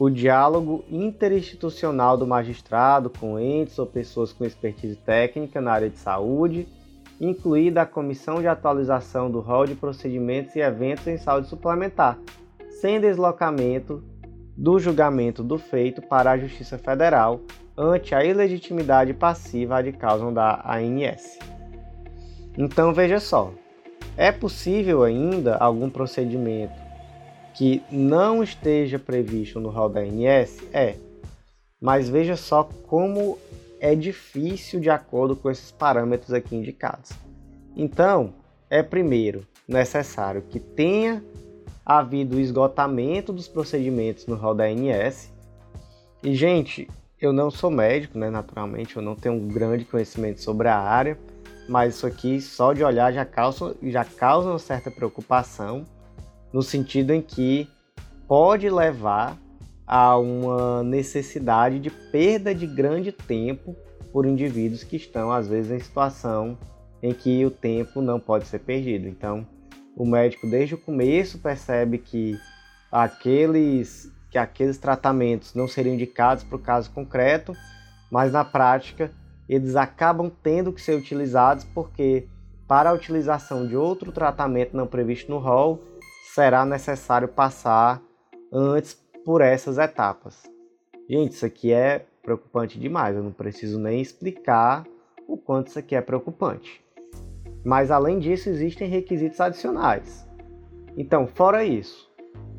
o 0.00 0.08
diálogo 0.08 0.82
interinstitucional 0.90 2.16
do 2.16 2.26
magistrado 2.26 3.10
com 3.10 3.38
entes 3.38 3.78
ou 3.78 3.84
pessoas 3.84 4.32
com 4.32 4.46
expertise 4.46 4.96
técnica 4.96 5.60
na 5.60 5.72
área 5.72 5.90
de 5.90 5.98
saúde, 5.98 6.66
incluída 7.20 7.82
a 7.82 7.86
comissão 7.86 8.40
de 8.40 8.48
atualização 8.48 9.30
do 9.30 9.40
rol 9.40 9.66
de 9.66 9.74
procedimentos 9.74 10.56
e 10.56 10.60
eventos 10.60 11.06
em 11.06 11.18
saúde 11.18 11.48
suplementar, 11.48 12.18
sem 12.80 12.98
deslocamento 12.98 14.02
do 14.56 14.78
julgamento 14.78 15.42
do 15.42 15.58
feito 15.58 16.00
para 16.00 16.30
a 16.30 16.38
Justiça 16.38 16.78
Federal 16.78 17.42
ante 17.76 18.14
a 18.14 18.24
ilegitimidade 18.24 19.12
passiva 19.12 19.82
de 19.82 19.92
causa 19.92 20.32
da 20.32 20.64
ANS. 20.64 21.38
Então 22.56 22.94
veja 22.94 23.20
só, 23.20 23.52
é 24.16 24.32
possível 24.32 25.02
ainda 25.02 25.58
algum 25.58 25.90
procedimento 25.90 26.79
que 27.54 27.82
não 27.90 28.42
esteja 28.42 28.98
previsto 28.98 29.60
no 29.60 29.70
rol 29.70 29.88
da 29.88 30.00
ANS? 30.00 30.58
É. 30.72 30.96
Mas 31.80 32.08
veja 32.08 32.36
só 32.36 32.64
como 32.86 33.38
é 33.80 33.94
difícil 33.94 34.80
de 34.80 34.90
acordo 34.90 35.34
com 35.34 35.50
esses 35.50 35.70
parâmetros 35.70 36.32
aqui 36.32 36.54
indicados. 36.54 37.10
Então, 37.76 38.34
é 38.68 38.82
primeiro 38.82 39.46
necessário 39.66 40.42
que 40.42 40.60
tenha 40.60 41.24
havido 41.84 42.38
esgotamento 42.38 43.32
dos 43.32 43.48
procedimentos 43.48 44.26
no 44.26 44.36
rol 44.36 44.54
da 44.54 44.64
ANS. 44.64 45.32
E, 46.22 46.34
gente, 46.34 46.88
eu 47.20 47.32
não 47.32 47.50
sou 47.50 47.70
médico, 47.70 48.18
né? 48.18 48.30
Naturalmente, 48.30 48.96
eu 48.96 49.02
não 49.02 49.14
tenho 49.14 49.34
um 49.34 49.48
grande 49.48 49.84
conhecimento 49.84 50.40
sobre 50.40 50.68
a 50.68 50.78
área, 50.78 51.18
mas 51.68 51.94
isso 51.94 52.06
aqui, 52.06 52.40
só 52.40 52.72
de 52.72 52.84
olhar, 52.84 53.12
já 53.12 53.24
causa, 53.24 53.76
já 53.82 54.04
causa 54.04 54.50
uma 54.50 54.58
certa 54.58 54.90
preocupação, 54.90 55.84
no 56.52 56.62
sentido 56.62 57.12
em 57.12 57.22
que 57.22 57.68
pode 58.26 58.68
levar 58.68 59.36
a 59.86 60.16
uma 60.16 60.82
necessidade 60.82 61.78
de 61.78 61.90
perda 61.90 62.54
de 62.54 62.66
grande 62.66 63.10
tempo 63.10 63.74
por 64.12 64.26
indivíduos 64.26 64.84
que 64.84 64.96
estão, 64.96 65.32
às 65.32 65.48
vezes, 65.48 65.72
em 65.72 65.80
situação 65.80 66.56
em 67.02 67.12
que 67.12 67.44
o 67.44 67.50
tempo 67.50 68.00
não 68.00 68.20
pode 68.20 68.46
ser 68.46 68.60
perdido. 68.60 69.08
Então, 69.08 69.46
o 69.96 70.04
médico, 70.04 70.48
desde 70.48 70.74
o 70.74 70.78
começo, 70.78 71.38
percebe 71.38 71.98
que 71.98 72.38
aqueles 72.90 74.10
que 74.30 74.38
aqueles 74.38 74.78
tratamentos 74.78 75.54
não 75.54 75.66
seriam 75.66 75.94
indicados 75.94 76.44
para 76.44 76.54
o 76.54 76.60
caso 76.60 76.88
concreto, 76.92 77.52
mas 78.08 78.30
na 78.30 78.44
prática 78.44 79.10
eles 79.48 79.74
acabam 79.74 80.30
tendo 80.42 80.72
que 80.72 80.80
ser 80.80 80.94
utilizados 80.96 81.64
porque 81.64 82.28
para 82.68 82.90
a 82.90 82.92
utilização 82.92 83.66
de 83.66 83.76
outro 83.76 84.12
tratamento 84.12 84.76
não 84.76 84.86
previsto 84.86 85.28
no 85.28 85.38
rol, 85.38 85.82
será 86.34 86.64
necessário 86.64 87.26
passar 87.26 88.00
antes 88.52 88.94
por 89.24 89.40
essas 89.40 89.78
etapas. 89.78 90.42
Gente, 91.08 91.32
isso 91.32 91.44
aqui 91.44 91.72
é 91.72 92.06
preocupante 92.22 92.78
demais, 92.78 93.16
eu 93.16 93.22
não 93.22 93.32
preciso 93.32 93.80
nem 93.80 94.00
explicar 94.00 94.84
o 95.26 95.36
quanto 95.36 95.68
isso 95.68 95.78
aqui 95.78 95.96
é 95.96 96.00
preocupante. 96.00 96.84
Mas 97.64 97.90
além 97.90 98.18
disso, 98.18 98.48
existem 98.48 98.88
requisitos 98.88 99.40
adicionais. 99.40 100.26
Então, 100.96 101.26
fora 101.26 101.64
isso, 101.64 102.10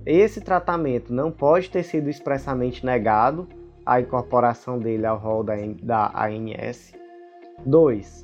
esse 0.05 0.41
tratamento 0.41 1.13
não 1.13 1.31
pode 1.31 1.69
ter 1.69 1.83
sido 1.83 2.09
expressamente 2.09 2.85
negado 2.85 3.47
a 3.85 4.01
incorporação 4.01 4.77
dele 4.77 5.05
ao 5.05 5.17
rol 5.17 5.43
da, 5.43 6.11
ANS. 6.13 6.93
2. 7.65 8.23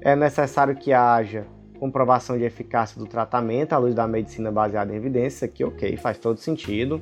É 0.00 0.14
necessário 0.14 0.76
que 0.76 0.92
haja 0.92 1.46
comprovação 1.78 2.38
de 2.38 2.44
eficácia 2.44 2.98
do 2.98 3.06
tratamento 3.06 3.72
à 3.72 3.78
luz 3.78 3.94
da 3.94 4.06
medicina 4.06 4.50
baseada 4.50 4.92
em 4.92 4.96
evidência, 4.96 5.48
que 5.48 5.64
ok, 5.64 5.96
faz 5.96 6.18
todo 6.18 6.38
sentido. 6.38 7.00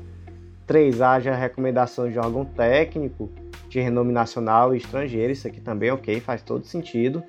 3. 0.66 1.00
Haja 1.00 1.34
recomendações 1.34 2.12
de 2.12 2.18
órgão 2.18 2.44
técnico 2.44 3.30
de 3.68 3.80
renome 3.80 4.12
nacional 4.12 4.74
e 4.74 4.78
estrangeiro, 4.78 5.32
isso 5.32 5.46
aqui 5.46 5.60
também 5.60 5.90
ok, 5.90 6.20
faz 6.20 6.42
todo 6.42 6.64
sentido. 6.64 7.22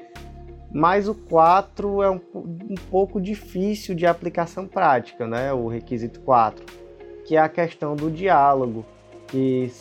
Mas 0.71 1.07
o 1.07 1.13
4 1.13 2.01
é 2.01 2.09
um, 2.09 2.19
um 2.33 2.75
pouco 2.89 3.21
difícil 3.21 3.93
de 3.93 4.05
aplicação 4.05 4.67
prática, 4.67 5.27
né? 5.27 5.53
O 5.53 5.67
requisito 5.67 6.19
4 6.21 6.83
que 7.25 7.35
é 7.35 7.39
a 7.39 7.49
questão 7.49 7.95
do 7.95 8.11
diálogo, 8.11 8.85
que 9.27 9.71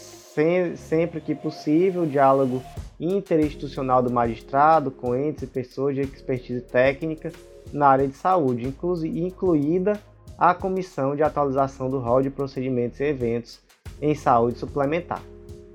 sempre 0.77 1.21
que 1.21 1.35
possível, 1.35 2.07
diálogo 2.07 2.63
interinstitucional 2.99 4.03
do 4.03 4.11
magistrado 4.11 4.91
com 4.91 5.15
entes 5.15 5.43
e 5.43 5.47
pessoas 5.47 5.95
de 5.95 6.03
expertise 6.03 6.61
técnica 6.61 7.33
na 7.73 7.89
área 7.89 8.07
de 8.07 8.15
saúde, 8.15 8.73
incluída 9.05 10.01
a 10.39 10.55
comissão 10.55 11.17
de 11.17 11.23
atualização 11.23 11.89
do 11.89 11.99
rol 11.99 12.23
de 12.23 12.31
procedimentos 12.31 13.01
e 13.01 13.05
eventos 13.05 13.61
em 14.01 14.15
saúde 14.15 14.59
suplementar. 14.59 15.23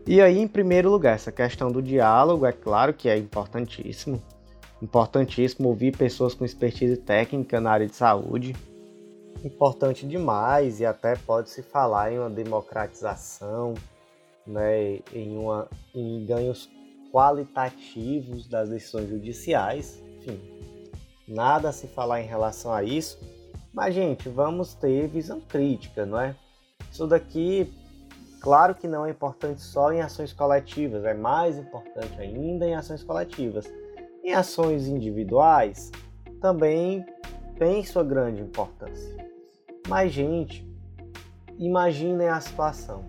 E 0.05 0.21
aí, 0.21 0.39
em 0.39 0.47
primeiro 0.47 0.89
lugar, 0.89 1.15
essa 1.15 1.31
questão 1.31 1.71
do 1.71 1.81
diálogo, 1.81 2.45
é 2.45 2.51
claro 2.51 2.93
que 2.93 3.09
é 3.09 3.17
importantíssimo. 3.17 4.21
Importantíssimo 4.81 5.69
ouvir 5.69 5.95
pessoas 5.97 6.33
com 6.33 6.45
expertise 6.45 6.97
técnica 6.97 7.59
na 7.59 7.71
área 7.71 7.87
de 7.87 7.95
saúde, 7.95 8.55
importante 9.43 10.07
demais 10.07 10.79
e 10.79 10.85
até 10.85 11.15
pode 11.15 11.49
se 11.49 11.61
falar 11.61 12.11
em 12.11 12.19
uma 12.19 12.29
democratização, 12.29 13.73
né, 14.45 14.99
em, 15.13 15.37
uma, 15.37 15.67
em 15.93 16.25
ganhos 16.25 16.69
qualitativos 17.11 18.47
das 18.47 18.69
decisões 18.69 19.09
judiciais, 19.09 20.01
enfim, 20.17 20.39
nada 21.27 21.69
a 21.69 21.73
se 21.73 21.87
falar 21.87 22.21
em 22.21 22.25
relação 22.25 22.73
a 22.73 22.83
isso, 22.83 23.19
mas 23.73 23.93
gente, 23.93 24.29
vamos 24.29 24.73
ter 24.73 25.07
visão 25.07 25.41
crítica, 25.41 26.05
não 26.05 26.19
é? 26.19 26.35
Isso 26.91 27.05
daqui, 27.05 27.71
claro 28.41 28.73
que 28.73 28.87
não 28.87 29.05
é 29.05 29.11
importante 29.11 29.61
só 29.61 29.91
em 29.91 30.01
ações 30.01 30.33
coletivas, 30.33 31.03
é 31.05 31.13
mais 31.13 31.57
importante 31.57 32.19
ainda 32.19 32.65
em 32.65 32.75
ações 32.75 33.03
coletivas. 33.03 33.71
Em 34.23 34.33
ações 34.33 34.87
individuais, 34.87 35.91
também 36.41 37.05
tem 37.57 37.83
sua 37.83 38.03
grande 38.03 38.41
importância. 38.41 39.15
Mas, 39.87 40.11
gente, 40.11 40.67
imaginem 41.57 42.27
a 42.27 42.39
situação. 42.39 43.05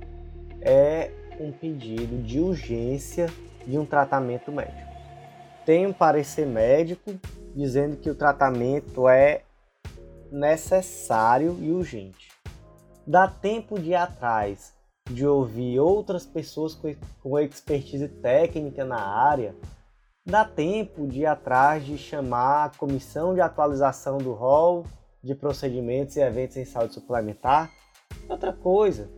É 0.60 1.10
um 1.40 1.52
pedido 1.52 2.22
de 2.22 2.40
urgência 2.40 3.26
de 3.66 3.78
um 3.78 3.84
tratamento 3.84 4.50
médico. 4.50 4.88
Tem 5.64 5.86
um 5.86 5.92
parecer 5.92 6.46
médico 6.46 7.14
dizendo 7.58 7.96
que 7.96 8.08
o 8.08 8.14
tratamento 8.14 9.08
é 9.08 9.42
necessário 10.30 11.56
e 11.60 11.72
urgente. 11.72 12.28
Dá 13.04 13.26
tempo 13.26 13.80
de 13.80 13.90
ir 13.90 13.94
atrás 13.96 14.72
de 15.10 15.26
ouvir 15.26 15.80
outras 15.80 16.24
pessoas 16.24 16.78
com 17.20 17.38
expertise 17.40 18.06
técnica 18.06 18.84
na 18.84 19.00
área. 19.00 19.56
Dá 20.24 20.44
tempo 20.44 21.08
de 21.08 21.20
ir 21.20 21.26
atrás 21.26 21.84
de 21.84 21.98
chamar 21.98 22.66
a 22.66 22.78
comissão 22.78 23.34
de 23.34 23.40
atualização 23.40 24.18
do 24.18 24.34
rol 24.34 24.84
de 25.20 25.34
procedimentos 25.34 26.14
e 26.16 26.20
eventos 26.20 26.56
em 26.58 26.64
saúde 26.64 26.94
suplementar. 26.94 27.72
Outra 28.28 28.52
coisa, 28.52 29.10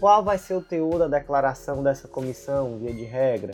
qual 0.00 0.24
vai 0.24 0.36
ser 0.36 0.54
o 0.54 0.62
teor 0.62 0.98
da 0.98 1.06
declaração 1.06 1.80
dessa 1.80 2.08
comissão, 2.08 2.78
via 2.78 2.92
de 2.92 3.04
regra? 3.04 3.52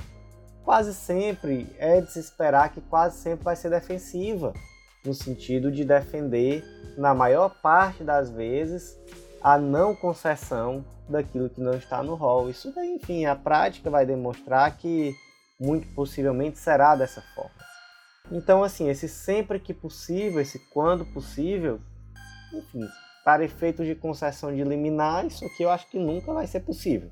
Quase 0.64 0.94
sempre 0.94 1.68
é 1.78 2.00
de 2.00 2.10
se 2.10 2.18
esperar 2.18 2.72
que 2.72 2.80
quase 2.80 3.18
sempre 3.18 3.44
vai 3.44 3.54
ser 3.54 3.68
defensiva, 3.68 4.54
no 5.04 5.12
sentido 5.12 5.70
de 5.70 5.84
defender, 5.84 6.64
na 6.96 7.14
maior 7.14 7.50
parte 7.60 8.02
das 8.02 8.30
vezes, 8.30 8.98
a 9.42 9.58
não 9.58 9.94
concessão 9.94 10.82
daquilo 11.06 11.50
que 11.50 11.60
não 11.60 11.74
está 11.74 12.02
no 12.02 12.14
rol. 12.14 12.48
Isso 12.48 12.72
daí, 12.74 12.94
enfim, 12.94 13.26
a 13.26 13.36
prática 13.36 13.90
vai 13.90 14.06
demonstrar 14.06 14.74
que 14.78 15.14
muito 15.60 15.86
possivelmente 15.94 16.58
será 16.58 16.96
dessa 16.96 17.20
forma. 17.34 17.52
Então, 18.32 18.64
assim, 18.64 18.88
esse 18.88 19.06
sempre 19.06 19.60
que 19.60 19.74
possível, 19.74 20.40
esse 20.40 20.58
quando 20.70 21.04
possível, 21.04 21.78
enfim, 22.54 22.88
para 23.22 23.44
efeitos 23.44 23.86
de 23.86 23.94
concessão 23.94 24.54
de 24.54 24.64
liminar, 24.64 25.26
isso 25.26 25.44
aqui 25.44 25.62
eu 25.62 25.70
acho 25.70 25.86
que 25.90 25.98
nunca 25.98 26.32
vai 26.32 26.46
ser 26.46 26.60
possível. 26.60 27.10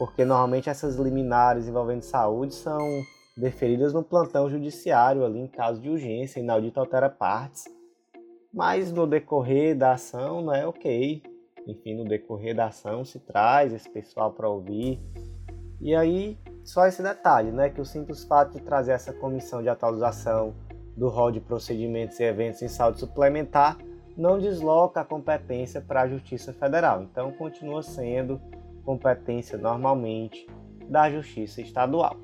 Porque 0.00 0.24
normalmente 0.24 0.70
essas 0.70 0.96
liminares 0.96 1.68
envolvendo 1.68 2.00
saúde 2.00 2.54
são 2.54 3.02
deferidas 3.36 3.92
no 3.92 4.02
plantão 4.02 4.48
judiciário, 4.48 5.26
ali 5.26 5.38
em 5.38 5.46
caso 5.46 5.78
de 5.78 5.90
urgência, 5.90 6.40
inaudito 6.40 6.80
altera 6.80 7.10
partes. 7.10 7.64
Mas 8.50 8.90
no 8.90 9.06
decorrer 9.06 9.76
da 9.76 9.92
ação 9.92 10.40
não 10.40 10.54
é 10.54 10.66
ok. 10.66 11.22
Enfim, 11.66 11.98
no 11.98 12.06
decorrer 12.06 12.56
da 12.56 12.68
ação 12.68 13.04
se 13.04 13.18
traz 13.18 13.74
esse 13.74 13.90
pessoal 13.90 14.32
para 14.32 14.48
ouvir. 14.48 14.98
E 15.78 15.94
aí 15.94 16.38
só 16.64 16.86
esse 16.86 17.02
detalhe, 17.02 17.52
né, 17.52 17.68
que 17.68 17.82
o 17.82 17.84
simples 17.84 18.24
fato 18.24 18.52
de 18.56 18.62
trazer 18.62 18.92
essa 18.92 19.12
comissão 19.12 19.62
de 19.62 19.68
atualização 19.68 20.54
do 20.96 21.10
rol 21.10 21.30
de 21.30 21.40
procedimentos 21.40 22.18
e 22.18 22.22
eventos 22.22 22.62
em 22.62 22.68
saúde 22.68 23.00
suplementar 23.00 23.76
não 24.16 24.38
desloca 24.38 25.02
a 25.02 25.04
competência 25.04 25.78
para 25.78 26.00
a 26.00 26.08
Justiça 26.08 26.54
Federal. 26.54 27.02
Então, 27.02 27.30
continua 27.32 27.82
sendo 27.82 28.40
competência 28.84 29.56
normalmente 29.56 30.46
da 30.88 31.10
Justiça 31.10 31.60
Estadual. 31.60 32.16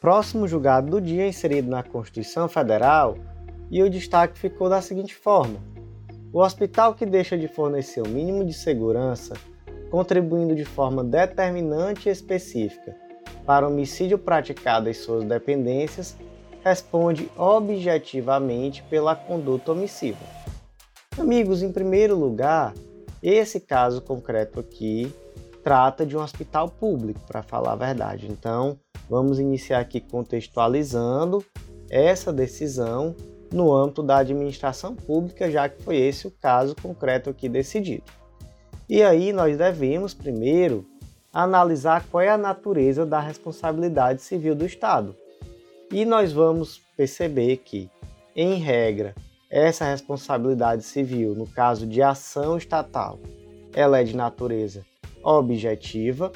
Próximo 0.00 0.48
julgado 0.48 0.90
do 0.90 1.00
dia 1.00 1.26
inserido 1.26 1.70
na 1.70 1.82
Constituição 1.82 2.48
Federal 2.48 3.16
e 3.70 3.82
o 3.82 3.90
destaque 3.90 4.38
ficou 4.38 4.68
da 4.68 4.80
seguinte 4.80 5.14
forma: 5.14 5.60
o 6.32 6.40
hospital 6.40 6.94
que 6.94 7.06
deixa 7.06 7.38
de 7.38 7.48
fornecer 7.48 8.00
o 8.00 8.08
mínimo 8.08 8.44
de 8.44 8.52
segurança 8.52 9.34
contribuindo 9.92 10.54
de 10.56 10.64
forma 10.64 11.04
determinante 11.04 12.08
e 12.08 12.12
específica 12.12 12.96
para 13.44 13.68
homicídio 13.68 14.16
praticado 14.16 14.88
em 14.88 14.94
suas 14.94 15.22
dependências, 15.24 16.16
responde 16.64 17.28
objetivamente 17.36 18.82
pela 18.84 19.14
conduta 19.14 19.72
omissiva. 19.72 20.24
Amigos, 21.18 21.62
em 21.62 21.70
primeiro 21.70 22.16
lugar, 22.16 22.72
esse 23.22 23.60
caso 23.60 24.02
concreto 24.02 24.58
aqui 24.60 25.12
trata 25.62 26.04
de 26.04 26.16
um 26.16 26.20
hospital 26.20 26.68
público, 26.68 27.20
para 27.26 27.42
falar 27.42 27.72
a 27.72 27.76
verdade. 27.76 28.26
Então, 28.28 28.78
vamos 29.08 29.38
iniciar 29.38 29.80
aqui 29.80 30.00
contextualizando 30.00 31.44
essa 31.88 32.32
decisão 32.32 33.14
no 33.52 33.72
âmbito 33.72 34.02
da 34.02 34.18
administração 34.18 34.94
pública, 34.96 35.50
já 35.50 35.68
que 35.68 35.82
foi 35.82 35.96
esse 35.96 36.26
o 36.26 36.30
caso 36.30 36.74
concreto 36.74 37.30
aqui 37.30 37.48
decidido. 37.48 38.04
E 38.88 39.02
aí 39.02 39.32
nós 39.32 39.56
devemos 39.56 40.14
primeiro 40.14 40.84
analisar 41.32 42.04
qual 42.10 42.22
é 42.22 42.28
a 42.28 42.38
natureza 42.38 43.06
da 43.06 43.20
responsabilidade 43.20 44.22
civil 44.22 44.54
do 44.54 44.66
Estado. 44.66 45.14
E 45.90 46.04
nós 46.04 46.32
vamos 46.32 46.80
perceber 46.96 47.58
que, 47.58 47.90
em 48.34 48.54
regra, 48.54 49.14
essa 49.52 49.84
responsabilidade 49.84 50.82
civil, 50.82 51.34
no 51.34 51.46
caso 51.46 51.86
de 51.86 52.00
ação 52.00 52.56
estatal, 52.56 53.20
ela 53.74 54.00
é 54.00 54.04
de 54.04 54.16
natureza 54.16 54.82
objetiva, 55.22 56.32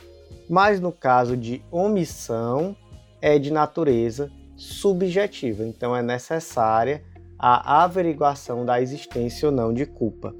mas 0.50 0.78
no 0.80 0.92
caso 0.92 1.34
de 1.34 1.64
omissão, 1.70 2.76
é 3.22 3.38
de 3.38 3.50
natureza 3.50 4.30
subjetiva. 4.54 5.64
Então 5.64 5.96
é 5.96 6.02
necessária 6.02 7.02
a 7.38 7.84
averiguação 7.84 8.66
da 8.66 8.82
existência 8.82 9.48
ou 9.48 9.54
não 9.54 9.72
de 9.72 9.86
culpa. 9.86 10.34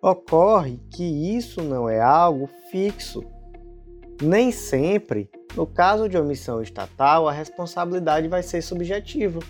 Ocorre 0.00 0.78
que 0.90 1.04
isso 1.36 1.62
não 1.62 1.88
é 1.88 2.00
algo 2.00 2.50
fixo. 2.70 3.24
Nem 4.20 4.52
sempre, 4.52 5.30
no 5.56 5.66
caso 5.66 6.06
de 6.06 6.18
omissão 6.18 6.60
estatal, 6.60 7.26
a 7.26 7.32
responsabilidade 7.32 8.28
vai 8.28 8.42
ser 8.42 8.60
subjetiva. 8.60 9.40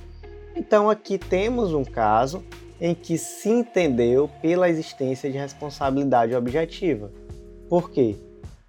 Então 0.55 0.91
aqui 0.91 1.19
temos 1.19 1.73
um 1.73 1.85
caso 1.85 2.45
em 2.81 2.95
que 2.95 3.17
se 3.17 3.49
entendeu 3.49 4.29
pela 4.41 4.69
existência 4.69 5.31
de 5.31 5.39
responsabilidade 5.39 6.35
objetiva. 6.35 7.11
Por 7.69 7.91
quê? 7.91 8.17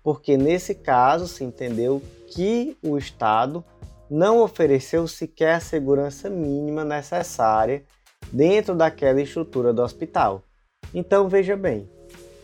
Porque 0.03 0.37
nesse 0.37 0.75
caso 0.75 1.27
se 1.27 1.43
entendeu 1.43 2.01
que 2.27 2.77
o 2.83 2.97
Estado 2.97 3.63
não 4.09 4.41
ofereceu 4.41 5.07
sequer 5.07 5.55
a 5.55 5.59
segurança 5.59 6.29
mínima 6.29 6.83
necessária 6.83 7.83
dentro 8.31 8.75
daquela 8.75 9.21
estrutura 9.21 9.73
do 9.73 9.81
hospital. 9.81 10.43
Então 10.93 11.27
veja 11.27 11.57
bem, 11.57 11.89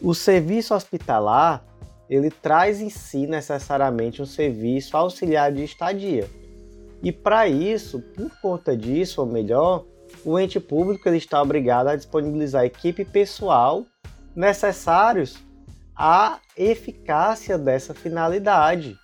o 0.02 0.16
serviço 0.16 0.74
hospitalar 0.74 1.64
ele 2.10 2.32
traz 2.32 2.82
em 2.82 2.90
si 2.90 3.28
necessariamente 3.28 4.22
um 4.22 4.26
serviço 4.26 4.98
auxiliar 4.98 5.52
de 5.52 5.64
estadia. 5.64 6.28
E 7.02 7.12
para 7.12 7.48
isso, 7.48 8.00
por 8.00 8.30
conta 8.42 8.76
disso, 8.76 9.22
ou 9.22 9.28
melhor, 9.28 9.86
o 10.26 10.38
ente 10.38 10.60
público 10.60 11.08
ele 11.08 11.18
está 11.18 11.42
obrigado 11.42 11.88
a 11.88 11.96
disponibilizar 11.96 12.66
equipe 12.66 13.06
pessoal 13.06 13.86
necessários 14.36 15.38
à 15.96 16.40
eficácia 16.58 17.58
dessa 17.58 17.94
finalidade. 17.94 18.98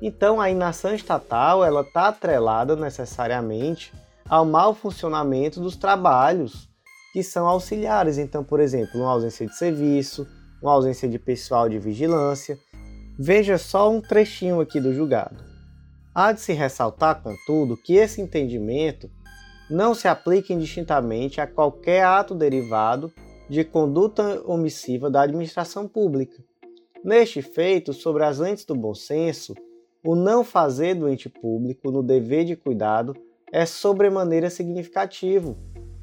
Então, 0.00 0.40
a 0.40 0.50
inação 0.50 0.94
estatal 0.94 1.64
ela 1.64 1.82
está 1.82 2.08
atrelada 2.08 2.74
necessariamente 2.74 3.92
ao 4.28 4.44
mau 4.44 4.74
funcionamento 4.74 5.60
dos 5.60 5.76
trabalhos 5.76 6.68
que 7.12 7.22
são 7.22 7.46
auxiliares. 7.46 8.18
Então, 8.18 8.42
por 8.42 8.60
exemplo, 8.60 9.00
uma 9.00 9.10
ausência 9.10 9.46
de 9.46 9.54
serviço, 9.56 10.26
uma 10.60 10.72
ausência 10.72 11.08
de 11.08 11.18
pessoal 11.18 11.68
de 11.68 11.78
vigilância. 11.78 12.58
Veja 13.18 13.58
só 13.58 13.90
um 13.90 14.00
trechinho 14.00 14.60
aqui 14.60 14.80
do 14.80 14.92
julgado. 14.94 15.51
Há 16.14 16.32
de 16.32 16.42
se 16.42 16.52
ressaltar, 16.52 17.22
contudo, 17.22 17.74
que 17.74 17.94
esse 17.94 18.20
entendimento 18.20 19.10
não 19.70 19.94
se 19.94 20.06
aplica 20.06 20.52
indistintamente 20.52 21.40
a 21.40 21.46
qualquer 21.46 22.04
ato 22.04 22.34
derivado 22.34 23.10
de 23.48 23.64
conduta 23.64 24.42
omissiva 24.44 25.10
da 25.10 25.22
administração 25.22 25.88
pública. 25.88 26.42
Neste 27.02 27.40
feito, 27.40 27.94
sobre 27.94 28.24
as 28.24 28.38
lentes 28.38 28.66
do 28.66 28.74
bom 28.74 28.94
senso, 28.94 29.54
o 30.04 30.14
não 30.14 30.44
fazer 30.44 30.94
do 30.94 31.08
ente 31.08 31.30
público 31.30 31.90
no 31.90 32.02
dever 32.02 32.44
de 32.44 32.56
cuidado 32.56 33.16
é 33.50 33.64
sobremaneira 33.64 34.50
significativo. 34.50 35.56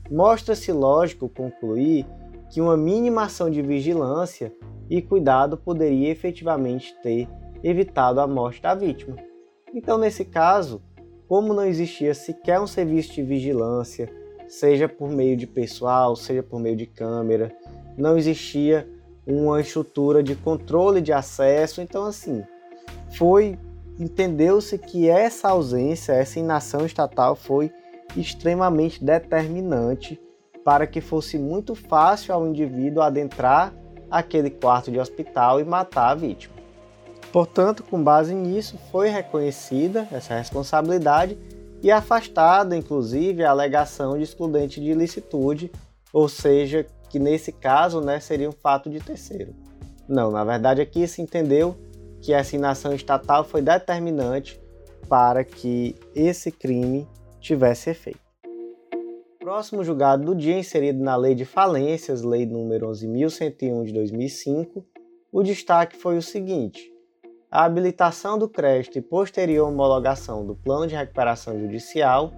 Mostra-se 0.09 0.71
lógico 0.71 1.29
concluir 1.29 2.07
que 2.49 2.59
uma 2.59 2.75
mínima 2.75 3.25
ação 3.25 3.47
de 3.47 3.61
vigilância 3.61 4.51
e 4.89 5.03
cuidado 5.03 5.55
poderia 5.55 6.09
efetivamente 6.09 6.95
ter 7.03 7.27
evitado 7.63 8.19
a 8.19 8.27
morte 8.27 8.59
da 8.59 8.73
vítima. 8.73 9.28
Então, 9.73 9.97
nesse 9.97 10.25
caso, 10.25 10.81
como 11.27 11.53
não 11.53 11.65
existia 11.65 12.13
sequer 12.13 12.59
um 12.59 12.67
serviço 12.67 13.13
de 13.13 13.23
vigilância, 13.23 14.09
seja 14.47 14.89
por 14.89 15.09
meio 15.09 15.37
de 15.37 15.45
pessoal, 15.45 16.15
seja 16.15 16.41
por 16.41 16.59
meio 16.59 16.75
de 16.75 16.87
câmera, 16.87 17.55
não 17.95 18.17
existia 18.17 18.89
uma 19.25 19.61
estrutura 19.61 20.23
de 20.23 20.35
controle 20.35 21.01
de 21.01 21.13
acesso, 21.13 21.81
então 21.81 22.05
assim, 22.05 22.43
foi 23.15 23.59
entendeu-se 23.99 24.77
que 24.77 25.07
essa 25.07 25.49
ausência, 25.49 26.13
essa 26.13 26.39
inação 26.39 26.85
estatal 26.85 27.35
foi 27.35 27.71
extremamente 28.17 29.03
determinante 29.03 30.19
para 30.63 30.87
que 30.87 31.01
fosse 31.01 31.37
muito 31.37 31.75
fácil 31.75 32.33
ao 32.33 32.47
indivíduo 32.47 33.03
adentrar 33.03 33.73
aquele 34.09 34.49
quarto 34.49 34.89
de 34.89 34.99
hospital 34.99 35.59
e 35.59 35.63
matar 35.63 36.09
a 36.09 36.15
vítima. 36.15 36.58
Portanto, 37.31 37.83
com 37.83 38.03
base 38.03 38.33
nisso, 38.33 38.77
foi 38.91 39.09
reconhecida 39.09 40.07
essa 40.11 40.35
responsabilidade 40.35 41.37
e 41.81 41.91
afastada, 41.91 42.75
inclusive, 42.75 43.43
a 43.43 43.51
alegação 43.51 44.17
de 44.17 44.23
excludente 44.23 44.81
de 44.81 44.89
ilicitude, 44.89 45.71
ou 46.11 46.27
seja, 46.27 46.85
que 47.09 47.19
nesse 47.19 47.51
caso 47.51 48.01
né, 48.01 48.19
seria 48.19 48.49
um 48.49 48.53
fato 48.53 48.89
de 48.89 48.99
terceiro. 48.99 49.53
Não, 50.07 50.31
na 50.31 50.43
verdade 50.43 50.81
aqui 50.81 51.07
se 51.07 51.21
entendeu 51.21 51.75
que 52.21 52.33
essa 52.33 52.55
inação 52.55 52.93
estatal 52.93 53.43
foi 53.43 53.61
determinante 53.61 54.59
para 55.07 55.43
que 55.43 55.95
esse 56.15 56.51
crime 56.51 57.07
tivesse 57.39 57.91
efeito. 57.91 58.19
Próximo 59.39 59.83
julgado 59.83 60.25
do 60.25 60.35
dia, 60.35 60.57
inserido 60.57 61.01
na 61.01 61.15
Lei 61.15 61.33
de 61.33 61.45
Falências, 61.45 62.21
Lei 62.21 62.45
nº 62.45 62.79
11.101 62.79 63.85
de 63.85 63.93
2005, 63.93 64.85
o 65.31 65.43
destaque 65.43 65.95
foi 65.95 66.17
o 66.17 66.21
seguinte: 66.21 66.91
a 67.51 67.65
habilitação 67.65 68.37
do 68.37 68.47
crédito 68.47 68.97
e 68.97 69.01
posterior 69.01 69.67
homologação 69.67 70.45
do 70.45 70.55
plano 70.55 70.87
de 70.87 70.95
recuperação 70.95 71.59
judicial 71.59 72.33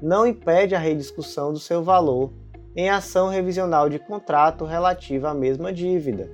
não 0.00 0.26
impede 0.26 0.74
a 0.74 0.78
rediscussão 0.78 1.52
do 1.52 1.58
seu 1.58 1.82
valor 1.82 2.32
em 2.76 2.90
ação 2.90 3.28
revisional 3.28 3.88
de 3.88 3.98
contrato 3.98 4.64
relativa 4.64 5.30
à 5.30 5.34
mesma 5.34 5.72
dívida, 5.72 6.28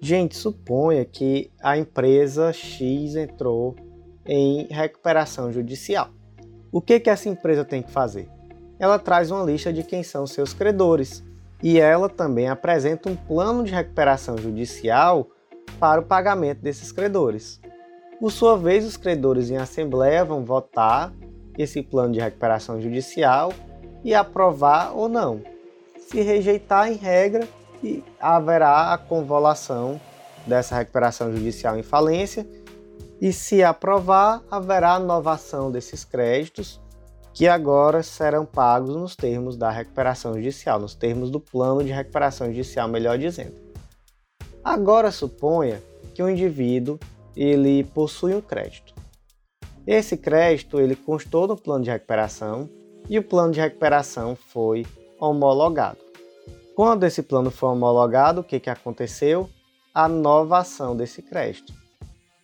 Gente, 0.00 0.36
suponha 0.36 1.04
que 1.04 1.50
a 1.60 1.78
empresa 1.78 2.52
X 2.52 3.16
entrou 3.16 3.74
em 4.26 4.66
recuperação 4.70 5.50
judicial. 5.50 6.10
O 6.70 6.82
que, 6.82 7.00
que 7.00 7.08
essa 7.08 7.28
empresa 7.28 7.64
tem 7.64 7.82
que 7.82 7.90
fazer? 7.90 8.28
Ela 8.78 8.98
traz 8.98 9.30
uma 9.30 9.42
lista 9.42 9.72
de 9.72 9.82
quem 9.82 10.02
são 10.02 10.26
seus 10.26 10.52
credores 10.52 11.24
e 11.62 11.78
ela 11.78 12.10
também 12.10 12.48
apresenta 12.48 13.08
um 13.08 13.16
plano 13.16 13.64
de 13.64 13.72
recuperação 13.72 14.36
judicial 14.36 15.28
para 15.78 16.00
o 16.00 16.04
pagamento 16.04 16.60
desses 16.60 16.90
credores. 16.92 17.60
Por 18.18 18.32
sua 18.32 18.56
vez, 18.56 18.84
os 18.84 18.96
credores 18.96 19.50
em 19.50 19.56
assembleia 19.56 20.24
vão 20.24 20.44
votar 20.44 21.12
esse 21.58 21.82
plano 21.82 22.12
de 22.12 22.20
recuperação 22.20 22.80
judicial 22.80 23.52
e 24.02 24.14
aprovar 24.14 24.96
ou 24.96 25.08
não. 25.08 25.42
Se 25.98 26.20
rejeitar, 26.20 26.90
em 26.90 26.96
regra, 26.96 27.46
haverá 28.20 28.92
a 28.92 28.98
convolução 28.98 30.00
dessa 30.46 30.76
recuperação 30.76 31.32
judicial 31.32 31.78
em 31.78 31.82
falência 31.82 32.46
e, 33.20 33.32
se 33.32 33.62
aprovar, 33.62 34.42
haverá 34.50 34.94
a 34.94 35.00
novação 35.00 35.70
desses 35.70 36.04
créditos 36.04 36.80
que 37.34 37.46
agora 37.46 38.02
serão 38.02 38.46
pagos 38.46 38.96
nos 38.96 39.14
termos 39.14 39.58
da 39.58 39.70
recuperação 39.70 40.34
judicial, 40.34 40.78
nos 40.78 40.94
termos 40.94 41.30
do 41.30 41.38
plano 41.38 41.84
de 41.84 41.92
recuperação 41.92 42.46
judicial, 42.46 42.88
melhor 42.88 43.18
dizendo. 43.18 43.65
Agora 44.66 45.12
suponha 45.12 45.80
que 46.12 46.20
o 46.20 46.28
indivíduo 46.28 46.98
ele 47.36 47.84
possui 47.84 48.34
um 48.34 48.40
crédito. 48.40 48.92
Esse 49.86 50.16
crédito 50.16 50.80
ele 50.80 50.96
constou 50.96 51.46
no 51.46 51.56
plano 51.56 51.84
de 51.84 51.90
recuperação 51.90 52.68
e 53.08 53.16
o 53.16 53.22
plano 53.22 53.52
de 53.52 53.60
recuperação 53.60 54.34
foi 54.34 54.84
homologado. 55.20 55.98
Quando 56.74 57.04
esse 57.04 57.22
plano 57.22 57.48
foi 57.48 57.68
homologado, 57.68 58.40
o 58.40 58.44
que, 58.44 58.58
que 58.58 58.68
aconteceu? 58.68 59.48
A 59.94 60.08
novação 60.08 60.96
desse 60.96 61.22
crédito. 61.22 61.72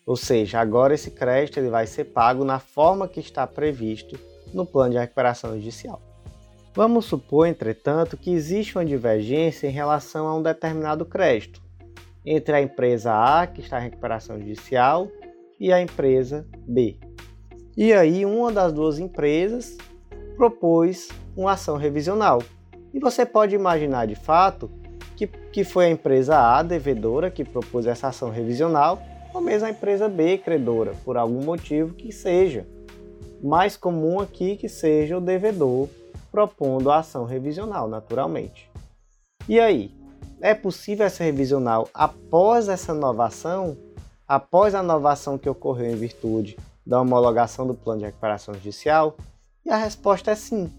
Ou 0.07 0.15
seja, 0.15 0.61
agora 0.61 0.95
esse 0.95 1.11
crédito 1.11 1.59
ele 1.59 1.71
vai 1.71 1.89
ser 1.89 2.05
pago 2.05 2.45
na 2.45 2.61
forma 2.61 3.09
que 3.09 3.19
está 3.19 3.49
previsto 3.49 4.17
no 4.55 4.65
plano 4.65 4.93
de 4.93 4.99
recuperação 4.99 5.57
judicial. 5.57 6.01
Vamos 6.73 7.05
supor, 7.05 7.49
entretanto, 7.49 8.17
que 8.17 8.31
existe 8.31 8.79
uma 8.79 8.85
divergência 8.85 9.67
em 9.67 9.73
relação 9.73 10.29
a 10.29 10.37
um 10.37 10.43
determinado 10.43 11.05
crédito 11.05 11.61
entre 12.25 12.55
a 12.55 12.63
empresa 12.63 13.13
A, 13.13 13.47
que 13.47 13.61
está 13.61 13.81
em 13.81 13.85
recuperação 13.85 14.39
judicial, 14.39 15.09
e 15.59 15.73
a 15.73 15.81
empresa 15.81 16.47
B. 16.67 16.97
E 17.77 17.93
aí, 17.93 18.25
uma 18.27 18.51
das 18.53 18.73
duas 18.73 18.99
empresas 18.99 19.77
propôs 20.37 21.09
uma 21.37 21.53
ação 21.53 21.77
revisional, 21.77 22.43
e 22.93 22.99
você 22.99 23.25
pode 23.25 23.55
imaginar 23.55 24.07
de 24.07 24.15
fato 24.15 24.71
que, 25.17 25.27
que 25.27 25.65
foi 25.65 25.87
a 25.87 25.91
empresa 25.91 26.37
A, 26.37 26.63
devedora, 26.63 27.31
que 27.31 27.45
propôs 27.45 27.87
essa 27.87 28.09
ação 28.09 28.31
revisional, 28.31 29.01
ou 29.33 29.41
mesmo 29.41 29.67
a 29.67 29.71
empresa 29.71 30.09
B, 30.09 30.39
credora, 30.39 30.93
por 31.05 31.17
algum 31.17 31.43
motivo 31.43 31.95
que 31.95 32.13
seja. 32.13 32.67
Mais 33.43 33.77
comum 33.77 34.21
aqui 34.21 34.57
que 34.57 34.69
seja 34.69 35.17
o 35.17 35.21
devedor 35.21 35.89
propondo 36.31 36.91
a 36.91 36.99
ação 36.99 37.25
revisional, 37.25 37.89
naturalmente. 37.89 38.71
E 39.49 39.59
aí, 39.59 39.91
é 40.41 40.55
possível 40.55 41.07
essa 41.07 41.25
revisional 41.25 41.89
após 41.95 42.69
essa 42.69 42.93
inovação? 42.93 43.77
após 44.33 44.75
a 44.75 44.83
inovação 44.83 45.37
que 45.37 45.47
ocorreu 45.47 45.91
em 45.91 45.97
virtude 45.97 46.57
da 46.87 46.99
homologação 46.99 47.67
do 47.67 47.75
plano 47.75 48.01
de 48.01 48.07
recuperação 48.07 48.55
judicial? 48.55 49.15
E 49.63 49.71
a 49.71 49.77
resposta 49.77 50.31
é 50.31 50.35
sim. 50.35 50.73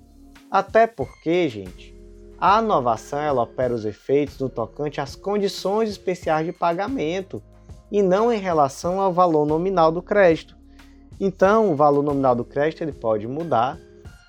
Até 0.50 0.88
porque, 0.88 1.48
gente, 1.48 1.96
a 2.40 2.60
inovação 2.60 3.20
ela 3.20 3.44
opera 3.44 3.72
os 3.72 3.86
efeitos 3.86 4.40
no 4.40 4.50
tocante 4.50 5.00
às 5.00 5.16
condições 5.16 5.90
especiais 5.90 6.48
de 6.48 6.52
pagamento 6.52 7.44
e 7.92 8.02
não 8.02 8.34
em 8.34 8.40
relação 8.40 9.00
ao 9.00 9.14
valor 9.14 9.46
nominal 9.46 9.92
do 9.92 10.02
crédito. 10.02 10.58
Então, 11.20 11.72
o 11.72 11.76
valor 11.76 12.02
nominal 12.02 12.36
do 12.36 12.44
crédito 12.44 12.82
ele 12.82 12.92
pode 12.92 13.28
mudar, 13.28 13.78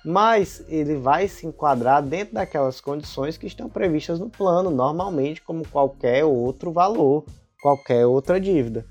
mas 0.05 0.63
ele 0.67 0.95
vai 0.97 1.27
se 1.27 1.47
enquadrar 1.47 2.03
dentro 2.03 2.35
daquelas 2.35 2.79
condições 2.79 3.37
que 3.37 3.47
estão 3.47 3.67
previstas 3.67 4.19
no 4.19 4.29
plano, 4.29 4.69
normalmente 4.69 5.41
como 5.41 5.67
qualquer 5.67 6.23
outro 6.23 6.71
valor, 6.71 7.25
qualquer 7.59 8.05
outra 8.05 8.39
dívida. 8.39 8.85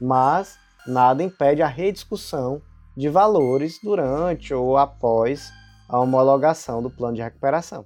Mas 0.00 0.56
nada 0.86 1.22
impede 1.22 1.60
a 1.60 1.66
rediscussão 1.66 2.62
de 2.96 3.10
valores 3.10 3.78
durante 3.82 4.54
ou 4.54 4.78
após 4.78 5.50
a 5.86 6.00
homologação 6.00 6.82
do 6.82 6.88
plano 6.88 7.16
de 7.16 7.22
recuperação. 7.22 7.84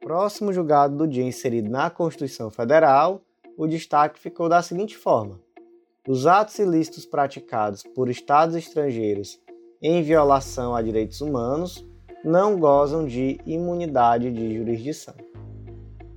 Próximo 0.00 0.52
julgado 0.52 0.96
do 0.96 1.06
dia 1.06 1.22
inserido 1.22 1.70
na 1.70 1.88
Constituição 1.88 2.50
Federal, 2.50 3.20
o 3.56 3.68
destaque 3.68 4.18
ficou 4.18 4.48
da 4.48 4.62
seguinte 4.62 4.96
forma: 4.96 5.38
os 6.08 6.26
atos 6.26 6.58
ilícitos 6.58 7.06
praticados 7.06 7.84
por 7.94 8.08
estados 8.08 8.56
estrangeiros 8.56 9.38
em 9.82 10.02
violação 10.02 10.76
a 10.76 10.80
direitos 10.80 11.20
humanos 11.20 11.84
não 12.24 12.56
gozam 12.58 13.04
de 13.04 13.40
imunidade 13.44 14.30
de 14.30 14.56
jurisdição. 14.56 15.14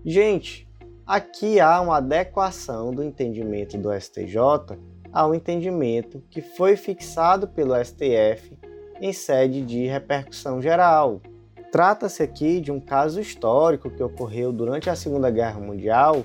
Gente, 0.05 0.67
aqui 1.05 1.59
há 1.59 1.81
uma 1.81 1.97
adequação 1.97 2.91
do 2.91 3.03
entendimento 3.03 3.75
do 3.75 3.91
STJ 3.91 4.77
ao 5.11 5.33
entendimento 5.33 6.21
que 6.29 6.41
foi 6.41 6.75
fixado 6.75 7.47
pelo 7.47 7.73
STF 7.83 8.55
em 9.01 9.11
sede 9.11 9.61
de 9.61 9.87
repercussão 9.87 10.61
geral. 10.61 11.21
Trata-se 11.71 12.21
aqui 12.21 12.61
de 12.61 12.71
um 12.71 12.79
caso 12.79 13.19
histórico 13.19 13.89
que 13.89 14.03
ocorreu 14.03 14.51
durante 14.51 14.89
a 14.89 14.95
Segunda 14.95 15.31
Guerra 15.31 15.59
Mundial, 15.59 16.23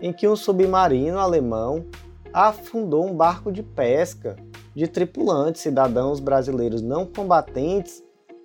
em 0.00 0.12
que 0.12 0.28
um 0.28 0.36
submarino 0.36 1.18
alemão 1.18 1.86
afundou 2.34 3.06
um 3.06 3.14
barco 3.14 3.52
de 3.52 3.62
pesca 3.62 4.34
de 4.74 4.88
tripulantes 4.88 5.62
cidadãos 5.62 6.18
brasileiros 6.18 6.82
não 6.82 7.06
combatentes 7.06 8.02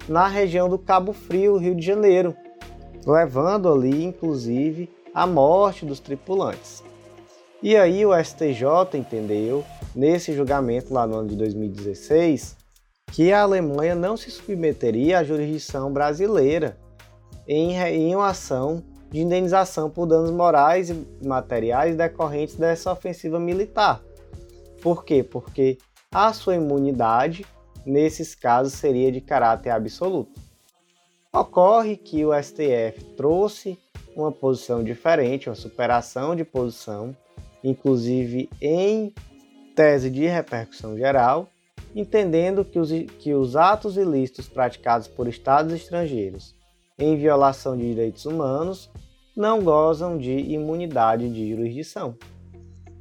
na 0.08 0.28
região 0.28 0.70
do 0.70 0.78
Cabo 0.78 1.12
Frio, 1.12 1.58
Rio 1.58 1.74
de 1.74 1.84
Janeiro, 1.84 2.36
levando 3.04 3.68
ali 3.68 4.04
inclusive 4.06 4.88
a 5.12 5.26
morte 5.26 5.88
dos 5.88 6.00
tripulantes. 6.00 6.84
E 7.64 7.76
aí 7.76 8.06
o 8.06 8.14
STJ 8.24 8.94
entendeu, 8.94 9.66
nesse 9.96 10.34
julgamento 10.34 10.94
lá 10.94 11.08
no 11.08 11.18
ano 11.18 11.30
de 11.30 11.36
2016, 11.36 12.56
que 13.12 13.34
a 13.34 13.42
Alemanha 13.42 13.96
não 13.96 14.16
se 14.16 14.30
submeteria 14.30 15.18
à 15.18 15.24
jurisdição 15.24 15.92
brasileira 15.92 16.78
em, 17.48 17.76
em 17.76 18.16
uma 18.16 18.30
ação 18.30 18.84
de 19.12 19.20
indenização 19.20 19.90
por 19.90 20.06
danos 20.06 20.32
morais 20.32 20.90
e 20.90 21.06
materiais 21.26 21.96
decorrentes 21.96 22.56
dessa 22.56 22.92
ofensiva 22.92 23.40
militar. 23.40 24.02
Por 24.82 25.04
quê? 25.04 25.24
Porque 25.24 25.78
a 26.12 26.32
sua 26.32 26.56
imunidade, 26.56 27.46
nesses 27.86 28.36
casos, 28.36 28.74
seria 28.74 29.12
de 29.12 29.20
caráter 29.20 29.72
absoluto. 29.72 30.40
Ocorre 31.34 31.98
que 31.98 32.26
o 32.26 32.32
STF 32.34 33.04
trouxe 33.16 33.78
uma 34.16 34.32
posição 34.32 34.84
diferente, 34.84 35.50
uma 35.50 35.56
superação 35.56 36.36
de 36.36 36.44
posição, 36.44 37.16
inclusive 37.64 38.50
em 38.62 39.14
tese 39.76 40.10
de 40.10 40.26
repercussão 40.26 40.98
geral, 40.98 41.48
entendendo 41.96 42.66
que 42.66 42.80
os, 42.80 42.90
que 43.20 43.34
os 43.34 43.56
atos 43.56 43.98
ilícitos 43.98 44.48
praticados 44.48 45.08
por 45.08 45.28
estados 45.28 45.74
estrangeiros 45.74 46.59
em 47.00 47.16
violação 47.16 47.78
de 47.78 47.88
direitos 47.88 48.26
humanos 48.26 48.92
não 49.36 49.64
gozam 49.64 50.18
de 50.18 50.32
imunidade 50.32 51.30
de 51.30 51.50
jurisdição. 51.50 52.16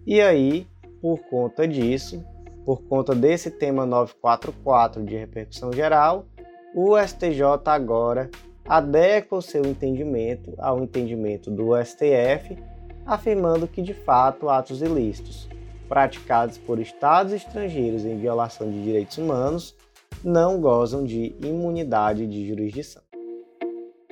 E 0.06 0.20
aí, 0.20 0.66
por 1.02 1.18
conta 1.28 1.66
disso, 1.66 2.24
por 2.64 2.82
conta 2.82 3.14
desse 3.14 3.50
tema 3.50 3.84
944 3.84 5.04
de 5.04 5.16
repercussão 5.16 5.72
geral, 5.72 6.26
o 6.74 6.96
STJ 6.96 7.42
agora 7.66 8.30
adequa 8.64 9.36
o 9.36 9.42
seu 9.42 9.64
entendimento 9.64 10.54
ao 10.58 10.82
entendimento 10.82 11.50
do 11.50 11.70
STF, 11.82 12.56
afirmando 13.04 13.66
que 13.66 13.82
de 13.82 13.94
fato 13.94 14.48
atos 14.48 14.82
ilícitos 14.82 15.48
praticados 15.88 16.58
por 16.58 16.78
estados 16.78 17.32
estrangeiros 17.32 18.04
em 18.04 18.18
violação 18.18 18.70
de 18.70 18.82
direitos 18.82 19.16
humanos 19.16 19.74
não 20.22 20.60
gozam 20.60 21.04
de 21.04 21.34
imunidade 21.42 22.26
de 22.26 22.46
jurisdição. 22.46 23.07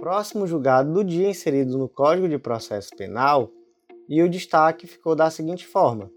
Próximo 0.07 0.47
julgado 0.47 0.93
do 0.93 1.03
dia 1.03 1.29
inserido 1.29 1.77
no 1.77 1.89
Código 1.89 2.29
de 2.29 2.39
Processo 2.39 2.91
Penal, 2.97 3.51
e 4.09 4.23
o 4.23 4.29
destaque 4.29 4.87
ficou 4.87 5.17
da 5.17 5.31
seguinte 5.31 5.67
forma: 5.67 6.09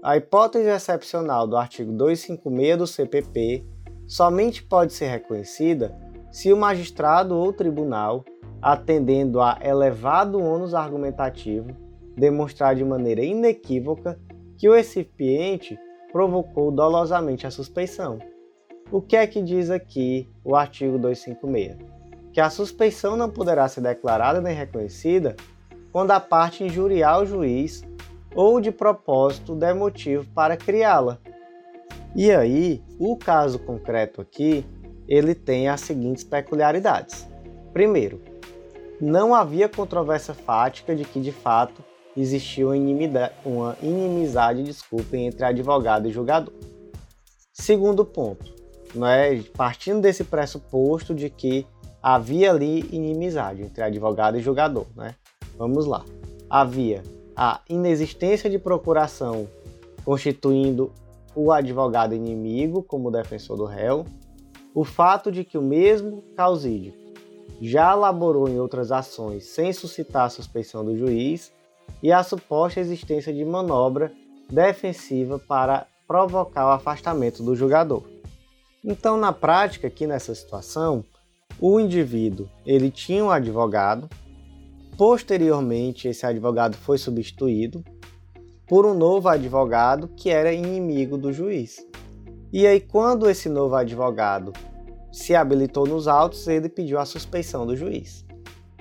a 0.00 0.16
hipótese 0.16 0.68
excepcional 0.68 1.44
do 1.44 1.56
artigo 1.56 1.90
256 1.90 2.78
do 2.78 2.86
CPP 2.86 3.66
somente 4.06 4.62
pode 4.62 4.92
ser 4.92 5.08
reconhecida 5.08 5.98
se 6.30 6.52
o 6.52 6.56
magistrado 6.56 7.34
ou 7.34 7.52
tribunal, 7.52 8.24
atendendo 8.62 9.40
a 9.40 9.58
elevado 9.60 10.40
ônus 10.40 10.72
argumentativo, 10.72 11.76
demonstrar 12.16 12.76
de 12.76 12.84
maneira 12.84 13.24
inequívoca 13.24 14.16
que 14.56 14.68
o 14.68 14.74
recipiente 14.74 15.76
provocou 16.12 16.70
dolosamente 16.70 17.48
a 17.48 17.50
suspeição. 17.50 18.20
O 18.92 19.02
que 19.02 19.16
é 19.16 19.26
que 19.26 19.42
diz 19.42 19.70
aqui 19.70 20.30
o 20.44 20.54
artigo 20.54 20.96
256? 21.00 21.97
Que 22.32 22.40
a 22.40 22.50
suspeição 22.50 23.16
não 23.16 23.30
poderá 23.30 23.68
ser 23.68 23.80
declarada 23.80 24.40
nem 24.40 24.54
reconhecida 24.54 25.36
quando 25.92 26.10
a 26.10 26.20
parte 26.20 26.64
injuriar 26.64 27.22
o 27.22 27.26
juiz 27.26 27.82
ou 28.34 28.60
de 28.60 28.70
propósito 28.70 29.54
der 29.54 29.74
motivo 29.74 30.26
para 30.34 30.56
criá-la. 30.56 31.18
E 32.14 32.30
aí, 32.30 32.82
o 32.98 33.16
caso 33.16 33.58
concreto 33.58 34.20
aqui, 34.20 34.64
ele 35.06 35.34
tem 35.34 35.68
as 35.68 35.80
seguintes 35.80 36.24
peculiaridades. 36.24 37.26
Primeiro, 37.72 38.20
não 39.00 39.34
havia 39.34 39.68
controvérsia 39.68 40.34
fática 40.34 40.94
de 40.94 41.04
que 41.04 41.20
de 41.20 41.32
fato 41.32 41.82
existia 42.16 42.66
uma 43.44 43.76
inimizade, 43.80 44.62
desculpem, 44.62 45.26
entre 45.26 45.44
advogado 45.44 46.08
e 46.08 46.12
julgador. 46.12 46.52
Segundo 47.52 48.04
ponto, 48.04 48.52
é 49.06 49.40
partindo 49.56 50.00
desse 50.00 50.24
pressuposto 50.24 51.14
de 51.14 51.30
que 51.30 51.66
havia 52.02 52.50
ali 52.50 52.88
inimizade 52.92 53.62
entre 53.62 53.82
advogado 53.82 54.36
e 54.36 54.40
julgador. 54.40 54.86
Né? 54.96 55.14
Vamos 55.56 55.86
lá. 55.86 56.04
Havia 56.48 57.02
a 57.36 57.60
inexistência 57.68 58.48
de 58.48 58.58
procuração 58.58 59.48
constituindo 60.04 60.92
o 61.34 61.52
advogado 61.52 62.14
inimigo 62.14 62.82
como 62.82 63.10
defensor 63.10 63.56
do 63.56 63.64
réu, 63.64 64.04
o 64.74 64.84
fato 64.84 65.30
de 65.30 65.44
que 65.44 65.58
o 65.58 65.62
mesmo 65.62 66.22
causídico 66.36 66.96
já 67.60 67.92
elaborou 67.92 68.48
em 68.48 68.58
outras 68.58 68.90
ações 68.90 69.44
sem 69.44 69.72
suscitar 69.72 70.24
a 70.24 70.30
suspeição 70.30 70.84
do 70.84 70.96
juiz 70.96 71.52
e 72.02 72.12
a 72.12 72.22
suposta 72.22 72.80
existência 72.80 73.32
de 73.32 73.44
manobra 73.44 74.12
defensiva 74.50 75.38
para 75.38 75.86
provocar 76.06 76.66
o 76.66 76.72
afastamento 76.72 77.42
do 77.42 77.54
jogador. 77.54 78.02
Então, 78.84 79.16
na 79.16 79.32
prática, 79.32 79.88
aqui 79.88 80.06
nessa 80.06 80.34
situação, 80.34 81.04
o 81.60 81.80
indivíduo 81.80 82.48
ele 82.64 82.90
tinha 82.90 83.24
um 83.24 83.30
advogado, 83.30 84.08
posteriormente 84.96 86.08
esse 86.08 86.24
advogado 86.24 86.76
foi 86.76 86.98
substituído 86.98 87.84
por 88.66 88.84
um 88.84 88.94
novo 88.94 89.28
advogado 89.28 90.08
que 90.08 90.30
era 90.30 90.52
inimigo 90.52 91.16
do 91.16 91.32
juiz. 91.32 91.86
E 92.52 92.66
aí, 92.66 92.80
quando 92.80 93.28
esse 93.28 93.48
novo 93.48 93.74
advogado 93.74 94.52
se 95.12 95.34
habilitou 95.34 95.86
nos 95.86 96.06
autos, 96.06 96.46
ele 96.46 96.68
pediu 96.68 96.98
a 96.98 97.04
suspeição 97.04 97.66
do 97.66 97.76
juiz. 97.76 98.24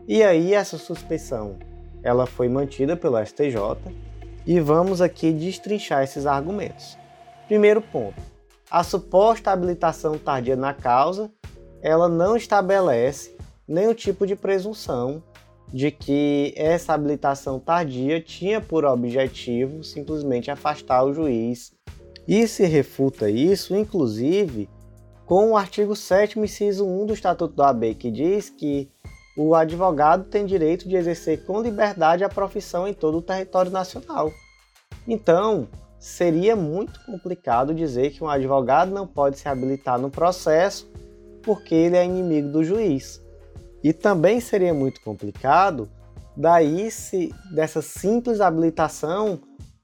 E 0.07 0.23
aí, 0.23 0.53
essa 0.53 0.77
suspeição 0.77 1.57
ela 2.03 2.25
foi 2.25 2.47
mantida 2.47 2.95
pelo 2.95 3.23
STJ 3.25 3.55
e 4.45 4.59
vamos 4.59 5.01
aqui 5.01 5.31
destrinchar 5.33 6.03
esses 6.03 6.25
argumentos. 6.25 6.97
Primeiro 7.47 7.81
ponto: 7.81 8.21
a 8.69 8.83
suposta 8.83 9.51
habilitação 9.51 10.17
tardia 10.17 10.55
na 10.55 10.73
causa, 10.73 11.31
ela 11.81 12.07
não 12.07 12.35
estabelece 12.35 13.35
nenhum 13.67 13.93
tipo 13.93 14.25
de 14.25 14.35
presunção 14.35 15.21
de 15.71 15.91
que 15.91 16.53
essa 16.55 16.93
habilitação 16.93 17.59
tardia 17.59 18.21
tinha 18.21 18.61
por 18.61 18.85
objetivo 18.85 19.83
simplesmente 19.83 20.49
afastar 20.49 21.03
o 21.03 21.13
juiz. 21.13 21.73
E 22.27 22.47
se 22.47 22.65
refuta 22.65 23.29
isso, 23.29 23.75
inclusive, 23.75 24.69
com 25.25 25.51
o 25.51 25.57
artigo 25.57 25.95
7 25.95 26.39
inciso 26.39 26.85
1 26.85 27.05
do 27.07 27.13
Estatuto 27.13 27.53
do 27.53 27.63
AB, 27.63 27.95
que 27.95 28.09
diz 28.09 28.49
que 28.49 28.89
o 29.37 29.53
advogado 29.53 30.23
tem 30.25 30.45
direito 30.45 30.87
de 30.87 30.95
exercer 30.95 31.45
com 31.45 31.61
liberdade 31.61 32.23
a 32.23 32.29
profissão 32.29 32.87
em 32.87 32.93
todo 32.93 33.17
o 33.19 33.21
território 33.21 33.71
nacional. 33.71 34.31
Então, 35.07 35.67
seria 35.99 36.55
muito 36.55 36.99
complicado 37.05 37.73
dizer 37.73 38.11
que 38.11 38.23
um 38.23 38.29
advogado 38.29 38.91
não 38.91 39.05
pode 39.05 39.37
se 39.37 39.47
habilitar 39.47 39.99
no 39.99 40.09
processo 40.09 40.89
porque 41.47 41.73
ele 41.73 41.95
é 41.95 42.03
inimigo 42.03 42.49
do 42.49 42.61
juiz. 42.61 43.23
E 43.81 43.93
também 43.93 44.41
seria 44.41 44.73
muito 44.73 44.99
complicado 44.99 45.89
daí 46.35 46.91
se 46.91 47.33
dessa 47.55 47.81
simples 47.81 48.41
habilitação 48.41 49.39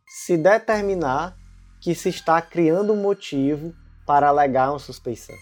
se 0.05 0.36
determinar 0.36 1.38
que 1.82 1.95
se 1.95 2.09
está 2.09 2.41
criando 2.41 2.91
um 2.91 3.01
motivo 3.01 3.74
para 4.05 4.28
alegar 4.28 4.72
uma 4.72 4.80
suspeição. 4.80 5.36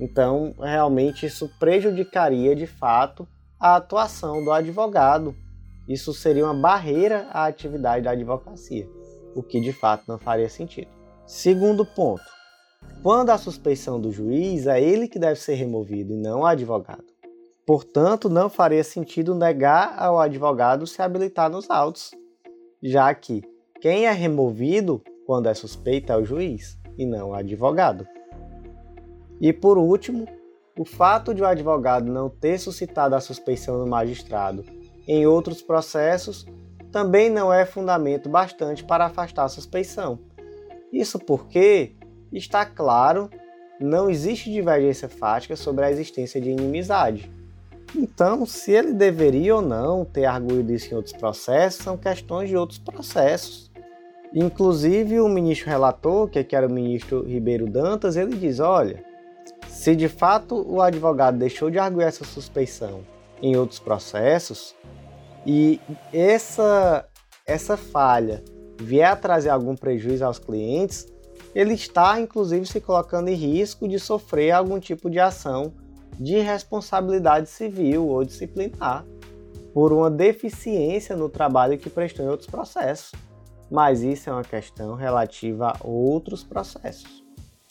Então, 0.00 0.52
realmente 0.58 1.26
isso 1.26 1.48
prejudicaria 1.60 2.56
de 2.56 2.66
fato 2.66 3.26
a 3.58 3.76
atuação 3.76 4.44
do 4.44 4.50
advogado. 4.50 5.32
Isso 5.88 6.12
seria 6.12 6.44
uma 6.44 6.60
barreira 6.60 7.28
à 7.30 7.46
atividade 7.46 8.04
da 8.04 8.10
advocacia, 8.10 8.88
o 9.34 9.44
que 9.44 9.60
de 9.60 9.72
fato 9.72 10.02
não 10.08 10.18
faria 10.18 10.48
sentido. 10.48 10.90
Segundo 11.24 11.86
ponto, 11.86 12.35
quando 13.02 13.30
a 13.30 13.38
suspeição 13.38 14.00
do 14.00 14.10
juiz, 14.10 14.66
é 14.66 14.80
ele 14.80 15.08
que 15.08 15.18
deve 15.18 15.38
ser 15.38 15.54
removido 15.54 16.12
e 16.12 16.16
não 16.16 16.40
o 16.40 16.46
advogado. 16.46 17.04
Portanto, 17.66 18.28
não 18.28 18.48
faria 18.48 18.84
sentido 18.84 19.34
negar 19.34 19.96
ao 19.98 20.20
advogado 20.20 20.86
se 20.86 21.02
habilitar 21.02 21.50
nos 21.50 21.68
autos, 21.68 22.12
já 22.82 23.12
que 23.14 23.42
quem 23.80 24.06
é 24.06 24.12
removido 24.12 25.02
quando 25.26 25.48
é 25.48 25.54
suspeito 25.54 26.12
é 26.12 26.16
o 26.16 26.24
juiz 26.24 26.78
e 26.96 27.04
não 27.04 27.30
o 27.30 27.34
advogado. 27.34 28.06
E 29.40 29.52
por 29.52 29.78
último, 29.78 30.26
o 30.78 30.84
fato 30.84 31.34
de 31.34 31.42
o 31.42 31.46
advogado 31.46 32.10
não 32.10 32.28
ter 32.28 32.58
suscitado 32.58 33.14
a 33.14 33.20
suspeição 33.20 33.78
no 33.78 33.86
magistrado 33.86 34.64
em 35.08 35.26
outros 35.26 35.62
processos 35.62 36.46
também 36.92 37.28
não 37.28 37.52
é 37.52 37.66
fundamento 37.66 38.28
bastante 38.28 38.84
para 38.84 39.06
afastar 39.06 39.44
a 39.44 39.48
suspeição. 39.48 40.18
Isso 40.92 41.18
porque 41.18 41.95
está 42.32 42.64
claro, 42.64 43.30
não 43.80 44.10
existe 44.10 44.50
divergência 44.50 45.08
fática 45.08 45.56
sobre 45.56 45.84
a 45.84 45.90
existência 45.90 46.40
de 46.40 46.50
inimizade. 46.50 47.30
Então, 47.94 48.44
se 48.44 48.72
ele 48.72 48.92
deveria 48.92 49.56
ou 49.56 49.62
não 49.62 50.04
ter 50.04 50.24
arguído 50.24 50.72
isso 50.72 50.92
em 50.92 50.96
outros 50.96 51.14
processos, 51.14 51.82
são 51.82 51.96
questões 51.96 52.48
de 52.48 52.56
outros 52.56 52.78
processos. 52.78 53.70
Inclusive, 54.34 55.20
o 55.20 55.28
ministro 55.28 55.70
relator, 55.70 56.28
que 56.28 56.54
era 56.54 56.66
o 56.66 56.70
ministro 56.70 57.22
Ribeiro 57.22 57.66
Dantas, 57.66 58.16
ele 58.16 58.36
diz: 58.36 58.60
olha, 58.60 59.02
se 59.68 59.94
de 59.94 60.08
fato 60.08 60.64
o 60.68 60.82
advogado 60.82 61.38
deixou 61.38 61.70
de 61.70 61.78
arguir 61.78 62.04
essa 62.04 62.24
suspeição 62.24 63.00
em 63.40 63.56
outros 63.56 63.78
processos 63.78 64.74
e 65.46 65.80
essa, 66.12 67.06
essa 67.46 67.76
falha 67.76 68.42
vier 68.80 69.08
a 69.08 69.16
trazer 69.16 69.50
algum 69.50 69.74
prejuízo 69.76 70.24
aos 70.24 70.38
clientes, 70.38 71.06
ele 71.56 71.72
está 71.72 72.20
inclusive 72.20 72.66
se 72.66 72.82
colocando 72.82 73.28
em 73.28 73.34
risco 73.34 73.88
de 73.88 73.98
sofrer 73.98 74.50
algum 74.50 74.78
tipo 74.78 75.08
de 75.08 75.18
ação 75.18 75.72
de 76.20 76.38
responsabilidade 76.38 77.48
civil 77.48 78.06
ou 78.08 78.22
disciplinar 78.22 79.06
por 79.72 79.90
uma 79.90 80.10
deficiência 80.10 81.16
no 81.16 81.30
trabalho 81.30 81.78
que 81.78 81.88
prestou 81.88 82.26
em 82.26 82.28
outros 82.28 82.50
processos. 82.50 83.12
Mas 83.70 84.02
isso 84.02 84.28
é 84.28 84.34
uma 84.34 84.44
questão 84.44 84.94
relativa 84.96 85.72
a 85.80 85.86
outros 85.86 86.44
processos. 86.44 87.24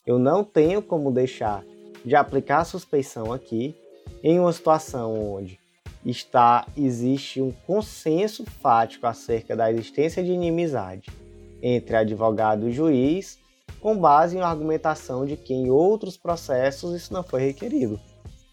Eu 0.04 0.18
não 0.18 0.44
tenho 0.44 0.82
como 0.82 1.12
deixar 1.12 1.64
de 2.04 2.16
aplicar 2.16 2.62
a 2.62 2.66
suspeição 2.66 3.32
aqui 3.32 3.76
em 4.24 4.40
uma 4.40 4.52
situação 4.52 5.36
onde 5.36 5.60
está 6.04 6.66
existe 6.76 7.40
um 7.40 7.52
consenso 7.68 8.46
fático 8.46 9.06
acerca 9.06 9.56
da 9.56 9.72
existência 9.72 10.24
de 10.24 10.32
inimizade 10.32 11.12
entre 11.62 11.96
advogado 11.96 12.68
e 12.68 12.72
juiz, 12.72 13.45
com 13.86 13.96
base 13.96 14.36
em 14.36 14.42
argumentação 14.42 15.28
de 15.28 15.38
que 15.38 15.54
em 15.54 15.70
outros 15.70 16.18
processos 16.18 16.96
isso 16.96 17.14
não 17.14 17.22
foi 17.22 17.42
requerido. 17.42 18.00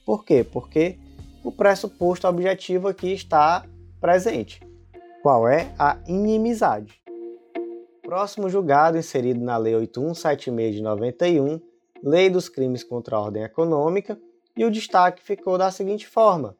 Por 0.04 0.26
quê? 0.26 0.44
Porque 0.44 0.98
o 1.42 1.50
pressuposto 1.50 2.28
objetivo 2.28 2.86
aqui 2.86 3.14
está 3.14 3.64
presente. 3.98 4.60
Qual 5.22 5.48
é 5.48 5.72
a 5.78 5.96
inimizade? 6.06 7.00
Próximo 8.02 8.50
julgado 8.50 8.98
inserido 8.98 9.42
na 9.42 9.56
Lei 9.56 9.74
8176 9.74 10.74
de 10.74 10.82
91 10.82 11.58
Lei 12.04 12.28
dos 12.28 12.50
Crimes 12.50 12.84
contra 12.84 13.16
a 13.16 13.20
Ordem 13.20 13.42
Econômica, 13.42 14.20
e 14.54 14.66
o 14.66 14.70
destaque 14.70 15.22
ficou 15.22 15.56
da 15.56 15.70
seguinte 15.70 16.06
forma: 16.06 16.54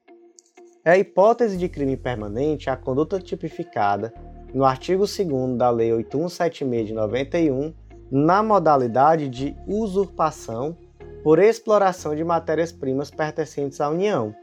é 0.83 0.93
a 0.93 0.97
hipótese 0.97 1.59
de 1.59 1.69
crime 1.69 1.99
permanente 1.99 2.71
a 2.71 2.77
conduta 2.79 3.21
tipificada 3.21 4.15
no 4.55 4.65
artigo 4.65 5.05
2 5.05 5.59
da 5.59 5.69
Lei 5.69 5.93
8176 5.93 6.87
de 6.87 6.95
91, 6.95 7.75
na 8.13 8.43
modalidade 8.43 9.27
de 9.27 9.57
usurpação 9.67 10.77
por 11.25 11.39
exploração 11.39 12.15
de 12.15 12.23
matérias-primas 12.23 13.11
pertencentes 13.11 13.81
à 13.81 13.89
União, 13.89 14.35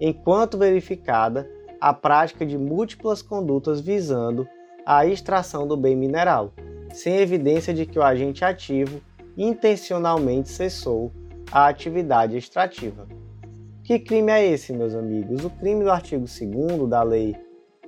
enquanto 0.00 0.56
verificada 0.56 1.50
a 1.80 1.92
prática 1.92 2.46
de 2.46 2.56
múltiplas 2.56 3.22
condutas 3.22 3.80
visando 3.80 4.46
a 4.86 5.04
extração 5.04 5.66
do 5.66 5.76
bem 5.76 5.96
mineral, 5.96 6.52
sem 6.92 7.16
evidência 7.16 7.74
de 7.74 7.84
que 7.84 7.98
o 7.98 8.02
agente 8.02 8.44
ativo 8.44 9.00
intencionalmente 9.36 10.48
cessou 10.48 11.10
a 11.50 11.66
atividade 11.66 12.36
extrativa. 12.36 13.08
Que 13.82 13.98
crime 13.98 14.30
é 14.30 14.46
esse, 14.46 14.72
meus 14.72 14.94
amigos? 14.94 15.44
O 15.44 15.50
crime 15.50 15.82
do 15.82 15.90
artigo 15.90 16.24
2 16.26 16.88
da 16.88 17.02
Lei 17.02 17.34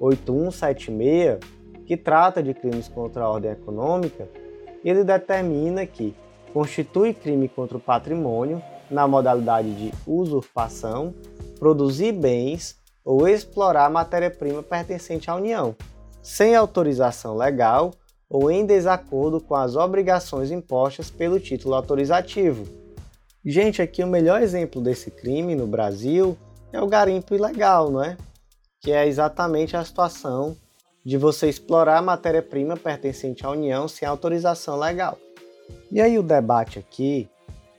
8176, 0.00 1.38
que 1.86 1.96
trata 1.96 2.42
de 2.42 2.52
crimes 2.54 2.88
contra 2.88 3.22
a 3.22 3.28
ordem 3.28 3.52
econômica, 3.52 4.28
ele 4.84 5.04
determina 5.04 5.86
que 5.86 6.14
constitui 6.52 7.12
crime 7.12 7.48
contra 7.48 7.76
o 7.76 7.80
patrimônio 7.80 8.62
na 8.90 9.06
modalidade 9.06 9.74
de 9.74 9.92
usurpação, 10.06 11.14
produzir 11.58 12.12
bens 12.12 12.76
ou 13.04 13.28
explorar 13.28 13.90
matéria-prima 13.90 14.62
pertencente 14.62 15.30
à 15.30 15.34
União, 15.34 15.74
sem 16.22 16.54
autorização 16.54 17.36
legal 17.36 17.92
ou 18.28 18.50
em 18.50 18.66
desacordo 18.66 19.40
com 19.40 19.54
as 19.54 19.76
obrigações 19.76 20.50
impostas 20.50 21.10
pelo 21.10 21.40
título 21.40 21.74
autorizativo. 21.74 22.66
Gente, 23.44 23.80
aqui 23.80 24.02
o 24.02 24.06
melhor 24.06 24.42
exemplo 24.42 24.82
desse 24.82 25.10
crime 25.10 25.54
no 25.54 25.66
Brasil 25.66 26.36
é 26.72 26.80
o 26.80 26.86
garimpo 26.86 27.34
ilegal, 27.34 27.90
não 27.90 28.04
é? 28.04 28.16
Que 28.80 28.92
é 28.92 29.06
exatamente 29.06 29.76
a 29.76 29.84
situação 29.84 30.56
de 31.08 31.16
você 31.16 31.48
explorar 31.48 32.02
matéria-prima 32.02 32.76
pertencente 32.76 33.46
à 33.46 33.50
União 33.50 33.88
sem 33.88 34.06
autorização 34.06 34.78
legal. 34.78 35.18
E 35.90 36.02
aí 36.02 36.18
o 36.18 36.22
debate 36.22 36.78
aqui 36.78 37.26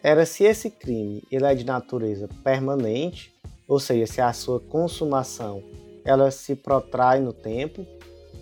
era 0.01 0.25
se 0.25 0.45
esse 0.45 0.71
crime 0.71 1.21
ele 1.31 1.45
é 1.45 1.53
de 1.53 1.63
natureza 1.63 2.27
permanente, 2.43 3.31
ou 3.67 3.79
seja, 3.79 4.11
se 4.11 4.19
a 4.19 4.33
sua 4.33 4.59
consumação 4.59 5.61
ela 6.03 6.31
se 6.31 6.55
protrai 6.55 7.19
no 7.19 7.31
tempo, 7.31 7.85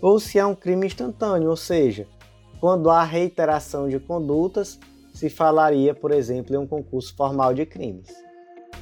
ou 0.00 0.18
se 0.18 0.38
é 0.38 0.46
um 0.46 0.54
crime 0.54 0.86
instantâneo, 0.86 1.50
ou 1.50 1.56
seja, 1.56 2.06
quando 2.58 2.88
há 2.88 3.04
reiteração 3.04 3.90
de 3.90 4.00
condutas, 4.00 4.80
se 5.12 5.28
falaria, 5.28 5.94
por 5.94 6.12
exemplo, 6.12 6.54
em 6.54 6.58
um 6.58 6.66
concurso 6.66 7.14
formal 7.14 7.52
de 7.52 7.66
crimes. 7.66 8.08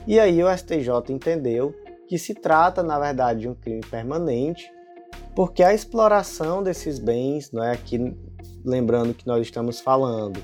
E 0.07 0.20
aí 0.20 0.40
o 0.40 0.57
STJ 0.57 0.88
entendeu 1.09 1.74
que 2.07 2.16
se 2.16 2.32
trata, 2.32 2.80
na 2.80 2.96
verdade, 2.96 3.40
de 3.40 3.48
um 3.48 3.54
crime 3.57 3.80
permanente, 3.80 4.70
porque 5.34 5.62
a 5.62 5.74
exploração 5.74 6.62
desses 6.62 6.98
bens, 6.98 7.52
não 7.52 7.62
é 7.62 7.72
aqui 7.72 8.16
lembrando 8.64 9.14
que 9.14 9.26
nós 9.26 9.42
estamos 9.42 9.80
falando 9.80 10.42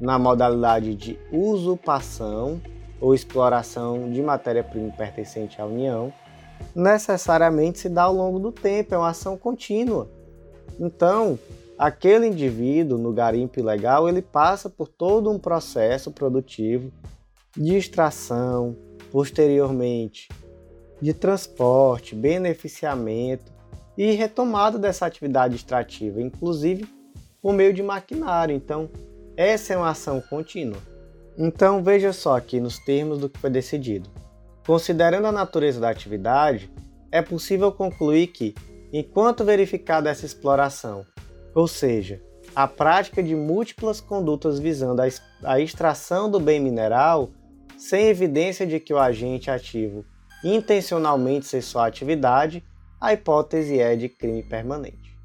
na 0.00 0.18
modalidade 0.18 0.94
de 0.94 1.18
usurpação 1.30 2.60
ou 3.00 3.14
exploração 3.14 4.10
de 4.10 4.20
matéria-prima 4.22 4.92
pertencente 4.92 5.60
à 5.60 5.66
União, 5.66 6.12
necessariamente 6.74 7.78
se 7.78 7.88
dá 7.88 8.04
ao 8.04 8.14
longo 8.14 8.38
do 8.38 8.50
tempo, 8.50 8.94
é 8.94 8.98
uma 8.98 9.10
ação 9.10 9.36
contínua. 9.36 10.08
Então, 10.78 11.38
aquele 11.78 12.26
indivíduo 12.26 12.98
no 12.98 13.12
garimpo 13.12 13.60
ilegal, 13.60 14.08
ele 14.08 14.22
passa 14.22 14.68
por 14.68 14.88
todo 14.88 15.30
um 15.30 15.38
processo 15.38 16.10
produtivo 16.10 16.90
de 17.56 17.76
extração, 17.76 18.76
posteriormente 19.10 20.28
de 21.00 21.14
transporte, 21.14 22.14
beneficiamento 22.14 23.50
e 24.02 24.12
retomada 24.12 24.78
dessa 24.78 25.04
atividade 25.04 25.56
extrativa, 25.56 26.22
inclusive 26.22 26.88
por 27.42 27.52
meio 27.52 27.70
de 27.74 27.82
maquinário. 27.82 28.56
Então, 28.56 28.88
essa 29.36 29.74
é 29.74 29.76
uma 29.76 29.90
ação 29.90 30.22
contínua. 30.22 30.78
Então, 31.36 31.84
veja 31.84 32.10
só 32.10 32.34
aqui 32.34 32.60
nos 32.60 32.78
termos 32.78 33.18
do 33.18 33.28
que 33.28 33.38
foi 33.38 33.50
decidido. 33.50 34.08
Considerando 34.66 35.26
a 35.26 35.32
natureza 35.32 35.78
da 35.78 35.90
atividade, 35.90 36.72
é 37.12 37.20
possível 37.20 37.70
concluir 37.70 38.28
que, 38.28 38.54
enquanto 38.90 39.44
verificada 39.44 40.08
essa 40.08 40.24
exploração, 40.24 41.04
ou 41.54 41.68
seja, 41.68 42.22
a 42.56 42.66
prática 42.66 43.22
de 43.22 43.36
múltiplas 43.36 44.00
condutas 44.00 44.58
visando 44.58 45.02
a 45.44 45.60
extração 45.60 46.30
do 46.30 46.40
bem 46.40 46.58
mineral, 46.58 47.28
sem 47.76 48.06
evidência 48.06 48.66
de 48.66 48.80
que 48.80 48.94
o 48.94 48.98
agente 48.98 49.50
ativo 49.50 50.06
intencionalmente 50.42 51.44
cessou 51.44 51.82
a 51.82 51.86
atividade, 51.86 52.64
a 53.00 53.14
hipótese 53.14 53.80
é 53.80 53.96
de 53.96 54.10
crime 54.10 54.42
permanente. 54.42 55.18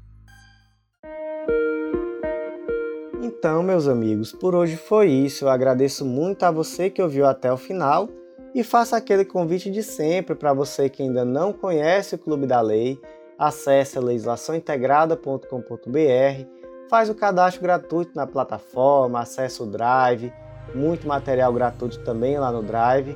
Então, 3.22 3.62
meus 3.62 3.86
amigos, 3.86 4.32
por 4.32 4.54
hoje 4.54 4.76
foi 4.76 5.08
isso. 5.08 5.44
Eu 5.44 5.50
agradeço 5.50 6.04
muito 6.04 6.42
a 6.44 6.50
você 6.50 6.88
que 6.88 7.02
ouviu 7.02 7.26
até 7.26 7.52
o 7.52 7.56
final 7.56 8.08
e 8.54 8.64
faço 8.64 8.96
aquele 8.96 9.26
convite 9.26 9.70
de 9.70 9.82
sempre 9.82 10.34
para 10.34 10.54
você 10.54 10.88
que 10.88 11.02
ainda 11.02 11.24
não 11.24 11.52
conhece 11.52 12.14
o 12.14 12.18
Clube 12.18 12.46
da 12.46 12.62
Lei, 12.62 12.98
acesse 13.38 14.00
legislaçãointegrada.com.br, 14.00 16.46
faz 16.88 17.10
o 17.10 17.14
cadastro 17.14 17.62
gratuito 17.62 18.12
na 18.16 18.26
plataforma, 18.26 19.20
acesse 19.20 19.62
o 19.62 19.66
Drive, 19.66 20.32
muito 20.74 21.06
material 21.06 21.52
gratuito 21.52 22.02
também 22.04 22.38
lá 22.38 22.50
no 22.50 22.62
Drive 22.62 23.14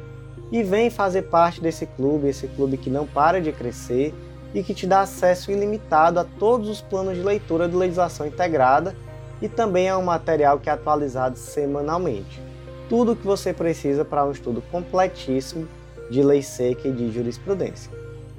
e 0.53 0.63
vem 0.63 0.91
fazer 0.91 1.23
parte 1.23 1.63
desse 1.63 1.87
clube, 1.87 2.29
esse 2.29 2.47
clube 2.49 2.77
que 2.77 2.91
não 2.91 3.07
para 3.07 3.41
de 3.41 3.53
crescer 3.53 4.13
e 4.55 4.63
que 4.63 4.75
te 4.75 4.87
dá 4.87 5.01
acesso 5.01 5.51
ilimitado 5.51 6.19
a 6.19 6.25
todos 6.25 6.69
os 6.69 6.81
planos 6.81 7.17
de 7.17 7.23
leitura 7.23 7.69
de 7.69 7.77
legislação 7.77 8.27
integrada 8.27 8.95
e 9.41 9.49
também 9.49 9.89
é 9.89 9.97
um 9.97 10.03
material 10.03 10.59
que 10.59 10.69
é 10.69 10.73
atualizado 10.73 11.39
semanalmente. 11.39 12.41
Tudo 12.89 13.13
o 13.13 13.17
que 13.17 13.27
você 13.27 13.53
precisa 13.53 14.05
para 14.05 14.25
um 14.25 14.33
estudo 14.33 14.63
completíssimo 14.71 15.69
de 16.11 16.23
lei 16.23 16.43
seca 16.43 16.89
e 16.89 16.93
de 16.93 17.11
jurisprudência. 17.11 17.91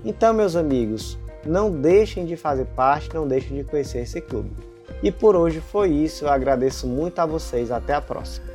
Então, 0.04 0.34
meus 0.34 0.56
amigos, 0.56 1.18
não 1.46 1.72
deixem 1.72 2.26
de 2.26 2.36
fazer 2.36 2.66
parte, 2.66 3.14
não 3.14 3.28
deixem 3.28 3.58
de 3.58 3.64
conhecer 3.64 4.00
esse 4.00 4.20
clube. 4.20 4.52
E 5.02 5.12
por 5.12 5.36
hoje 5.36 5.60
foi 5.60 5.90
isso, 5.90 6.26
eu 6.26 6.30
agradeço 6.30 6.86
muito 6.86 7.20
a 7.20 7.26
vocês, 7.26 7.72
até 7.72 7.94
a 7.94 8.02
próxima. 8.02 8.46